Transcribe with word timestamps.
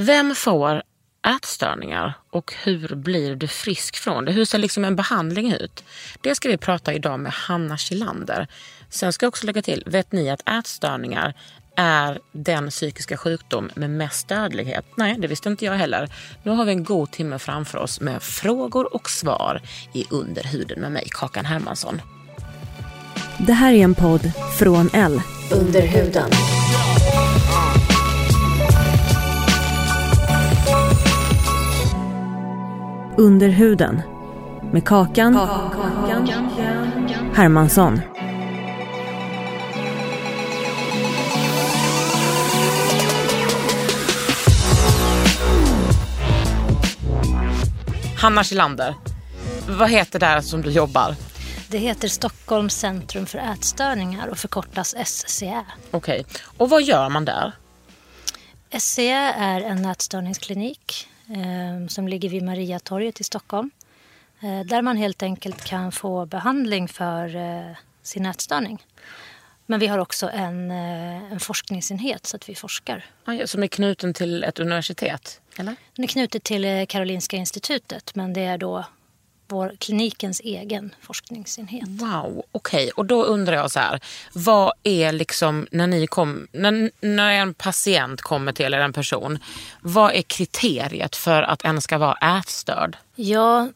Vem 0.00 0.34
får 0.34 0.82
ätstörningar 1.36 2.14
och 2.30 2.54
hur 2.64 2.94
blir 2.94 3.36
du 3.36 3.48
frisk 3.48 3.96
från 3.96 4.24
det? 4.24 4.32
Hur 4.32 4.44
ser 4.44 4.58
liksom 4.58 4.84
en 4.84 4.96
behandling 4.96 5.52
ut? 5.52 5.84
Det 6.20 6.34
ska 6.34 6.48
vi 6.48 6.56
prata 6.56 6.92
idag 6.92 7.20
med 7.20 7.32
Hanna 7.32 7.76
Kilander. 7.76 8.46
Sen 8.90 9.12
ska 9.12 9.24
jag 9.26 9.28
också 9.28 9.46
lägga 9.46 9.62
till, 9.62 9.82
vet 9.86 10.12
ni 10.12 10.30
att 10.30 10.48
ätstörningar 10.48 11.34
är 11.76 12.18
den 12.32 12.70
psykiska 12.70 13.16
sjukdom 13.16 13.70
med 13.74 13.90
mest 13.90 14.28
dödlighet? 14.28 14.84
Nej, 14.96 15.16
det 15.18 15.28
visste 15.28 15.48
inte 15.48 15.64
jag 15.64 15.72
heller. 15.72 16.12
Nu 16.42 16.50
har 16.50 16.64
vi 16.64 16.72
en 16.72 16.84
god 16.84 17.10
timme 17.10 17.38
framför 17.38 17.78
oss 17.78 18.00
med 18.00 18.22
frågor 18.22 18.94
och 18.94 19.10
svar 19.10 19.62
i 19.94 20.04
Under 20.10 20.42
huden 20.42 20.80
med 20.80 20.92
mig, 20.92 21.08
Kakan 21.10 21.44
Hermansson. 21.44 22.00
Det 23.38 23.52
här 23.52 23.72
är 23.72 23.84
en 23.84 23.94
podd 23.94 24.32
från 24.58 24.90
L. 24.92 25.22
Under 25.52 25.82
Under 33.18 33.48
huden. 33.48 34.02
Med 34.72 34.84
Kakan, 34.86 35.34
Hermansson. 37.34 38.00
Hanna 48.16 48.44
Kilander, 48.44 48.94
vad 49.68 49.90
heter 49.90 50.18
det 50.18 50.42
som 50.42 50.62
du 50.62 50.70
jobbar? 50.70 51.14
Det 51.68 51.78
heter 51.78 52.08
Stockholms 52.08 52.74
centrum 52.74 53.26
för 53.26 53.38
ätstörningar 53.38 54.28
och 54.28 54.38
förkortas 54.38 54.94
SCA. 55.04 55.64
Okej, 55.90 56.26
och 56.56 56.70
vad 56.70 56.82
gör 56.82 57.08
man 57.08 57.24
där? 57.24 57.52
SCA 58.78 59.32
är 59.32 59.60
en 59.60 59.84
ätstörningsklinik 59.84 61.08
som 61.88 62.08
ligger 62.08 62.28
vid 62.28 62.42
Mariatorget 62.42 63.20
i 63.20 63.24
Stockholm. 63.24 63.70
Eh, 64.40 64.60
där 64.60 64.82
man 64.82 64.96
helt 64.96 65.22
enkelt 65.22 65.64
kan 65.64 65.92
få 65.92 66.26
behandling 66.26 66.88
för 66.88 67.36
eh, 67.36 67.76
sin 68.02 68.26
ätstörning. 68.26 68.84
Men 69.66 69.80
vi 69.80 69.86
har 69.86 69.98
också 69.98 70.30
en, 70.30 70.70
eh, 70.70 71.32
en 71.32 71.40
forskningsenhet 71.40 72.26
så 72.26 72.36
att 72.36 72.48
vi 72.48 72.54
forskar. 72.54 73.04
Ah, 73.24 73.46
Som 73.46 73.62
är 73.62 73.66
knuten 73.66 74.14
till 74.14 74.44
ett 74.44 74.58
universitet? 74.58 75.40
Eller? 75.58 75.76
Den 75.94 76.04
är 76.04 76.08
knutet 76.08 76.42
till 76.42 76.64
eh, 76.64 76.86
Karolinska 76.86 77.36
institutet 77.36 78.14
men 78.14 78.32
det 78.32 78.40
är 78.40 78.58
då 78.58 78.84
vår 79.48 79.72
klinikens 79.78 80.40
egen 80.40 80.94
forskningsenhet. 81.00 81.88
Wow, 81.88 82.42
okej. 82.52 82.90
Och 82.90 83.06
då 83.06 83.24
undrar 83.24 83.56
jag 83.56 83.70
så 83.70 83.80
här, 83.80 84.00
vad 84.32 84.72
är 84.82 85.12
liksom 85.12 85.66
när 85.70 85.86
ni 85.86 86.06
kom, 86.06 86.48
när, 86.52 86.90
när 87.00 87.32
en 87.32 87.54
patient 87.54 88.22
kommer 88.22 88.52
till 88.52 88.74
er, 88.74 88.78
en 88.78 88.92
person, 88.92 89.38
vad 89.80 90.14
är 90.14 90.22
kriteriet 90.22 91.16
för 91.16 91.42
att 91.42 91.64
en 91.64 91.80
ska 91.80 91.98
vara 91.98 92.38
ätstörd? 92.38 92.96
Ja, 93.14 93.68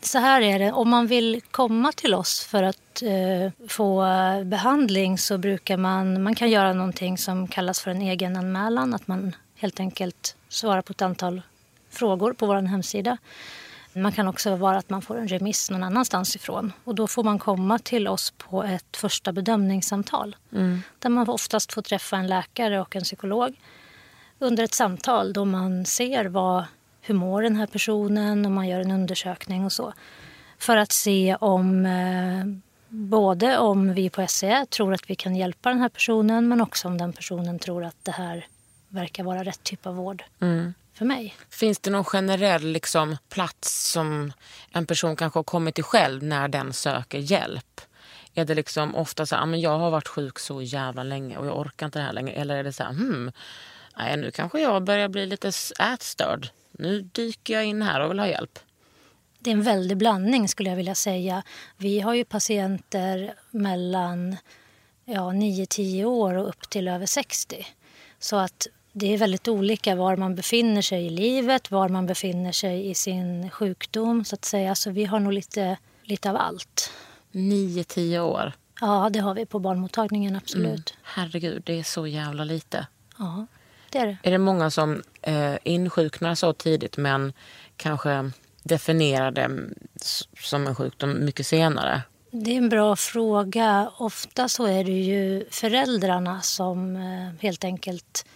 så 0.00 0.18
här 0.18 0.40
är 0.40 0.58
det. 0.58 0.72
Om 0.72 0.88
man 0.90 1.06
vill 1.06 1.40
komma 1.50 1.92
till 1.92 2.14
oss 2.14 2.44
för 2.44 2.62
att 2.62 3.02
eh, 3.02 3.68
få 3.68 4.06
eh, 4.06 4.44
behandling 4.44 5.18
så 5.18 5.38
brukar 5.38 5.76
man, 5.76 6.22
man 6.22 6.34
kan 6.34 6.50
göra 6.50 6.72
någonting 6.72 7.18
som 7.18 7.48
kallas 7.48 7.80
för 7.80 7.90
en 7.90 8.02
egenanmälan. 8.02 8.94
Att 8.94 9.06
man 9.06 9.36
helt 9.56 9.80
enkelt 9.80 10.36
svarar 10.48 10.82
på 10.82 10.90
ett 10.90 11.02
antal 11.02 11.42
frågor 11.90 12.32
på 12.32 12.46
vår 12.46 12.62
hemsida. 12.62 13.18
Man 13.96 14.12
kan 14.12 14.28
också 14.28 14.56
vara 14.56 14.76
att 14.76 14.90
man 14.90 15.02
får 15.02 15.16
en 15.16 15.28
remiss 15.28 15.70
någon 15.70 15.82
annanstans 15.82 16.36
ifrån. 16.36 16.72
Och 16.84 16.94
då 16.94 17.06
får 17.06 17.24
man 17.24 17.38
komma 17.38 17.78
till 17.78 18.08
oss 18.08 18.30
på 18.30 18.62
ett 18.62 18.96
första 18.96 19.32
bedömningssamtal. 19.32 20.36
Där 20.98 21.08
man 21.10 21.28
oftast 21.28 21.72
får 21.72 21.82
träffa 21.82 22.16
en 22.16 22.26
läkare 22.26 22.80
och 22.80 22.96
en 22.96 23.02
psykolog 23.02 23.54
under 24.38 24.64
ett 24.64 24.74
samtal 24.74 25.32
då 25.32 25.44
man 25.44 25.84
ser 25.84 26.24
vad, 26.24 26.64
hur 27.00 27.14
mår 27.14 27.42
den 27.42 27.56
här 27.56 27.66
personen 27.66 28.46
och 28.46 28.52
man 28.52 28.68
gör 28.68 28.80
en 28.80 28.90
undersökning 28.90 29.64
och 29.64 29.72
så. 29.72 29.92
För 30.58 30.76
att 30.76 30.92
se 30.92 31.36
om 31.40 31.86
eh, 31.86 32.44
både 32.88 33.58
om 33.58 33.94
vi 33.94 34.10
på 34.10 34.26
SCA 34.26 34.66
tror 34.70 34.94
att 34.94 35.10
vi 35.10 35.14
kan 35.14 35.36
hjälpa 35.36 35.68
den 35.68 35.80
här 35.80 35.88
personen 35.88 36.48
men 36.48 36.60
också 36.60 36.88
om 36.88 36.98
den 36.98 37.12
personen 37.12 37.58
tror 37.58 37.84
att 37.84 37.96
det 38.02 38.12
här 38.12 38.46
verkar 38.88 39.24
vara 39.24 39.44
rätt 39.44 39.62
typ 39.62 39.86
av 39.86 39.96
vård 39.96 40.24
för 40.94 41.04
mig. 41.04 41.34
Finns 41.50 41.78
det 41.78 41.90
någon 41.90 42.04
generell 42.04 42.66
liksom, 42.66 43.16
plats 43.28 43.92
som 43.92 44.32
en 44.72 44.86
person 44.86 45.16
kanske 45.16 45.38
har 45.38 45.44
kommit 45.44 45.74
till 45.74 45.84
själv 45.84 46.22
när 46.22 46.48
den 46.48 46.72
söker 46.72 47.18
hjälp? 47.18 47.80
Är 48.34 48.44
det 48.44 48.54
liksom 48.54 48.94
ofta 48.94 49.26
så 49.26 49.36
här, 49.36 49.42
"Ah, 49.42 49.56
jag 49.56 49.78
har 49.78 49.90
varit 49.90 50.08
sjuk 50.08 50.38
så 50.38 50.62
jävla 50.62 51.02
länge 51.02 51.36
och 51.36 51.46
jag 51.46 51.58
orkar 51.58 51.86
inte 51.86 51.98
det 51.98 52.04
här 52.04 52.12
längre? 52.12 52.32
Eller 52.32 52.56
är 52.56 52.64
det 52.64 52.72
så 52.72 52.82
här, 52.82 52.90
hmm, 52.90 53.32
nej, 53.96 54.16
nu 54.16 54.30
kanske 54.30 54.60
jag 54.60 54.84
börjar 54.84 55.08
bli 55.08 55.26
lite 55.26 55.52
ätstörd. 55.94 56.48
Nu 56.72 57.00
dyker 57.00 57.54
jag 57.54 57.64
in 57.64 57.82
här 57.82 58.00
och 58.00 58.10
vill 58.10 58.18
ha 58.18 58.26
hjälp. 58.26 58.58
Det 59.38 59.50
är 59.50 59.54
en 59.54 59.62
väldig 59.62 59.96
blandning 59.96 60.48
skulle 60.48 60.68
jag 60.68 60.76
vilja 60.76 60.94
säga. 60.94 61.42
Vi 61.76 62.00
har 62.00 62.14
ju 62.14 62.24
patienter 62.24 63.34
mellan 63.50 64.36
ja, 65.04 65.32
9-10 65.32 66.04
år 66.04 66.34
och 66.34 66.48
upp 66.48 66.70
till 66.70 66.88
över 66.88 67.06
60. 67.06 67.66
Så 68.18 68.36
att 68.36 68.66
det 68.96 69.14
är 69.14 69.18
väldigt 69.18 69.48
olika 69.48 69.94
var 69.94 70.16
man 70.16 70.34
befinner 70.34 70.82
sig 70.82 71.06
i 71.06 71.10
livet, 71.10 71.70
var 71.70 71.88
man 71.88 72.06
befinner 72.06 72.52
sig 72.52 72.90
i 72.90 72.94
sin 72.94 73.50
sjukdom 73.50 74.24
så 74.24 74.34
att 74.34 74.44
säga. 74.44 74.74
Så 74.74 74.90
vi 74.90 75.04
har 75.04 75.20
nog 75.20 75.32
lite, 75.32 75.76
lite 76.02 76.30
av 76.30 76.36
allt. 76.36 76.90
9-10 77.32 78.18
år. 78.18 78.52
Ja, 78.80 79.10
det 79.12 79.18
har 79.18 79.34
vi 79.34 79.46
på 79.46 79.58
barnmottagningen 79.58 80.36
absolut. 80.36 80.94
Herregud, 81.02 81.62
det 81.66 81.78
är 81.78 81.82
så 81.82 82.06
jävla 82.06 82.44
lite. 82.44 82.86
Ja, 83.18 83.46
det 83.90 83.98
är 83.98 84.06
det. 84.06 84.16
Är 84.22 84.30
det 84.30 84.38
många 84.38 84.70
som 84.70 85.02
eh, 85.22 85.54
insjuknar 85.62 86.34
så 86.34 86.52
tidigt 86.52 86.96
men 86.96 87.32
kanske 87.76 88.30
definierar 88.62 89.30
det 89.30 89.50
som 90.40 90.66
en 90.66 90.74
sjukdom 90.74 91.24
mycket 91.24 91.46
senare? 91.46 92.02
Det 92.30 92.50
är 92.50 92.56
en 92.56 92.68
bra 92.68 92.96
fråga. 92.96 93.90
Ofta 93.96 94.48
så 94.48 94.66
är 94.66 94.84
det 94.84 95.00
ju 95.00 95.44
föräldrarna 95.50 96.40
som 96.40 96.96
eh, 96.96 97.42
helt 97.42 97.64
enkelt 97.64 98.26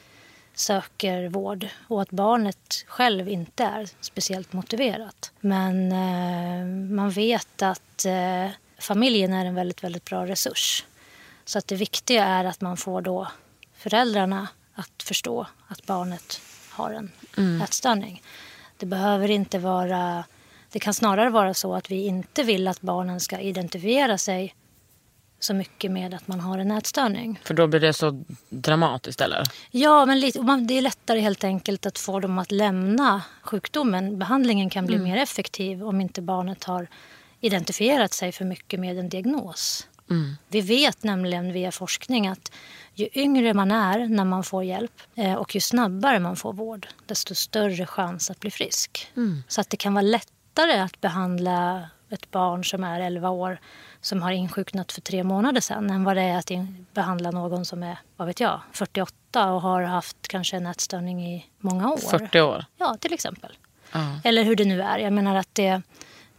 söker 0.59 1.29
vård 1.29 1.69
och 1.89 2.03
att 2.03 2.11
barnet 2.11 2.85
själv 2.87 3.29
inte 3.29 3.65
är 3.65 3.89
speciellt 4.01 4.53
motiverat. 4.53 5.33
Men 5.41 5.93
eh, 5.93 6.95
man 6.97 7.11
vet 7.11 7.63
att 7.63 8.05
eh, 8.05 8.51
familjen 8.79 9.33
är 9.33 9.45
en 9.45 9.55
väldigt, 9.55 9.85
väldigt 9.85 10.05
bra 10.05 10.27
resurs. 10.27 10.85
Så 11.45 11.59
att 11.59 11.67
det 11.67 11.75
viktiga 11.75 12.25
är 12.25 12.45
att 12.45 12.61
man 12.61 12.77
får 12.77 13.01
då 13.01 13.29
föräldrarna 13.75 14.49
att 14.75 15.03
förstå 15.03 15.47
att 15.69 15.87
barnet 15.87 16.41
har 16.71 16.91
en 16.91 17.11
ätstörning. 17.63 18.23
Det 18.77 18.87
behöver 18.87 19.31
inte 19.31 19.59
vara... 19.59 20.25
Det 20.71 20.79
kan 20.79 20.95
snarare 20.95 21.31
vara 21.31 21.55
så 21.55 21.75
att 21.75 21.91
vi 21.91 22.07
inte 22.07 22.43
vill 22.43 22.69
att 22.69 22.81
barnen 22.81 23.21
ska 23.21 23.41
identifiera 23.41 24.19
sig 24.19 24.55
så 25.41 25.55
mycket 25.55 25.91
med 25.91 26.15
att 26.15 26.29
man 26.29 26.41
har 26.41 26.59
en 26.59 26.71
ätstörning. 26.71 27.41
För 27.45 27.55
då 27.55 27.67
blir 27.67 27.81
det 27.81 27.93
så 27.93 28.25
dramatiskt 28.49 29.21
eller? 29.21 29.43
Ja, 29.71 30.07
men 30.07 30.21
lite, 30.21 30.43
man- 30.43 30.67
det 30.67 30.79
är 30.79 30.83
lättare 30.83 31.21
helt 31.21 31.45
enkelt 31.45 31.87
att 31.87 31.99
få 31.99 32.21
dem 32.21 32.39
att 32.39 32.53
lämna 32.53 33.23
sjukdomen. 33.43 34.19
Behandlingen 34.19 34.71
kan 34.71 34.87
bli 34.87 34.99
mer 34.99 35.17
effektiv 35.17 35.85
om 35.85 36.01
inte 36.01 36.23
barnet 36.23 36.65
har 36.65 36.89
identifierat 37.41 38.13
sig 38.13 38.33
för 38.33 38.45
mycket 38.45 38.81
med 38.81 38.99
en 38.99 39.09
diagnos. 39.09 39.87
Vi 40.49 40.61
vet 40.61 41.03
nämligen 41.03 41.53
via 41.53 41.73
forskning 41.73 42.29
att 42.29 42.53
ju 42.95 43.09
yngre 43.15 43.55
man 43.55 43.71
är 43.71 44.09
när 44.09 44.25
man 44.25 44.45
får 44.45 44.65
hjälp 44.65 45.01
eh, 45.15 45.35
och 45.35 45.55
ju 45.55 45.61
snabbare 45.61 46.19
man 46.19 46.37
får 46.37 46.53
vård, 46.53 46.89
desto 47.07 47.35
större 47.35 47.87
chans 47.87 48.31
att 48.31 48.41
bli 48.41 48.51
frisk. 48.51 49.13
Så 49.49 49.61
att 49.61 49.71
det 49.71 49.77
kan 49.77 49.95
vara 49.95 50.03
lättare 50.03 50.79
att 50.81 51.01
behandla 51.01 51.89
ett 52.11 52.31
barn 52.31 52.65
som 52.65 52.85
är 52.85 53.01
11 53.01 53.31
år 53.31 53.61
som 54.01 54.23
har 54.23 54.31
insjuknat 54.31 54.93
för 54.93 55.01
tre 55.01 55.25
månader 55.25 55.61
sedan 55.61 55.91
än 55.91 56.05
vad 56.05 56.17
det 56.17 56.23
är 56.23 56.39
att 56.39 56.51
behandla 56.95 57.31
någon 57.31 57.65
som 57.65 57.83
är, 57.83 57.99
vad 58.17 58.27
vet 58.27 58.41
jag, 58.41 58.61
48 58.73 59.53
och 59.53 59.63
har 59.63 59.83
haft 59.83 60.29
kanske 60.29 60.57
en 60.57 60.67
ätstörning 60.67 61.27
i 61.27 61.47
många 61.59 61.93
år. 61.93 61.97
40 61.97 62.41
år. 62.41 62.65
Ja, 62.77 62.97
till 63.01 63.13
exempel. 63.13 63.57
Ja. 63.93 64.21
Eller 64.25 64.45
hur 64.45 64.57
det 64.57 64.65
nu 64.65 64.83
är. 64.83 64.99
Jag 64.99 65.13
menar 65.13 65.37
att 65.37 65.55
det, 65.55 65.83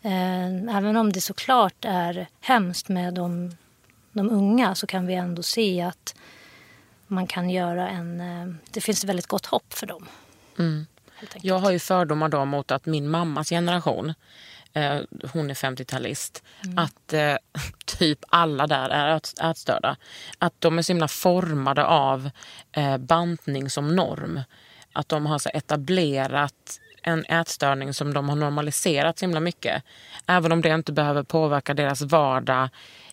eh, 0.01 0.75
även 0.77 0.95
om 0.95 1.11
det 1.11 1.21
såklart 1.21 1.85
är 1.85 2.27
hemskt 2.41 2.89
med 2.89 3.13
de, 3.13 3.57
de 4.11 4.29
unga 4.29 4.75
så 4.75 4.87
kan 4.87 5.07
vi 5.07 5.13
ändå 5.13 5.43
se 5.43 5.81
att 5.81 6.15
man 7.07 7.27
kan 7.27 7.49
göra 7.49 7.89
en... 7.89 8.21
Eh, 8.21 8.55
det 8.71 8.81
finns 8.81 9.03
väldigt 9.03 9.27
gott 9.27 9.45
hopp 9.45 9.73
för 9.73 9.87
dem. 9.87 10.07
enkelt. 11.33 11.45
Jag 11.45 11.59
har 11.59 11.71
ju 11.71 11.79
fördomar 11.79 12.29
då 12.29 12.45
mot 12.45 12.71
att 12.71 12.85
min 12.85 13.09
mammas 13.09 13.49
generation, 13.49 14.13
eh, 14.79 15.01
hon 15.33 15.49
är 15.49 15.53
50-talist, 15.53 16.43
att 16.77 17.13
eh, 17.13 17.35
typ 17.85 18.19
alla 18.29 18.67
där 18.67 18.89
är 18.89 19.15
ät- 19.15 19.39
ätstörda. 19.41 19.97
Att 20.37 20.53
de 20.59 20.77
är 20.77 20.81
så 20.81 20.91
himla 20.93 21.07
formade 21.07 21.85
av 21.85 22.29
eh, 22.71 22.97
bantning 22.97 23.69
som 23.69 23.95
norm. 23.95 24.41
Att 24.93 25.09
de 25.09 25.25
har 25.25 25.39
så 25.39 25.49
etablerat 25.53 26.79
en 27.03 27.25
ätstörning 27.25 27.93
som 27.93 28.13
de 28.13 28.29
har 28.29 28.35
normaliserat 28.35 29.19
så 29.19 29.25
himla 29.25 29.39
mycket. 29.39 29.83
Även 30.27 30.51
om 30.51 30.61
det 30.61 30.69
inte 30.69 30.91
behöver 30.91 31.23
påverka 31.23 31.73
deras 31.73 32.01
vardag 32.01 32.69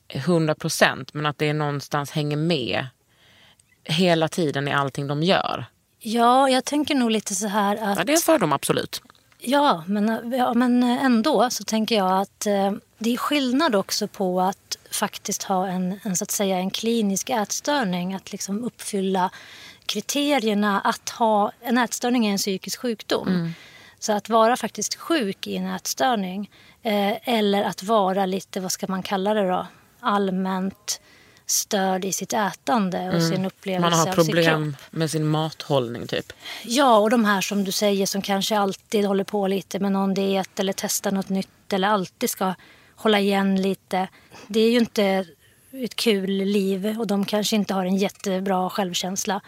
100 0.09 0.55
procent, 0.55 1.15
men 1.15 1.27
att 1.27 1.39
det 1.39 1.53
någonstans 1.53 2.11
hänger 2.11 2.37
med 2.37 2.87
hela 3.85 4.29
tiden 4.29 4.69
i 4.69 4.73
allting 4.73 5.07
de 5.07 5.23
gör. 5.23 5.65
Ja, 5.99 6.49
jag 6.49 6.65
tänker 6.65 6.95
nog 6.95 7.11
lite 7.11 7.35
så 7.35 7.47
här 7.47 7.77
att... 7.77 7.99
Ja, 7.99 8.05
det 8.05 8.13
är 8.13 8.17
en 8.17 8.21
fördom, 8.23 8.53
absolut. 8.53 9.03
Ja, 9.49 9.85
men, 9.87 10.33
ja, 10.33 10.55
men 10.55 10.83
ändå 10.83 11.51
så 11.51 11.65
tänker 11.65 11.97
jag 11.97 12.21
att 12.21 12.47
eh, 12.47 12.73
det 12.99 13.13
är 13.13 13.17
skillnad 13.17 13.75
också 13.75 14.09
på 14.09 14.41
att 14.41 14.77
faktiskt 14.91 15.43
ha 15.43 15.67
en, 15.67 16.01
en, 16.03 16.17
så 16.17 16.25
att 16.25 16.31
säga, 16.31 16.57
en 16.57 16.71
klinisk 16.71 17.31
ätstörning. 17.31 18.15
Att 18.15 18.33
liksom 18.33 18.65
uppfylla 18.65 19.31
kriterierna 19.87 20.81
att 20.81 21.09
ha... 21.11 21.53
En 21.61 21.79
ätstörning 21.79 22.27
är 22.27 22.33
en 22.33 22.39
psykisk 22.39 22.81
sjukdom. 22.81 23.53
Så 23.99 24.13
att 24.13 24.29
vara 24.29 24.57
faktiskt 24.57 24.95
sjuk 24.95 25.47
i 25.47 25.57
en 25.57 25.67
ätstörning 25.67 26.51
eh, 26.83 27.35
eller 27.37 27.63
att 27.63 27.83
vara 27.83 28.27
lite, 28.27 28.61
vad 28.61 28.73
ska 28.73 28.87
man 28.89 29.03
kalla 29.03 29.35
det 29.35 29.49
då, 29.49 29.67
allmänt 30.01 31.01
störd 31.47 32.05
i 32.05 32.13
sitt 32.13 32.33
ätande 32.33 33.11
och 33.17 33.23
sin 33.23 33.45
upplevelse 33.45 33.97
Man 33.97 34.09
har 34.09 34.15
problem 34.15 34.77
med 34.91 35.11
sin 35.11 35.27
mathållning 35.27 36.07
typ. 36.07 36.33
Ja, 36.65 36.99
och 36.99 37.11
de 37.11 37.25
här 37.25 37.41
som 37.41 37.65
du 37.65 37.73
säger 37.73 38.07
som 38.07 38.23
kanske 38.23 38.59
alltid 38.59 39.05
håller 39.05 39.25
på 39.25 39.47
lite 39.47 39.79
med 39.79 39.93
någon 39.93 40.15
diet 40.15 40.61
eller 40.61 40.73
testar 40.73 41.11
något 41.11 41.29
nytt 41.29 41.73
eller 41.73 41.89
alltid 41.89 42.31
ska 42.31 42.55
hålla 42.97 43.21
igen 43.21 43.63
lite. 43.63 44.09
Det 44.47 44.61
är 44.61 44.71
ju 44.71 44.79
inte 44.79 45.27
ett 45.85 45.97
kul 45.97 46.31
liv 46.31 46.97
och 46.99 47.07
de 47.07 47.25
kanske 47.25 47.57
inte 47.57 47.75
har 47.75 47.85
en 47.85 47.97
jättebra 47.97 48.71
självkänsla. 48.71 49.41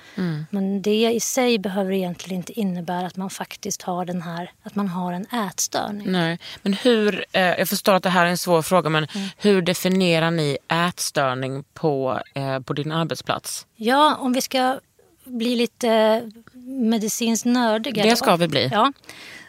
Men 0.50 0.82
det 0.82 1.12
i 1.12 1.20
sig 1.20 1.58
behöver 1.58 1.92
egentligen 1.92 2.36
inte 2.36 2.60
innebära 2.60 3.06
att 3.06 3.16
man 3.16 3.30
faktiskt 3.30 3.82
har 3.82 4.04
den 4.04 4.22
här, 4.22 4.50
att 4.62 4.74
man 4.74 4.88
har 4.88 5.12
en 5.12 5.26
ätstörning. 5.48 6.12
Nej. 6.12 6.38
Men 6.62 6.72
hur, 6.72 7.24
eh, 7.32 7.42
jag 7.42 7.68
förstår 7.68 7.94
att 7.94 8.02
det 8.02 8.10
här 8.10 8.26
är 8.26 8.30
en 8.30 8.38
svår 8.38 8.62
fråga, 8.62 8.90
men 8.90 9.06
Mm. 9.14 9.28
hur 9.36 9.62
definierar 9.62 10.30
ni 10.30 10.58
ätstörning 10.68 11.64
på, 11.74 12.20
eh, 12.34 12.60
på 12.60 12.72
din 12.72 12.92
arbetsplats? 12.92 13.66
Ja, 13.76 14.16
om 14.20 14.32
vi 14.32 14.40
ska 14.40 14.80
bli 15.24 15.56
lite 15.56 16.22
medicinskt 16.68 17.44
nördiga. 17.46 18.02
Det 18.04 18.10
då. 18.10 18.16
ska 18.16 18.36
vi 18.36 18.48
bli. 18.48 18.68
Ja, 18.72 18.92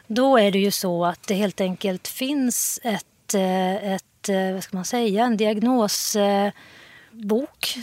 då 0.08 0.38
är 0.38 0.52
det 0.52 0.60
ju 0.60 0.72
så 0.72 1.06
att 1.06 1.28
det 1.28 1.34
helt 1.34 1.62
enkelt 1.62 2.08
finns 2.08 2.80
ett, 2.84 3.34
eh, 3.34 3.94
ett 4.20 4.30
eh, 4.30 4.54
vad 4.54 4.64
ska 4.64 4.78
man 4.78 4.86
säga, 4.86 5.26
en 5.26 5.38
diagnosbok 5.38 6.54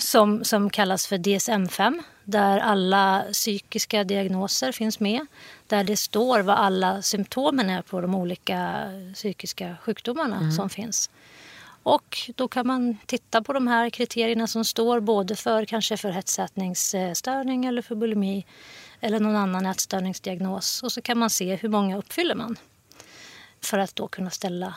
som, 0.00 0.44
som 0.44 0.71
kallas 0.71 1.06
för 1.06 1.19
DSM-5 1.19 2.03
där 2.25 2.59
alla 2.59 3.25
psykiska 3.33 4.05
diagnoser 4.05 4.73
finns 4.73 5.00
med. 5.00 5.27
Där 5.67 5.85
det 5.85 5.97
står 5.97 6.41
vad 6.41 6.56
alla 6.56 7.03
symptomen 7.03 7.71
är 7.71 7.83
på 7.83 8.00
de 8.00 8.15
olika 8.15 8.91
psykiska 9.15 9.77
sjukdomarna 9.83 10.50
som 10.53 10.71
finns. 10.71 11.11
Och 11.83 12.19
då 12.37 12.49
kan 12.49 12.67
man 12.67 12.97
titta 13.06 13.43
på 13.43 13.53
de 13.53 13.67
här 13.67 13.91
kriterierna 13.91 14.47
som 14.47 14.65
står 14.65 15.00
både 15.00 15.37
för 15.37 15.65
kanske 15.65 15.97
för 15.97 16.11
hetsätningsstörning 16.11 17.65
eller 17.65 17.82
för 17.82 17.94
bulimi 17.94 18.47
eller 19.00 19.21
någon 19.21 19.37
annan 19.37 19.67
ätstörningsdiagnos. 19.67 20.82
Och 20.82 20.93
så 20.93 21.03
kan 21.03 21.19
man 21.19 21.31
se 21.31 21.55
hur 21.55 21.69
många 21.69 21.99
uppfyller 21.99 22.35
man 22.35 22.56
för 23.61 23.79
att 23.79 23.97
då 23.97 24.09
kunna 24.09 24.31
ställa 24.31 24.75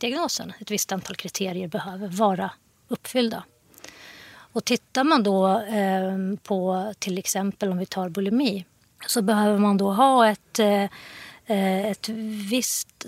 diagnosen. 0.00 0.52
Ett 0.60 0.70
visst 0.70 0.92
antal 0.92 1.16
kriterier 1.16 1.68
behöver 1.68 2.08
vara 2.08 2.50
uppfyllda. 2.88 3.44
Och 4.52 4.64
tittar 4.64 5.04
man 5.04 5.22
då 5.22 5.48
eh, 5.58 6.38
på 6.42 6.92
till 6.98 7.18
exempel 7.18 7.70
om 7.70 7.78
vi 7.78 7.86
tar 7.86 8.08
bulimi 8.08 8.64
så 9.06 9.22
behöver 9.22 9.58
man 9.58 9.76
då 9.76 9.92
ha 9.92 10.28
ett, 10.28 10.58
eh, 10.58 10.84
ett 11.90 12.08
visst 12.50 13.06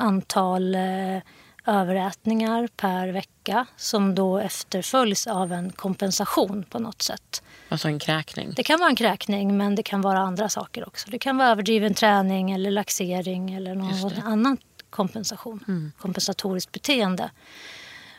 antal 0.00 0.74
eh, 0.74 1.18
överätningar 1.66 2.68
per 2.76 3.08
vecka 3.08 3.66
som 3.76 4.14
då 4.14 4.38
efterföljs 4.38 5.26
av 5.26 5.52
en 5.52 5.70
kompensation 5.72 6.64
på 6.70 6.78
något 6.78 7.02
sätt. 7.02 7.42
Alltså 7.68 7.88
en 7.88 7.98
kräkning. 7.98 8.52
Det 8.56 8.62
kan 8.62 8.78
vara 8.78 8.88
en 8.88 8.96
kräkning 8.96 9.56
men 9.56 9.74
det 9.74 9.82
kan 9.82 10.00
vara 10.00 10.18
andra 10.18 10.48
saker 10.48 10.88
också. 10.88 11.10
Det 11.10 11.18
kan 11.18 11.36
vara 11.36 11.48
överdriven 11.48 11.94
träning 11.94 12.50
eller 12.50 12.70
laxering 12.70 13.54
eller 13.54 13.74
någon 13.74 14.12
annan 14.24 14.56
kompensation. 14.92 15.92
Kompensatoriskt 15.98 16.72
beteende. 16.72 17.30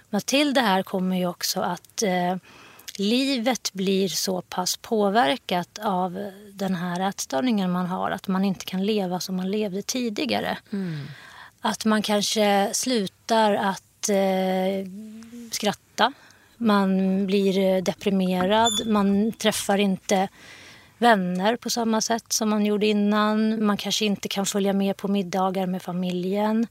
Men 0.10 0.22
till 0.22 0.54
det 0.54 0.62
här 0.62 0.84
kommer 0.84 1.18
ju 1.18 1.28
också 1.28 1.62
att 1.62 2.04
eh, 2.04 2.36
livet 2.98 3.74
blir 3.74 4.08
så 4.08 4.42
pass 4.42 4.78
påverkat 4.78 5.80
av 5.84 6.32
den 6.54 6.76
här 6.76 7.10
ätstörningen 7.10 7.72
man 7.72 7.86
har 7.86 8.12
att 8.12 8.28
man 8.28 8.46
inte 8.46 8.66
kan 8.66 8.86
leva 8.86 9.20
som 9.20 9.36
man 9.36 9.52
levde 9.52 9.82
tidigare. 9.82 10.58
Att 11.62 11.86
man 11.86 12.02
kanske 12.02 12.70
slutar 12.74 13.54
att 13.54 14.10
eh, 14.10 14.88
skratta. 15.52 16.14
Man 16.58 17.26
blir 17.28 17.60
eh, 17.60 17.84
deprimerad. 17.84 18.72
Man 18.86 19.32
träffar 19.32 19.78
inte 19.78 20.28
vänner 21.04 21.56
på 21.56 21.70
samma 21.70 22.02
sätt 22.02 22.34
som 22.34 22.50
man 22.50 22.66
gjorde 22.66 22.86
innan. 22.86 23.66
Man 23.66 23.78
kanske 23.78 24.06
inte 24.06 24.28
kan 24.28 24.46
följa 24.46 24.74
med 24.74 24.98
på 24.98 25.08
middagar 25.08 25.68
med 25.68 25.82
familjen. 25.82 26.68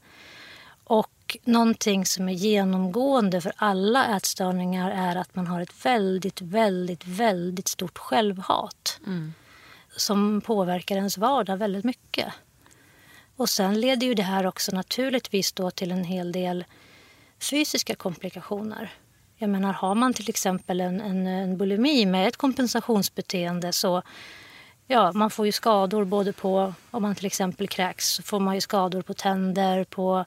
Och 0.83 1.37
någonting 1.43 2.05
som 2.05 2.29
är 2.29 2.33
genomgående 2.33 3.41
för 3.41 3.53
alla 3.55 4.17
ätstörningar 4.17 4.91
är 4.91 5.15
att 5.15 5.35
man 5.35 5.47
har 5.47 5.61
ett 5.61 5.85
väldigt, 5.85 6.41
väldigt, 6.41 7.05
väldigt 7.05 7.67
stort 7.67 7.97
självhat. 7.97 8.99
Som 9.95 10.41
påverkar 10.41 10.95
ens 10.95 11.17
vardag 11.17 11.57
väldigt 11.57 11.83
mycket. 11.83 12.33
Och 13.35 13.49
sen 13.49 13.81
leder 13.81 14.07
ju 14.07 14.13
det 14.13 14.23
här 14.23 14.47
också 14.47 14.75
naturligtvis 14.75 15.51
då 15.53 15.71
till 15.71 15.91
en 15.91 16.03
hel 16.03 16.31
del 16.31 16.65
fysiska 17.39 17.95
komplikationer. 17.95 18.91
Jag 19.43 19.49
menar, 19.49 19.73
har 19.73 19.95
man 19.95 20.13
till 20.13 20.29
exempel 20.29 20.81
en, 20.81 21.01
en, 21.01 21.27
en 21.27 21.57
bulimi 21.57 22.05
med 22.05 22.27
ett 22.27 22.37
kompensationsbeteende 22.37 23.73
så 23.73 24.01
ja, 24.87 25.11
man 25.11 25.29
får 25.29 25.45
ju 25.45 25.51
skador 25.51 26.05
både 26.05 26.33
på, 26.33 26.73
om 26.91 27.01
man 27.01 27.15
till 27.15 27.25
exempel 27.25 27.67
kräks, 27.67 28.07
så 28.07 28.23
får 28.23 28.39
man 28.39 28.55
ju 28.55 28.61
skador 28.61 29.01
på 29.01 29.13
tänder, 29.13 29.83
på, 29.83 30.25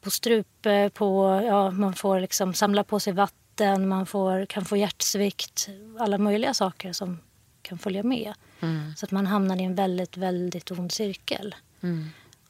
på 0.00 0.10
strupe, 0.10 0.90
på, 0.94 1.40
ja, 1.46 1.70
man 1.70 1.94
får 1.94 2.20
liksom 2.20 2.54
samla 2.54 2.84
på 2.84 3.00
sig 3.00 3.12
vatten, 3.12 3.88
man 3.88 4.06
får, 4.06 4.46
kan 4.46 4.64
få 4.64 4.76
hjärtsvikt, 4.76 5.68
alla 5.98 6.18
möjliga 6.18 6.54
saker 6.54 6.92
som 6.92 7.18
kan 7.62 7.78
följa 7.78 8.02
med. 8.02 8.34
Så 8.96 9.06
att 9.06 9.10
man 9.10 9.26
hamnar 9.26 9.60
i 9.60 9.64
en 9.64 9.74
väldigt, 9.74 10.16
väldigt 10.16 10.70
ond 10.70 10.92
cirkel. 10.92 11.54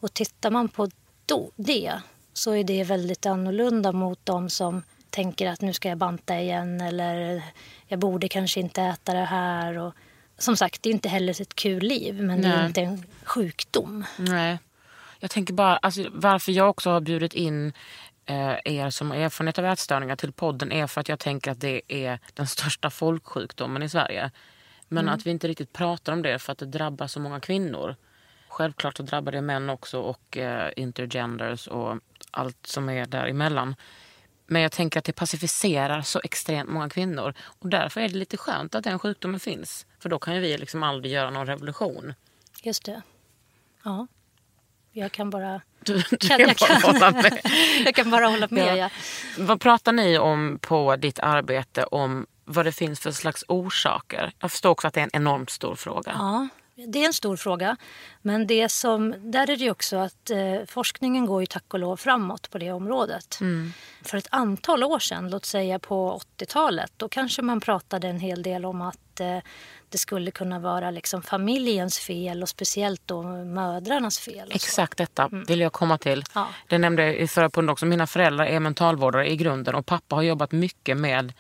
Och 0.01 0.15
tittar 0.15 0.51
man 0.51 0.69
på 0.69 0.89
då, 1.27 1.51
det 1.57 2.01
så 2.33 2.55
är 2.55 2.65
det 2.65 2.85
väldigt 2.85 3.27
annorlunda 3.27 3.93
mot 3.93 4.21
de 4.25 4.51
som 4.51 4.83
tänker 5.17 5.49
att 5.49 5.61
nu 5.61 5.73
ska 5.73 5.89
jag 5.89 5.99
banta 5.99 6.41
igen 6.41 6.81
eller 6.81 7.43
jag 7.87 7.99
borde 7.99 8.29
kanske 8.29 8.61
inte 8.61 8.83
äta 8.83 9.13
det 9.15 9.25
här. 9.25 9.79
Och, 9.79 9.95
som 10.39 10.57
sagt, 10.57 10.83
det 10.83 10.89
är 10.89 10.95
inte 10.95 11.09
heller 11.09 11.43
ett 11.43 11.55
kul 11.55 11.83
liv 11.83 12.23
men 12.23 12.43
det 12.43 12.49
är 12.49 12.57
Nej. 12.57 12.67
inte 12.67 12.81
en 12.81 13.05
sjukdom. 13.25 14.05
Nej. 14.19 14.59
Jag 15.21 15.31
tänker 15.31 15.55
bara, 15.55 15.77
alltså, 15.77 16.07
varför 16.13 16.53
jag 16.53 16.71
också 16.71 16.91
har 16.91 17.01
bjudit 17.01 17.35
in 17.35 17.73
eh, 18.27 18.57
er 18.65 18.91
som 18.91 19.11
har 19.11 19.19
erfarenhet 19.19 19.59
av 19.59 19.65
ätstörningar 19.65 20.17
till 20.17 20.33
podden 20.33 20.73
är 20.73 20.87
för 20.87 21.01
att 21.01 21.09
jag 21.09 21.19
tänker 21.19 21.51
att 21.51 21.61
det 21.61 21.81
är 21.89 22.19
den 22.35 22.47
största 22.47 22.91
folksjukdomen 22.91 23.83
i 23.83 23.89
Sverige. 23.89 24.31
Men 24.89 25.09
att 25.09 25.27
vi 25.27 25.31
inte 25.31 25.49
riktigt 25.49 25.73
pratar 25.73 26.13
om 26.13 26.23
det 26.23 26.39
för 26.39 26.53
att 26.53 26.59
det 26.59 26.67
drabbar 26.67 27.07
så 27.07 27.21
många 27.21 27.41
kvinnor. 27.41 27.97
Självklart 28.49 28.97
så 28.97 29.03
drabbar 29.03 29.33
det 29.33 29.41
män 29.41 29.71
också 29.71 30.01
och 30.01 30.37
eh, 30.37 30.71
intergenders 30.77 31.67
och 31.67 31.99
allt 32.31 32.67
som 32.67 32.89
är 32.89 33.07
däremellan. 33.07 33.75
Men 34.47 34.63
jag 34.63 34.73
tänker 34.73 34.99
att 34.99 35.05
det 35.05 35.13
pacificerar 35.13 36.03
så 36.03 36.21
extremt 36.25 36.71
många 36.71 36.89
kvinnor. 36.89 37.35
Och 37.39 37.69
därför 37.69 38.01
är 38.01 38.09
det 38.09 38.17
lite 38.17 38.37
skönt 38.37 38.75
att 38.75 38.85
den 38.85 38.99
sjukdomen 38.99 39.41
finns. 39.41 39.87
För 39.99 40.09
då 40.09 40.19
kan 40.19 40.35
ju 40.35 40.41
vi 40.41 40.59
liksom 40.59 40.83
aldrig 40.83 41.13
göra 41.13 41.31
någon 41.31 41.47
revolution. 41.47 42.15
Just 42.63 42.85
det. 42.85 43.03
Ja. 43.85 44.07
Jag 44.93 45.13
kan 45.13 45.31
bara, 45.31 45.61
Du, 45.81 46.03
du 46.11 46.17
kan, 46.17 46.41
jag, 46.41 46.49
bara 46.49 46.55
kan, 46.55 46.83
hålla 46.83 47.11
med. 47.11 47.41
jag 47.85 47.95
kan 47.95 48.11
bara 48.11 48.27
hålla 48.27 48.49
med. 48.51 48.77
Ja. 48.77 48.77
Ja. 48.77 48.91
Vad 49.39 49.61
pratar 49.61 49.93
ni 49.93 50.19
om 50.19 50.59
på 50.63 50.97
ditt 50.97 51.19
arbete 51.19 51.85
om 51.85 52.27
vad 52.45 52.65
det 52.65 52.73
finns 52.73 53.01
för 53.01 53.11
slags 53.11 53.45
orsaker? 53.49 54.33
Jag 54.41 54.51
förstår 54.51 54.71
också 54.71 54.89
att 54.89 54.95
det 54.95 55.01
är 55.01 55.05
en 55.05 55.11
enormt 55.13 55.51
stor 55.51 55.75
fråga. 55.75 56.13
Ja, 56.19 56.49
det 56.77 57.03
är 57.03 57.07
en 57.07 57.13
stor 57.13 57.37
fråga. 57.37 57.77
Men 58.23 58.47
det 58.47 58.69
som, 58.69 59.15
där 59.19 59.51
är 59.51 59.57
det 59.57 59.71
också 59.71 59.97
att 59.97 60.31
eh, 60.31 60.65
forskningen 60.67 61.27
går 61.27 61.41
ju 61.43 61.47
tack 61.47 61.75
och 61.75 61.79
lov 61.79 61.97
framåt 61.97 62.51
på 62.51 62.59
det 62.59 62.73
området. 62.73 63.39
För 64.03 64.19
ett 64.19 64.29
antal 64.31 64.85
år 64.85 64.99
sedan, 64.99 65.31
låt 65.31 65.45
säga 65.45 65.79
på 65.79 66.21
80-talet, 66.39 66.93
då 66.97 67.09
kanske 67.09 67.43
man 67.43 67.61
pratade 67.61 68.09
en 68.09 68.21
hel 68.21 68.43
del 68.43 68.65
om 68.65 68.83
att 68.83 69.21
eh, 69.21 69.39
det 69.89 69.99
skulle 69.99 70.31
kunna 70.31 70.59
vara 70.59 70.91
liksom 70.91 71.23
familjens 71.23 71.99
fel 71.99 72.43
och 72.43 72.49
speciellt 72.49 73.03
då 73.05 73.23
mödrarnas 73.23 74.19
fel. 74.19 74.49
så. 74.49 74.55
Exakt 74.55 74.99
detta 74.99 75.29
vill 75.49 75.61
jag 75.61 75.73
komma 75.73 75.99
till. 75.99 76.25
Ja. 76.35 76.49
Det 76.69 76.79
nämnde 76.79 77.03
jag 77.05 77.17
i 77.17 77.29
förra 77.29 77.51
podden 77.51 77.71
också. 77.71 77.87
Mina 77.87 78.07
föräldrar 78.07 78.47
är 78.47 78.61
mentalvårdare 78.61 79.31
i 79.31 79.37
grunden 79.37 79.75
och 79.75 79.87
pappa 79.87 80.17
har 80.17 80.23
jobbat 80.23 80.53
mycket 80.53 80.97
med 80.97 81.33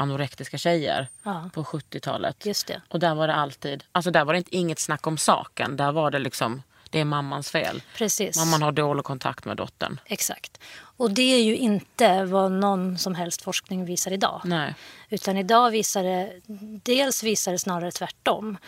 anorektiska 0.00 0.58
tjejer 0.58 1.08
Ja. 1.22 1.50
på 1.54 1.64
70-talet. 1.64 2.46
Just 2.46 2.66
det. 2.66 2.82
Och 2.88 2.98
där 3.00 3.14
var 3.14 3.26
det 3.28 3.34
alltid, 3.34 3.84
alltså 3.92 4.10
där 4.10 4.24
var 4.24 4.32
det 4.32 4.38
inte 4.38 4.56
inget 4.56 4.78
snack 4.78 5.06
om 5.06 5.18
saken. 5.18 5.76
Där 5.76 5.92
var 5.92 6.10
det 6.10 6.18
liksom, 6.18 6.62
det 6.90 7.00
är 7.00 7.04
mammans 7.04 7.50
fel. 7.50 7.82
Precis. 7.96 8.36
Mamman 8.36 8.62
har 8.62 8.72
dålig 8.72 9.04
kontakt 9.04 9.44
med 9.44 9.56
dottern. 9.56 10.00
Exakt. 10.06 10.60
Och 10.80 11.10
det 11.10 11.22
är 11.34 11.42
ju 11.42 11.56
inte 11.56 12.24
vad 12.24 12.52
någon 12.52 12.98
som 12.98 13.14
helst 13.14 13.42
forskning 13.42 13.84
visar 13.84 14.12
idag. 14.12 14.40
Nej. 14.44 14.74
Utan 15.10 15.36
idag 15.36 15.70
visar 15.70 16.02
det, 16.02 16.40
dels 16.84 17.22
visar 17.22 17.52
det 17.52 17.58
snarare 17.58 17.90
tvärtom. 17.90 18.58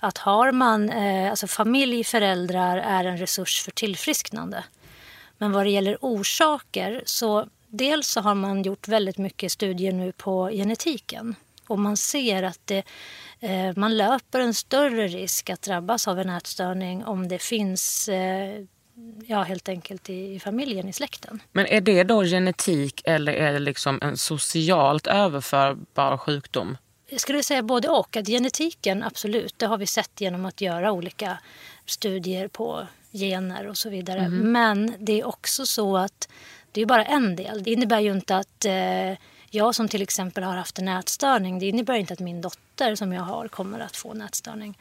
Att 0.00 0.18
har 0.18 0.52
man, 0.52 0.90
eh, 0.90 1.30
alltså 1.30 1.46
familj, 1.46 2.04
föräldrar 2.04 2.76
är 2.76 3.04
en 3.04 3.18
resurs 3.18 3.62
för 3.62 3.70
tillfrisknande. 3.70 4.64
Men 5.38 5.52
vad 5.52 5.66
det 5.66 5.70
gäller 5.70 5.98
orsaker 6.00 7.02
så 7.06 7.48
dels 7.76 8.08
så 8.08 8.20
har 8.20 8.34
man 8.34 8.62
gjort 8.62 8.88
väldigt 8.88 9.18
mycket 9.18 9.52
studier 9.52 9.92
nu 9.92 10.12
på 10.12 10.48
genetiken. 10.48 11.34
Och 11.68 11.78
man 11.78 11.96
ser 11.96 12.42
att 12.42 12.60
det, 12.64 12.82
eh, 13.40 13.76
man 13.76 13.96
löper 13.96 14.40
en 14.40 14.54
större 14.54 15.08
risk 15.08 15.50
att 15.50 15.62
drabbas 15.62 16.08
av 16.08 16.18
en 16.18 16.30
ätstörning 16.30 17.04
om 17.04 17.28
det 17.28 17.38
finns 17.38 18.08
eh, 18.08 18.64
ja, 19.26 19.42
helt 19.42 19.68
enkelt 19.68 20.10
i, 20.10 20.40
familjen, 20.40 20.88
i 20.88 20.92
släkten. 20.92 21.42
Men 21.52 21.66
är 21.66 21.80
det 21.80 22.04
då 22.04 22.22
genetik 22.24 23.02
eller 23.04 23.32
är 23.32 23.52
det 23.52 23.58
liksom 23.58 23.98
en 24.02 24.16
socialt 24.16 25.06
överförbar 25.06 26.16
sjukdom? 26.16 26.76
Jag 27.08 27.20
skulle 27.20 27.42
säga 27.42 27.62
både 27.62 27.88
och. 27.88 28.16
Att 28.16 28.26
genetiken, 28.26 29.02
absolut, 29.02 29.58
det 29.58 29.66
har 29.66 29.78
vi 29.78 29.86
sett 29.86 30.20
genom 30.20 30.46
att 30.46 30.60
göra 30.60 30.92
olika 30.92 31.38
studier 31.86 32.48
på 32.48 32.86
gener 33.12 33.68
och 33.68 33.76
så 33.76 33.90
vidare. 33.90 34.28
Men 34.28 34.94
det 34.98 35.20
är 35.20 35.26
också 35.26 35.66
så 35.66 35.96
att 35.96 36.28
det 36.76 36.82
är 36.82 36.86
bara 36.86 37.04
en 37.04 37.36
del. 37.36 37.62
Det 37.62 37.70
innebär 37.70 38.00
ju 38.00 38.12
inte 38.12 38.36
att 38.36 38.64
eh, 38.64 39.18
jag 39.50 39.74
som 39.74 39.88
till 39.88 40.02
exempel 40.02 40.44
har 40.44 40.56
haft 40.56 40.78
en 40.78 40.88
ätstörning, 40.88 41.58
det 41.58 41.66
innebär 41.66 41.94
inte 41.94 42.12
att 42.12 42.20
min 42.20 42.40
dotter 42.40 42.94
som 42.94 43.12
jag 43.12 43.22
har 43.22 43.48
kommer 43.48 43.80
att 43.80 43.96
få 43.96 44.10
en 44.10 44.22
ätstörning. 44.22 44.78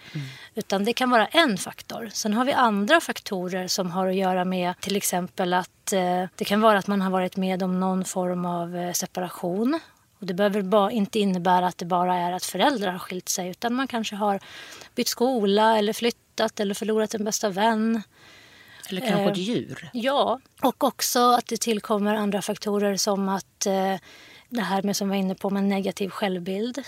Utan 0.55 0.85
det 0.85 0.93
kan 0.93 1.09
vara 1.09 1.25
en 1.25 1.57
faktor. 1.57 2.09
Sen 2.13 2.33
har 2.33 2.45
vi 2.45 2.53
andra 2.53 3.01
faktorer 3.01 3.67
som 3.67 3.91
har 3.91 4.07
att 4.07 4.15
göra 4.15 4.45
med 4.45 4.73
till 4.79 4.95
exempel 4.95 5.53
att 5.53 5.93
eh, 5.93 6.23
det 6.35 6.45
kan 6.45 6.61
vara 6.61 6.77
att 6.77 6.87
man 6.87 7.01
har 7.01 7.11
varit 7.11 7.37
med 7.37 7.63
om 7.63 7.79
någon 7.79 8.05
form 8.05 8.45
av 8.45 8.77
eh, 8.77 8.93
separation. 8.93 9.79
Och 10.19 10.25
det 10.25 10.33
behöver 10.33 10.61
bara, 10.61 10.91
inte 10.91 11.19
innebära 11.19 11.67
att 11.67 11.77
det 11.77 11.85
bara 11.85 12.15
är 12.15 12.31
att 12.31 12.45
föräldrar 12.45 12.91
har 12.91 12.99
skilt 12.99 13.29
sig 13.29 13.49
utan 13.49 13.73
man 13.73 13.87
kanske 13.87 14.15
har 14.15 14.39
bytt 14.95 15.07
skola 15.07 15.77
eller 15.77 15.93
flyttat 15.93 16.59
eller 16.59 16.73
förlorat 16.73 17.13
en 17.13 17.23
bästa 17.23 17.49
vän. 17.49 18.01
Eller 18.89 19.01
kanske 19.01 19.21
Eh, 19.21 19.31
ett 19.31 19.37
djur? 19.37 19.89
Ja, 19.93 20.39
och 20.61 20.83
också 20.83 21.19
att 21.19 21.47
det 21.47 21.57
tillkommer 21.57 22.15
andra 22.15 22.41
faktorer 22.41 22.95
som 22.95 23.29
att 23.29 23.65
eh, 23.65 23.95
det 24.49 24.61
här 24.61 24.83
med 24.83 24.95
som 24.95 25.09
vi 25.09 25.15
var 25.15 25.19
inne 25.19 25.35
på 25.35 25.49
med 25.49 25.63
negativ 25.63 26.09
självbild. 26.09 26.83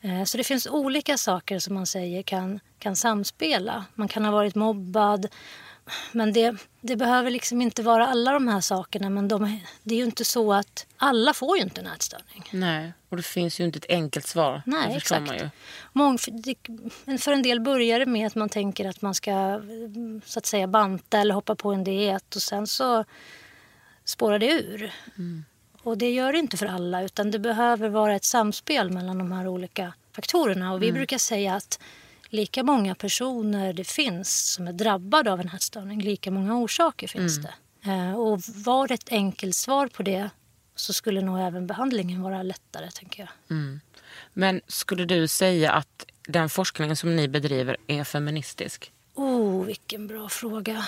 Eh, 0.00 0.24
så 0.24 0.36
det 0.36 0.44
finns 0.44 0.66
olika 0.66 1.18
saker 1.18 1.58
som 1.58 1.74
man 1.74 1.86
säger 1.86 2.22
kan, 2.22 2.60
kan 2.78 2.96
samspela. 2.96 3.84
Man 3.94 4.08
kan 4.08 4.24
ha 4.24 4.32
varit 4.32 4.54
mobbad. 4.54 5.26
Men 6.12 6.32
det, 6.32 6.56
det 6.80 6.96
behöver 6.96 7.30
liksom 7.30 7.62
inte 7.62 7.82
vara 7.82 8.06
alla 8.06 8.32
de 8.32 8.48
här 8.48 8.60
sakerna. 8.60 9.10
Men 9.10 9.28
de, 9.28 9.60
det 9.82 9.94
är 9.94 9.98
ju 9.98 10.04
inte 10.04 10.24
så 10.24 10.52
att 10.52 10.86
alla 10.96 11.34
får 11.34 11.56
ju 11.56 11.62
inte 11.62 11.80
en 11.80 11.86
ätstörning. 11.86 12.44
Nej, 12.50 12.92
och 13.08 13.16
det 13.16 13.22
finns 13.22 13.60
ju 13.60 13.64
inte 13.64 13.78
ett 13.78 13.90
enkelt 13.90 14.26
svar. 14.26 14.62
Nej, 14.66 14.96
exakt. 14.96 15.26
man 15.26 15.38
ju. 15.38 15.48
Mång, 15.92 16.18
det, 16.32 16.56
för 17.18 17.32
en 17.32 17.42
del 17.42 17.60
börjar 17.60 17.98
det 17.98 18.06
med 18.06 18.26
att 18.26 18.34
man 18.34 18.48
tänker 18.48 18.88
att 18.88 19.02
man 19.02 19.14
ska 19.14 19.30
mm, 19.30 20.20
så 20.24 20.38
att 20.38 20.46
säga 20.46 20.66
banta 20.66 21.18
eller 21.18 21.34
hoppa 21.34 21.54
på 21.54 21.72
en 21.72 21.84
diet 21.84 22.36
och 22.36 22.42
sen 22.42 22.66
så 22.66 23.04
spårar 24.04 24.38
det 24.38 24.52
ur. 24.52 24.92
Och 25.82 25.98
det 25.98 26.10
gör 26.10 26.32
det 26.32 26.38
inte 26.38 26.56
för 26.56 26.66
alla 26.66 27.02
utan 27.02 27.30
det 27.30 27.38
behöver 27.38 27.88
vara 27.88 28.14
ett 28.14 28.24
samspel 28.24 28.90
mellan 28.90 29.18
de 29.18 29.32
här 29.32 29.48
olika 29.48 29.92
faktorerna. 30.12 30.72
Och 30.72 30.82
vi 30.82 30.92
brukar 30.92 31.18
säga 31.18 31.54
att 31.54 31.80
lika 32.34 32.62
många 32.62 32.94
personer 32.94 33.72
det 33.72 33.84
finns 33.84 34.52
som 34.52 34.68
är 34.68 34.72
drabbade 34.72 35.32
av 35.32 35.40
en 35.40 35.48
ätstörning, 35.48 36.00
lika 36.02 36.30
många 36.30 36.56
orsaker 36.56 37.08
finns 37.08 37.38
det. 37.42 37.54
Eh, 37.90 38.12
Och 38.14 38.40
var 38.48 38.92
ett 38.92 39.12
enkelt 39.12 39.56
svar 39.56 39.88
på 39.88 40.02
det 40.02 40.30
så 40.76 40.92
skulle 40.92 41.20
nog 41.20 41.40
även 41.40 41.66
behandlingen 41.66 42.22
vara 42.22 42.42
lättare 42.42 42.90
tänker 42.90 43.20
jag. 43.48 43.58
Men 44.32 44.60
skulle 44.66 45.04
du 45.04 45.28
säga 45.28 45.72
att 45.72 46.06
den 46.28 46.48
forskningen 46.48 46.96
som 46.96 47.16
ni 47.16 47.28
bedriver 47.28 47.76
är 47.86 48.04
feministisk? 48.04 48.92
Oh, 49.14 49.64
vilken 49.64 50.06
bra 50.06 50.28
fråga. 50.28 50.86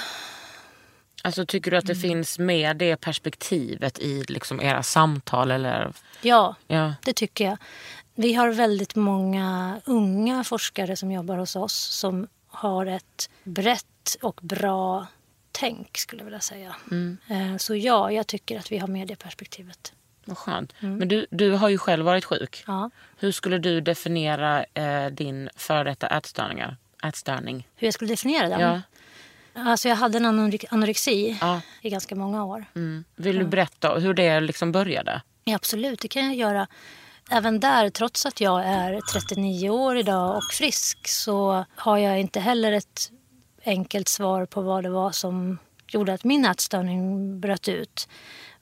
Alltså 1.23 1.47
tycker 1.47 1.71
du 1.71 1.77
att 1.77 1.87
det 1.87 1.93
Mm. 1.93 2.03
finns 2.03 2.39
med 2.39 2.77
det 2.77 2.97
perspektivet 2.97 3.99
i 3.99 4.25
liksom 4.29 4.61
era 4.61 4.83
samtal? 4.83 5.51
Eller? 5.51 5.93
Ja, 6.23 6.55
Ja. 6.67 6.95
det 7.05 7.13
tycker 7.13 7.45
jag. 7.45 7.59
Vi 8.19 8.33
har 8.35 8.49
väldigt 8.53 8.95
många 8.95 9.81
unga 9.85 10.45
forskare 10.45 10.97
som 10.97 11.13
jobbar 11.13 11.37
hos 11.37 11.57
oss 11.57 11.75
som 11.75 12.29
har 12.49 12.87
ett 12.87 13.31
brett 13.45 14.17
och 14.23 14.41
bra 14.43 15.07
tänk, 15.53 15.99
skulle 15.99 16.21
jag 16.21 16.25
vilja 16.25 16.41
säga. 16.41 16.77
Eh, 17.31 17.57
Så 17.59 17.75
ja, 17.77 18.11
jag 18.13 18.27
tycker 18.27 18.59
att 18.59 18.73
vi 18.73 18.79
har 18.79 18.89
med 18.89 19.09
det 19.09 19.17
perspektivet. 19.17 19.93
Vad 20.25 20.39
skönt. 20.39 20.73
Mm. 20.81 20.97
Men 20.99 21.09
du, 21.09 21.27
du 21.31 21.51
har 21.53 21.69
ju 21.69 21.79
själv 21.79 22.05
varit 22.05 22.25
sjuk. 22.25 22.65
Ja. 22.67 22.91
Hur 23.19 23.33
skulle 23.33 23.59
du 23.59 23.81
definiera 23.81 24.65
eh, 24.75 25.07
din 25.07 25.49
före 25.57 25.85
detta 25.85 26.07
ätstörningar? 26.07 26.77
ätstörning? 27.03 27.69
Hur 27.77 27.87
jag 27.87 27.95
skulle 27.95 28.11
definiera 28.13 28.49
den? 28.49 28.61
Ja. 28.61 28.81
Alltså 29.55 29.89
jag 29.89 29.97
hade 29.97 30.19
en 30.19 30.27
anorexi 30.71 31.39
Ja. 31.41 31.61
i 31.83 31.91
ganska 31.91 32.15
många 32.15 32.45
år. 32.45 32.65
Mm. 32.75 33.05
Vill 33.17 33.39
du 33.39 33.45
berätta 33.45 33.95
hur 33.99 34.15
det 34.15 34.41
liksom 34.41 34.73
började? 34.73 35.23
Ja, 35.45 35.55
absolut, 35.57 36.01
det 36.01 36.09
kan 36.09 36.25
jag 36.27 36.35
göra. 36.35 36.67
Även 37.31 37.61
där, 37.61 37.91
trots 37.91 38.27
att 38.27 38.41
jag 38.41 38.65
är 38.65 39.01
39 39.01 39.71
år 39.71 39.97
idag 39.97 40.37
och 40.37 40.45
frisk 40.45 41.09
så 41.09 41.65
har 41.77 41.99
jag 41.99 42.21
inte 42.21 42.41
heller 42.41 42.73
ett 42.73 43.11
enkelt 43.65 44.09
svar 44.09 44.47
på 44.47 44.61
vad 44.61 44.83
det 44.83 44.91
var 44.91 45.11
som 45.11 45.59
gjorde 45.89 46.13
att 46.13 46.25
min 46.25 46.45
ätstörning 46.45 47.41
bröt 47.41 47.69
ut. 47.69 48.09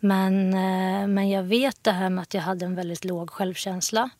Men, 0.00 0.54
eh, 0.54 1.06
men 1.06 1.30
jag 1.30 1.42
vet 1.42 1.84
det 1.84 1.92
här 1.92 2.10
med 2.10 2.22
att 2.22 2.34
jag 2.34 2.42
hade 2.42 2.64
en 2.64 2.74
väldigt 2.74 3.04
låg 3.04 3.30
självkänsla. 3.30 4.10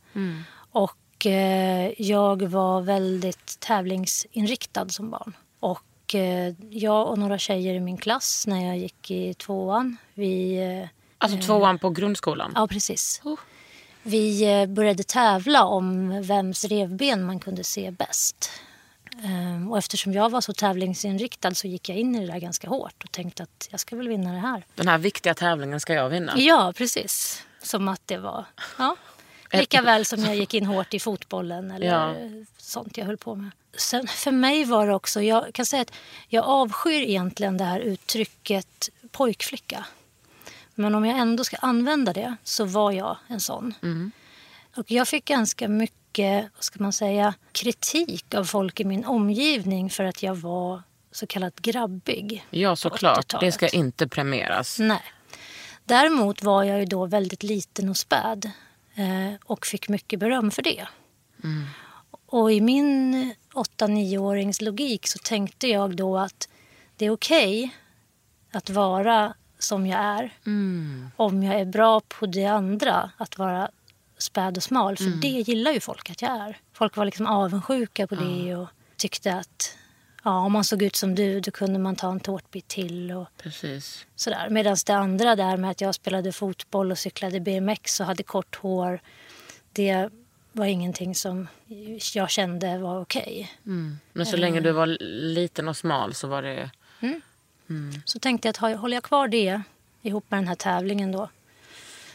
Och 0.71 1.27
eh, 1.27 1.93
jag 1.99 2.43
var 2.43 2.81
väldigt 2.81 3.61
tävlingsinriktad 3.61 4.89
som 4.89 5.11
barn. 5.11 5.37
Och 5.61 6.15
eh, 6.15 6.55
jag 6.71 7.09
och 7.09 7.19
några 7.19 7.39
tjejer 7.39 7.75
i 7.75 7.81
min 7.81 7.97
klass 7.97 8.45
när 8.47 8.67
jag 8.67 8.79
gick 8.79 9.11
i 9.11 9.35
tvåan, 9.35 9.97
vi 10.15 10.89
Alltså 11.19 11.39
tvåan 11.39 11.79
på 11.79 11.91
grundskolan? 11.91 12.53
Ja, 12.55 12.67
precis. 12.67 13.21
Vi 14.07 14.61
eh, 14.61 14.67
började 14.67 15.03
tävla 15.03 15.65
om 15.65 16.23
vems 16.23 16.65
revben 16.65 17.25
man 17.25 17.41
kunde 17.41 17.65
se 17.65 17.91
bäst. 17.91 18.51
Ehm, 19.25 19.71
Och 19.73 19.79
eftersom 19.79 20.13
jag 20.13 20.31
var 20.31 20.41
så 20.41 20.53
tävlingsinriktad 20.53 21.55
så 21.55 21.67
gick 21.67 21.89
jag 21.89 21.99
in 21.99 22.15
i 22.17 22.27
det 22.27 22.33
där 22.33 22.39
ganska 22.39 22.69
hårt 22.69 23.05
och 23.05 23.13
tänkte 23.13 23.43
att 23.43 23.69
jag 23.71 23.81
ska 23.81 23.97
väl 23.97 24.09
vinna 24.09 24.33
det 24.33 24.39
här. 24.39 24.65
Den 24.75 24.89
här 24.89 24.99
viktiga 24.99 25.35
tävlingen 25.35 25.81
ska 25.81 25.95
jag 25.95 26.09
vinna. 26.09 26.33
Ja, 26.37 26.73
precis. 26.77 27.43
Som 27.63 27.89
att 27.89 28.01
det 28.07 28.17
var... 28.17 28.45
Ja. 28.79 28.97
Lika 29.53 29.83
väl 29.83 30.05
som 30.05 30.25
jag 30.25 30.37
gick 30.37 30.55
in 30.55 30.67
hårt 30.67 30.95
i 30.95 31.01
fotbollen 31.01 31.71
eller 31.71 31.87
Ja. 31.87 32.15
sånt 32.59 32.97
jag 32.97 33.07
höll 33.07 33.17
på 33.17 33.35
med. 33.35 33.51
Sen 33.77 34.07
för 34.07 34.31
mig 34.31 34.65
var 34.65 34.87
det 34.87 34.95
också... 34.95 35.23
Jag 35.23 35.53
kan 35.55 35.67
säga 35.67 35.83
att 35.83 35.93
jag 36.29 36.45
avskyr 36.45 37.01
egentligen 37.03 37.57
det 37.57 37.65
här 37.65 37.81
uttrycket 37.81 38.89
pojkflicka. 39.11 39.85
Men 40.75 40.95
om 40.95 41.05
jag 41.05 41.19
ändå 41.19 41.45
ska 41.45 41.57
använda 41.57 42.13
det 42.13 42.37
så 42.45 42.65
var 42.65 42.93
jag 42.93 43.17
en 43.29 43.41
sån. 43.41 43.75
Och 44.77 44.91
jag 44.91 45.09
fick 45.09 45.25
ganska 45.25 45.69
mycket, 45.69 46.51
vad 46.55 46.65
ska 46.65 46.83
man 46.83 46.93
säga, 46.93 47.35
kritik 47.53 48.35
av 48.35 48.45
folk 48.45 48.81
i 48.81 48.85
min 48.85 49.05
omgivning 49.05 49.91
för 49.91 50.05
att 50.05 50.23
jag 50.23 50.35
var 50.35 50.83
så 51.13 51.27
kallat 51.27 51.61
grabbig. 51.61 52.47
Ja, 52.51 52.77
såklart. 52.77 53.29
Det 53.29 53.37
80-talet. 53.37 53.55
ska 53.55 53.69
inte 53.69 54.09
premieras. 54.09 54.79
Nej. 54.79 55.03
Däremot 55.85 56.43
var 56.43 56.63
jag 56.65 56.79
ju 56.79 56.85
då 56.85 57.07
väldigt 57.07 57.43
liten 57.43 57.89
och 57.89 57.97
späd 57.97 58.51
eh, 58.95 59.35
och 59.45 59.67
fick 59.67 59.89
mycket 59.89 60.21
beröm 60.21 60.51
för 60.51 60.63
det. 60.63 60.87
Och 62.27 62.53
i 62.53 62.61
min 62.61 63.35
8-9-årings 63.55 64.63
logik 64.63 65.07
så 65.07 65.19
tänkte 65.19 65.69
jag 65.69 65.97
då 65.97 66.19
att 66.19 66.49
det 66.97 67.07
är 67.07 67.11
okej 67.11 67.77
att 68.53 68.71
vara 68.71 69.35
som 69.65 69.87
jag 69.87 70.01
är 70.01 70.31
om 71.17 71.43
jag 71.43 71.61
är 71.61 71.65
bra 71.65 72.01
på 72.01 72.27
det 72.27 72.45
andra, 72.45 73.11
att 73.17 73.39
vara 73.39 73.71
späd 74.19 74.57
och 74.57 74.63
smal. 74.63 74.97
För 74.97 75.21
det 75.23 75.29
gillar 75.29 75.73
ju 75.73 75.81
folk 75.81 76.11
att 76.11 76.23
jag 76.23 76.31
är. 76.31 76.57
Folk 76.73 76.97
var 76.97 77.05
liksom 77.05 77.27
avundsjuka 77.27 78.07
på 78.07 78.15
det 78.15 78.57
och 78.57 78.69
tyckte 78.97 79.35
att 79.35 79.77
ja, 80.25 80.39
om 80.39 80.53
man 80.53 80.65
såg 80.65 80.83
ut 80.83 80.97
som 80.97 81.15
du, 81.15 81.41
då 81.41 81.51
kunde 81.51 81.79
man 81.79 81.97
ta 81.97 82.11
en 82.11 82.21
tårtbit 82.21 82.69
till. 82.69 83.13
Och 83.13 83.29
Precis. 83.43 84.07
sådär. 84.17 84.51
Medan 84.51 84.77
det 84.87 84.93
andra 84.93 85.37
där 85.37 85.57
med 85.57 85.71
att 85.71 85.81
jag 85.81 85.95
spelade 85.95 86.33
fotboll 86.33 86.91
och 86.91 86.99
cyklade 86.99 87.41
BMX 87.41 88.01
och 88.01 88.07
hade 88.07 88.23
kort 88.23 88.57
hår, 88.57 89.01
det 89.73 90.09
var 90.53 90.67
ingenting 90.67 91.15
som 91.15 91.49
jag 92.15 92.31
kände 92.31 92.79
var 92.79 93.01
okej. 93.01 93.53
Men 94.13 94.27
så 94.27 94.37
länge 94.37 94.61
du 94.61 94.73
var 94.73 94.87
liten 95.35 95.69
och 95.69 95.77
smal 95.77 96.15
så 96.15 96.29
var 96.29 96.43
det... 96.43 96.71
Så 98.05 98.19
tänkte 98.19 98.49
jag 98.49 98.53
att 98.73 98.81
håller 98.81 98.97
jag 98.97 99.05
kvar 99.05 99.29
det 99.29 99.63
ihop 100.03 100.25
med 100.29 100.39
den 100.39 100.49
här 100.49 100.55
tävlingen 100.55 101.13
då, 101.13 101.29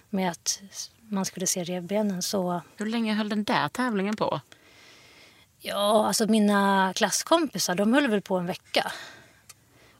med 0.09 0.31
att 0.31 0.61
man 0.99 1.25
skulle 1.25 1.47
se 1.47 1.63
revbenen 1.63 2.21
så 2.21 2.61
Hur 2.77 2.85
länge 2.85 3.13
höll 3.13 3.29
den 3.29 3.43
där 3.43 3.69
tävlingen 3.69 4.15
på? 4.15 4.41
Ja, 5.59 6.07
alltså 6.07 6.27
mina 6.27 6.93
klasskompisar 6.95 7.75
de 7.75 7.93
höll 7.93 8.07
väl 8.07 8.21
på 8.21 8.37
en 8.37 8.45
vecka. 8.45 8.91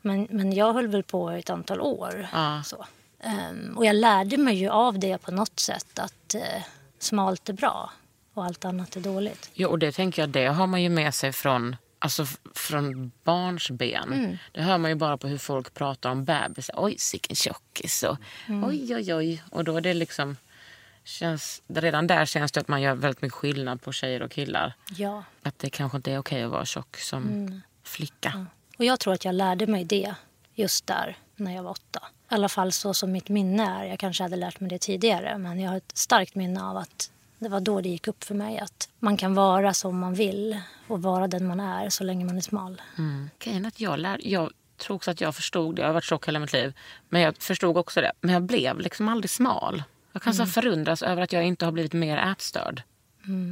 Men, 0.02 0.28
men 0.30 0.54
jag 0.54 0.74
höll 0.74 0.88
väl 0.88 1.04
på 1.04 1.30
ett 1.30 1.50
antal 1.50 1.82
år. 1.82 2.28
Ja. 2.34 2.62
Så. 2.66 2.86
Ehm, 3.20 3.78
och 3.78 3.86
jag 3.86 3.96
lärde 3.96 4.38
mig 4.38 4.56
ju 4.56 4.70
av 4.70 5.00
det 5.00 5.18
på 5.18 5.32
något 5.32 5.60
sätt 5.60 6.00
att 6.00 6.36
eh, 6.36 6.64
smalt 7.00 7.50
är 7.50 7.54
bra 7.54 7.92
och 8.34 8.46
allt 8.46 8.66
annat 8.66 8.96
är 8.96 9.02
dåligt. 9.02 9.52
Jo, 9.54 9.70
och 9.70 9.80
det 9.80 9.92
tänker 9.92 10.22
jag, 10.22 10.30
det 10.30 10.46
har 10.46 10.68
man 10.68 10.84
ju 10.84 10.90
med 10.90 11.14
sig 11.14 11.32
från, 11.32 11.76
alltså, 12.00 12.26
från 12.54 13.12
barns 13.24 13.70
ben. 13.72 14.40
Det 14.52 14.62
hör 14.62 14.78
man 14.78 14.92
ju 14.92 14.96
bara 14.96 15.18
på 15.18 15.28
hur 15.28 15.38
folk 15.38 15.74
pratar 15.74 16.10
om 16.10 16.26
bebisar. 16.26 16.76
Oj, 16.78 16.96
sicken 16.98 17.36
tjockis. 17.36 18.04
Och, 18.04 18.18
Oj, 18.48 18.96
oj, 18.96 19.14
oj. 19.14 19.44
Och 19.52 19.64
då 19.64 19.78
är 19.78 19.82
det 19.82 19.94
liksom... 19.94 20.38
Känns, 21.04 21.62
redan 21.68 22.08
där 22.08 22.26
känns 22.26 22.52
det 22.52 22.60
att 22.60 22.68
man 22.68 22.82
gör 22.82 22.96
väldigt 22.96 23.22
mycket 23.22 23.36
skillnad 23.36 23.82
på 23.82 23.92
tjejer 23.92 24.22
och 24.22 24.32
killar. 24.32 24.74
Ja. 24.98 25.24
Att 25.44 25.60
det 25.60 25.70
kanske 25.70 25.96
inte 25.96 26.12
är 26.12 26.18
okej 26.18 26.44
att 26.44 26.52
vara 26.52 26.66
tjock 26.66 26.98
som 26.98 27.62
flicka. 27.84 28.46
Och 28.78 28.86
jag 28.86 29.00
tror 29.00 29.14
att 29.14 29.26
jag 29.26 29.36
lärde 29.36 29.68
mig 29.68 29.84
det 29.84 30.16
just 30.54 30.88
där 30.88 31.18
när 31.36 31.56
jag 31.56 31.64
var 31.64 31.72
åtta. 31.72 32.00
I 32.32 32.36
alla 32.36 32.50
fall 32.50 32.72
så 32.72 32.94
som 32.94 33.12
mitt 33.12 33.30
minne 33.30 33.64
är. 33.64 33.84
Jag 33.86 34.00
kanske 34.00 34.24
hade 34.24 34.36
lärt 34.36 34.60
mig 34.60 34.70
det 34.70 34.80
tidigare 34.80 35.38
men 35.38 35.60
jag 35.60 35.70
har 35.70 35.78
ett 35.78 35.98
starkt 35.98 36.36
minne 36.36 36.64
av 36.64 36.78
att 36.78 37.12
det 37.40 37.50
var 37.50 37.60
då 37.60 37.82
det 37.82 37.90
gick 37.90 38.08
upp 38.08 38.24
för 38.24 38.36
mig 38.36 38.60
att 38.60 38.90
man 39.00 39.18
kan 39.18 39.34
vara 39.34 39.74
som 39.74 40.00
man 40.00 40.14
vill 40.14 40.62
och 40.88 41.02
vara 41.02 41.28
den 41.28 41.48
man 41.48 41.60
är 41.60 41.90
så 41.90 42.04
länge 42.04 42.26
man 42.26 42.38
är 42.38 42.42
smal. 42.42 42.82
Mm. 42.98 43.30
Grejen 43.40 43.66
att 43.66 43.80
jag, 43.80 44.00
lär, 44.00 44.20
jag 44.24 44.52
tror 44.78 44.96
också 44.96 45.12
att 45.12 45.22
jag 45.22 45.36
förstod 45.36 45.76
det. 45.76 45.82
Jag 45.82 45.90
har 45.90 45.94
varit 45.94 46.04
tjock 46.04 46.28
hela 46.28 46.40
mitt 46.40 46.54
liv. 46.54 46.74
Men 47.10 47.22
jag 47.22 47.38
förstod 47.38 47.78
också 47.78 48.02
det. 48.02 48.12
Men 48.22 48.34
jag 48.34 48.44
blev 48.44 48.80
liksom 48.80 49.10
aldrig 49.10 49.30
smal. 49.30 49.84
Jag 50.12 50.22
kan 50.22 50.34
så 50.34 50.44
här 50.44 50.50
förundras 50.50 51.02
över 51.04 51.22
att 51.22 51.34
jag 51.34 51.46
inte 51.46 51.66
har 51.66 51.72
blivit 51.72 51.94
mer 51.94 52.18
ätstörd. 52.18 52.84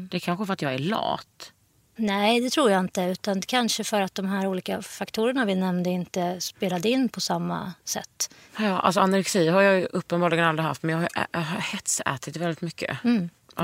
Det 0.10 0.18
är 0.18 0.20
kanske 0.20 0.46
för 0.46 0.54
att 0.54 0.62
jag 0.62 0.74
är 0.74 0.80
lat. 0.80 1.54
Nej, 1.96 2.42
det 2.42 2.50
tror 2.50 2.72
jag 2.72 2.80
inte. 2.80 3.02
Utan 3.02 3.42
kanske 3.42 3.84
för 3.84 4.02
att 4.02 4.16
de 4.16 4.26
här 4.26 4.48
olika 4.48 4.82
faktorerna 4.82 5.46
vi 5.46 5.56
nämnde 5.56 5.90
inte 5.90 6.42
spelade 6.42 6.90
in 6.90 7.10
på 7.10 7.22
samma 7.22 7.74
sätt. 7.84 8.36
Ja, 8.58 8.80
alltså 8.80 9.00
anorexi 9.00 9.48
har 9.48 9.62
jag 9.62 9.88
uppenbarligen 9.94 10.46
aldrig 10.46 10.66
haft. 10.66 10.84
Men 10.84 10.96
jag 10.96 11.02
har, 11.02 11.28
jag 11.32 11.40
har 11.40 11.62
hetsätit 11.62 12.38
väldigt 12.38 12.62
mycket. 12.62 12.98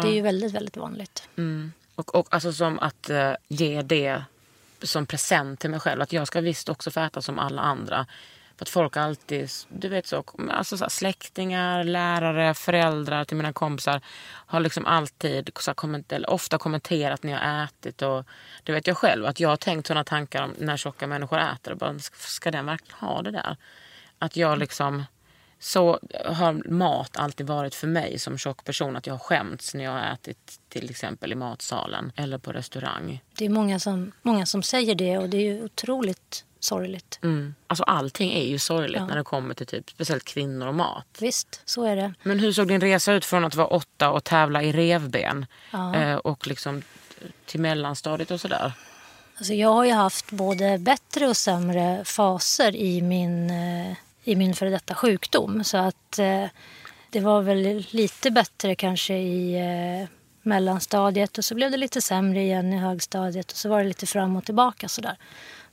Det 0.02 0.08
är 0.08 0.14
ju 0.14 0.22
väldigt, 0.22 0.52
väldigt 0.52 0.78
vanligt. 0.78 1.30
Mm. 1.38 1.74
Och, 1.96 2.16
och 2.16 2.28
alltså 2.34 2.54
som 2.54 2.80
att 2.80 3.10
eh, 3.10 3.34
ge 3.48 3.82
det 3.82 4.24
som 4.82 5.06
present 5.06 5.60
till 5.60 5.70
mig 5.70 5.80
själv. 5.80 6.02
Att 6.02 6.14
jag 6.14 6.28
ska 6.28 6.42
visst 6.42 6.70
också 6.70 6.92
få 6.92 7.00
äta 7.00 7.22
som 7.22 7.40
alla 7.40 7.62
andra. 7.62 8.06
För 8.58 8.66
att 8.66 8.70
folk 8.70 8.98
alltid, 8.98 9.50
du 9.70 9.90
vet 9.90 10.08
så, 10.08 10.24
alltså 10.52 10.78
så 10.78 10.90
släktingar, 10.90 11.84
lärare, 11.84 12.54
föräldrar 12.54 13.26
till 13.26 13.38
mina 13.38 13.54
kompisar 13.54 14.02
har 14.26 14.60
liksom 14.60 14.86
alltid, 14.86 15.50
så 15.60 15.74
komment, 15.74 16.12
eller 16.12 16.30
ofta 16.30 16.58
kommenterat 16.58 17.24
när 17.24 17.32
jag 17.32 17.40
har 17.40 17.64
ätit. 17.64 18.02
Och 18.02 18.26
det 18.64 18.72
vet 18.72 18.88
jag 18.88 18.98
själv, 18.98 19.26
att 19.26 19.40
jag 19.40 19.50
har 19.50 19.56
tänkt 19.58 19.88
sådana 19.88 20.04
tankar 20.04 20.44
om 20.44 20.54
när 20.58 20.78
tjocka 20.78 21.08
människor 21.08 21.40
äter. 21.40 21.72
Och 21.72 21.78
bara, 21.78 22.00
ska- 22.00 22.16
ska 22.18 22.52
den 22.52 22.66
verkligen 22.66 23.00
ha 23.00 23.22
det 23.22 23.32
där? 23.32 23.58
Att 24.20 24.36
jag 24.36 24.58
liksom, 24.60 25.04
så 25.64 26.00
har 26.26 26.70
mat 26.70 27.18
alltid 27.18 27.48
varit 27.48 27.76
för 27.76 27.88
mig 27.88 28.20
som 28.20 28.38
tjock 28.38 28.64
person. 28.64 28.96
Att 28.96 29.08
jag 29.08 29.14
har 29.14 29.20
skämts 29.20 29.74
när 29.74 29.84
jag 29.84 29.92
har 29.92 30.14
ätit 30.14 30.60
till 30.70 30.90
exempel 30.90 31.32
i 31.32 31.36
matsalen 31.36 32.12
eller 32.16 32.38
på 32.38 32.52
restaurang. 32.52 33.24
Det 33.38 33.46
är 33.46 33.50
många 33.50 33.80
som, 33.80 34.12
många 34.22 34.46
som 34.46 34.64
säger 34.64 34.96
det 34.96 35.18
och 35.18 35.30
det 35.30 35.38
är 35.38 35.42
ju 35.54 35.64
otroligt 35.64 36.46
sorgligt. 36.60 37.20
Mm. 37.24 37.56
Alltså 37.68 37.84
allting 37.84 38.34
är 38.34 38.44
ju 38.44 38.60
sorgligt 38.60 39.00
Ja. 39.00 39.06
när 39.08 39.16
det 39.16 39.24
kommer 39.24 39.54
till 39.54 39.68
typ 39.68 39.90
speciellt 39.90 40.24
kvinnor 40.24 40.68
och 40.68 40.76
mat. 40.76 41.08
Visst, 41.20 41.62
så 41.66 41.84
är 41.84 41.96
det. 41.96 42.14
Men 42.24 42.40
hur 42.40 42.52
såg 42.52 42.68
din 42.68 42.82
resa 42.82 43.14
ut 43.14 43.26
från 43.26 43.46
att 43.46 43.56
vara 43.56 43.68
åtta 43.68 44.10
och 44.12 44.24
tävla 44.24 44.64
i 44.64 44.72
revben 44.72 45.46
eh, 45.96 46.16
och 46.16 46.48
liksom 46.48 46.82
till 47.46 47.60
mellanstadiet 47.60 48.32
och 48.32 48.42
sådär? 48.42 48.72
Alltså 49.38 49.54
jag 49.54 49.74
har 49.74 49.86
ju 49.86 49.92
haft 49.92 50.32
både 50.32 50.78
bättre 50.78 51.28
och 51.28 51.38
sämre 51.38 52.06
faser 52.06 52.76
i 52.76 53.02
min, 53.02 53.50
eh, 53.50 53.98
i 54.24 54.36
min 54.36 54.54
före 54.54 54.70
detta 54.70 54.96
sjukdom. 54.96 55.64
Så 55.64 55.78
att 55.78 56.20
eh, 56.20 56.46
det 57.10 57.20
var 57.20 57.42
väl 57.42 57.86
lite 57.90 58.32
bättre 58.32 58.76
kanske 58.76 59.14
i 59.14 59.56
eh, 59.56 60.10
mellanstadiet 60.42 61.38
och 61.38 61.46
så 61.46 61.56
blev 61.56 61.72
det 61.72 61.78
lite 61.78 62.02
sämre 62.02 62.42
igen 62.42 62.74
i 62.74 62.78
högstadiet 62.78 63.52
och 63.52 63.58
så 63.58 63.70
var 63.70 63.78
det 63.78 63.88
lite 63.88 64.06
fram 64.06 64.36
och 64.36 64.46
tillbaka 64.46 64.90
sådär. 64.90 65.18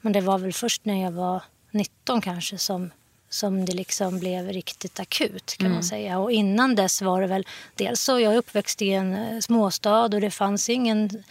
Men 0.01 0.13
det 0.13 0.21
var 0.21 0.39
väl 0.39 0.53
först 0.53 0.85
när 0.85 1.03
jag 1.03 1.13
var 1.13 1.43
19 1.71 2.21
kanske 2.21 2.59
som, 2.59 2.91
som 3.29 3.65
det 3.65 3.73
liksom 3.73 4.19
blev 4.19 4.49
riktigt 4.49 5.01
akut 5.01 5.57
kan 5.59 5.73
man 5.73 5.83
säga. 5.83 6.19
Och 6.19 6.33
innan 6.33 6.75
dess 6.75 7.03
var 7.03 7.21
det 7.21 7.27
väl, 7.27 7.47
dels 7.75 8.01
så 8.01 8.21
jag 8.21 8.37
uppväxt 8.37 8.83
i 8.83 8.91
en 8.91 9.15
eh, 9.15 9.41
småstad 9.41 10.03
och 10.03 10.21
det 10.21 10.31
fanns 10.31 10.69
ingen 10.69 11.23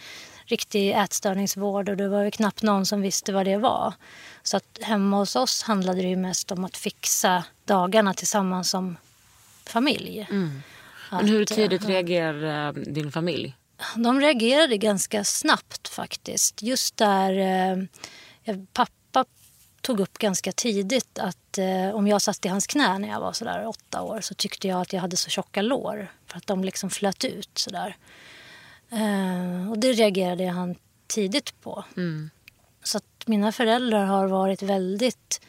riktig 0.50 0.90
ätstörningsvård 0.90 1.88
och 1.88 1.96
det 1.96 2.08
var 2.08 2.22
ju 2.22 2.30
knappt 2.30 2.62
någon 2.62 2.86
som 2.86 3.02
visste 3.02 3.32
vad 3.32 3.46
det 3.46 3.56
var. 3.56 3.94
Så 4.42 4.56
att 4.56 4.78
hemma 4.82 5.16
hos 5.16 5.36
oss 5.36 5.62
handlade 5.62 6.02
det 6.02 6.08
ju 6.08 6.16
mest 6.16 6.52
om 6.52 6.64
att 6.64 6.76
fixa 6.76 7.44
dagarna 7.64 8.14
tillsammans 8.14 8.70
som 8.70 8.96
familj. 9.66 10.26
Men 11.10 11.28
hur 11.28 11.42
Att, 11.42 11.50
eh, 11.50 11.54
tidigt 11.54 11.84
reagerade 11.84 12.80
eh, 12.80 12.92
din 12.92 13.12
familj? 13.12 13.56
De 13.96 14.20
reagerade 14.20 14.76
ganska 14.76 15.24
snabbt 15.24 15.88
faktiskt. 15.88 16.62
Just 16.62 16.96
där 16.96 17.32
eh, 18.44 18.56
pappa 18.72 19.24
tog 19.80 20.00
upp 20.00 20.18
ganska 20.18 20.52
tidigt 20.52 21.18
att 21.18 21.58
eh, 21.58 21.94
om 21.94 22.06
jag 22.06 22.22
satt 22.22 22.46
i 22.46 22.48
hans 22.48 22.66
knä 22.66 22.98
när 22.98 23.08
jag 23.08 23.20
var 23.20 23.32
sådär 23.32 23.66
åtta 23.66 24.02
år 24.02 24.20
så 24.20 24.34
tyckte 24.34 24.68
jag 24.68 24.80
att 24.80 24.92
jag 24.92 25.00
hade 25.00 25.16
så 25.16 25.30
tjocka 25.30 25.62
lår 25.62 26.08
för 26.26 26.36
att 26.36 26.46
de 26.46 26.64
liksom 26.64 26.90
flöt 26.90 27.24
ut 27.24 27.50
sådär. 27.54 27.96
Eh, 28.90 29.70
och 29.70 29.78
det 29.78 29.92
reagerade 29.92 30.46
han 30.46 30.74
tidigt 31.06 31.60
på. 31.60 31.84
Så 32.82 32.98
att 32.98 33.26
mina 33.26 33.52
föräldrar 33.52 34.04
har 34.04 34.26
varit 34.26 34.62
väldigt 34.62 35.40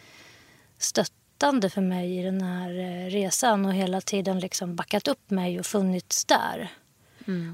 stöttande 0.78 1.70
för 1.70 1.82
mig 1.82 2.20
i 2.20 2.24
den 2.24 2.42
här 2.42 2.80
eh, 2.80 3.10
resan 3.10 3.66
och 3.66 3.74
hela 3.74 4.02
tiden 4.02 4.40
liksom 4.40 4.76
backat 4.76 5.08
upp 5.08 5.30
mig 5.30 5.60
och 5.60 5.66
funnits 5.66 6.26
där. 6.26 6.72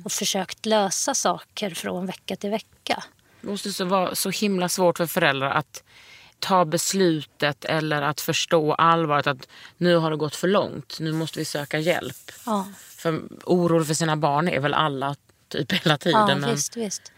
Och 0.06 0.12
försökt 0.12 0.65
lösa 0.65 1.13
saker 1.13 1.69
från 1.69 2.06
vecka 2.06 2.36
till 2.36 2.50
vecka. 2.50 3.04
Det 3.41 3.47
måste 3.47 3.73
så 3.73 3.86
vara 3.86 4.15
så 4.15 4.30
himla 4.30 4.69
svårt 4.69 4.97
för 4.97 5.06
föräldrar 5.06 5.52
att 5.52 5.84
ta 6.39 6.65
beslutet 6.65 7.65
eller 7.65 8.02
att 8.02 8.21
förstå 8.21 8.73
allvaret 8.73 9.28
att 9.28 9.47
nu 9.78 9.95
har 9.95 10.12
det 10.12 10.17
gått 10.17 10.36
för 10.36 10.47
långt, 10.47 10.97
nu 11.00 11.12
måste 11.12 11.39
vi 11.39 11.45
söka 11.45 11.80
hjälp. 11.80 12.32
Ja, 12.45 12.67
För 12.78 13.21
oro 13.43 13.84
för 13.86 13.93
sina 13.93 14.17
barn 14.17 14.47
är 14.47 14.60
väl 14.60 14.73
alla 14.73 15.15
typ 15.50 15.74
hela 15.74 15.98
tiden. 15.98 16.30
ja 16.30 16.36
men... 16.36 16.52
visst, 16.52 16.78
visst. 16.78 17.12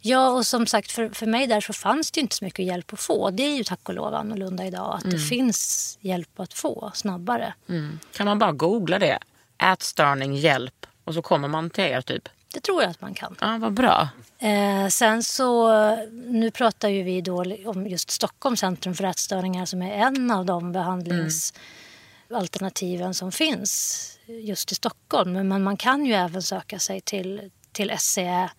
Ja, 0.00 0.30
och 0.30 0.46
som 0.46 0.66
sagt 0.66 0.92
för, 0.92 1.08
för 1.08 1.26
mig 1.26 1.46
där 1.46 1.60
så 1.60 1.72
fanns 1.72 2.10
det 2.10 2.20
inte 2.20 2.36
så 2.36 2.44
mycket 2.44 2.64
hjälp 2.64 2.92
att 2.92 3.00
få. 3.00 3.30
Det 3.30 3.42
är 3.42 3.56
ju 3.56 3.64
tack 3.64 3.88
och 3.88 3.94
lov 3.94 4.14
annorlunda 4.14 4.66
idag 4.66 4.96
att 4.96 5.10
det 5.10 5.18
finns 5.18 5.98
hjälp 6.00 6.40
att 6.40 6.54
få 6.54 6.90
snabbare. 6.94 7.54
Mm. 7.68 7.98
Kan 8.16 8.26
man 8.26 8.38
bara 8.38 8.52
googla 8.52 8.98
det? 8.98 9.18
Ätstörning, 9.62 10.34
hjälp. 10.34 10.86
Och 11.04 11.14
så 11.14 11.22
kommer 11.22 11.48
man 11.48 11.70
till 11.70 11.84
er 11.84 12.00
typ. 12.00 12.28
Det 12.54 12.60
tror 12.60 12.82
jag 12.82 12.90
att 12.90 13.00
man 13.00 13.14
kan. 13.14 13.36
Ja, 13.40 13.58
vad 13.60 13.72
bra. 13.72 14.08
Eh, 14.38 14.88
sen 14.88 15.22
så, 15.22 15.70
nu 16.10 16.50
pratar 16.50 16.88
ju 16.88 17.02
vi 17.02 17.20
då 17.20 17.44
om 17.64 17.86
just 17.86 18.10
Stockholms 18.10 18.60
centrum 18.60 18.94
för 18.94 19.04
ätstörningar 19.04 19.64
som 19.64 19.82
är 19.82 19.92
en 19.92 20.30
av 20.30 20.46
de 20.46 20.72
behandlingsalternativen 20.72 23.14
som 23.14 23.32
finns 23.32 24.10
just 24.26 24.72
i 24.72 24.74
Stockholm. 24.74 25.48
Men 25.48 25.62
man 25.62 25.76
kan 25.76 26.06
ju 26.06 26.12
även 26.12 26.42
söka 26.42 26.78
sig 26.78 27.00
till, 27.00 27.50
till 27.74 27.90
SCE 27.90 28.50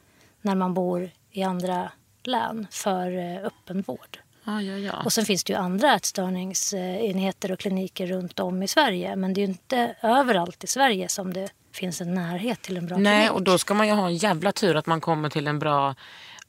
när 0.42 0.56
man 0.56 0.74
bor 0.74 1.12
i 1.32 1.44
andra 1.44 1.92
län 2.24 2.68
för 2.72 3.18
eh, 3.18 3.46
öppenvård. 3.46 4.20
Ja, 4.44 4.62
ja, 4.62 4.78
ja. 4.78 5.02
Och 5.06 5.14
sen 5.14 5.26
finns 5.26 5.44
det 5.44 5.54
ju 5.54 5.60
andra 5.60 5.96
ätstörningsenheter 5.96 7.52
och 7.52 7.60
kliniker 7.60 8.08
runt 8.08 8.40
om 8.40 8.64
i 8.64 8.68
Sverige. 8.68 9.16
Men 9.16 9.34
det 9.34 9.42
är 9.42 9.48
ju 9.48 9.52
inte 9.52 9.96
överallt 10.02 10.64
i 10.64 10.68
Sverige 10.68 11.10
som 11.10 11.34
det 11.34 11.50
finns 11.72 12.02
en 12.02 12.14
närhet 12.14 12.62
till 12.62 12.78
en 12.78 12.86
bra 12.86 12.98
Nej, 12.98 13.16
klinik. 13.16 13.32
och 13.32 13.42
då 13.42 13.58
ska 13.58 13.74
man 13.74 13.88
ju 13.88 13.94
ha 13.94 14.08
en 14.08 14.16
jävla 14.16 14.52
tur 14.52 14.76
att 14.76 14.86
man 14.86 15.02
kommer 15.02 15.30
till 15.30 15.48
en 15.48 15.60
bra 15.60 15.96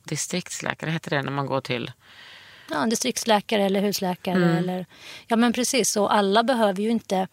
distriktsläkare, 0.04 0.90
heter 0.90 1.10
det 1.10 1.22
när 1.22 1.32
man 1.32 1.46
går 1.46 1.60
till... 1.60 1.92
Ja, 2.70 2.82
en 2.82 2.90
distriktsläkare 2.90 3.62
eller 3.62 3.80
husläkare. 3.80 4.36
Mm. 4.36 4.56
Eller, 4.56 4.86
ja, 5.26 5.36
men 5.36 5.52
precis. 5.52 5.96
Och 5.96 6.14
alla 6.14 6.42
behöver 6.42 6.82
ju 6.82 6.90
inte... 6.90 7.28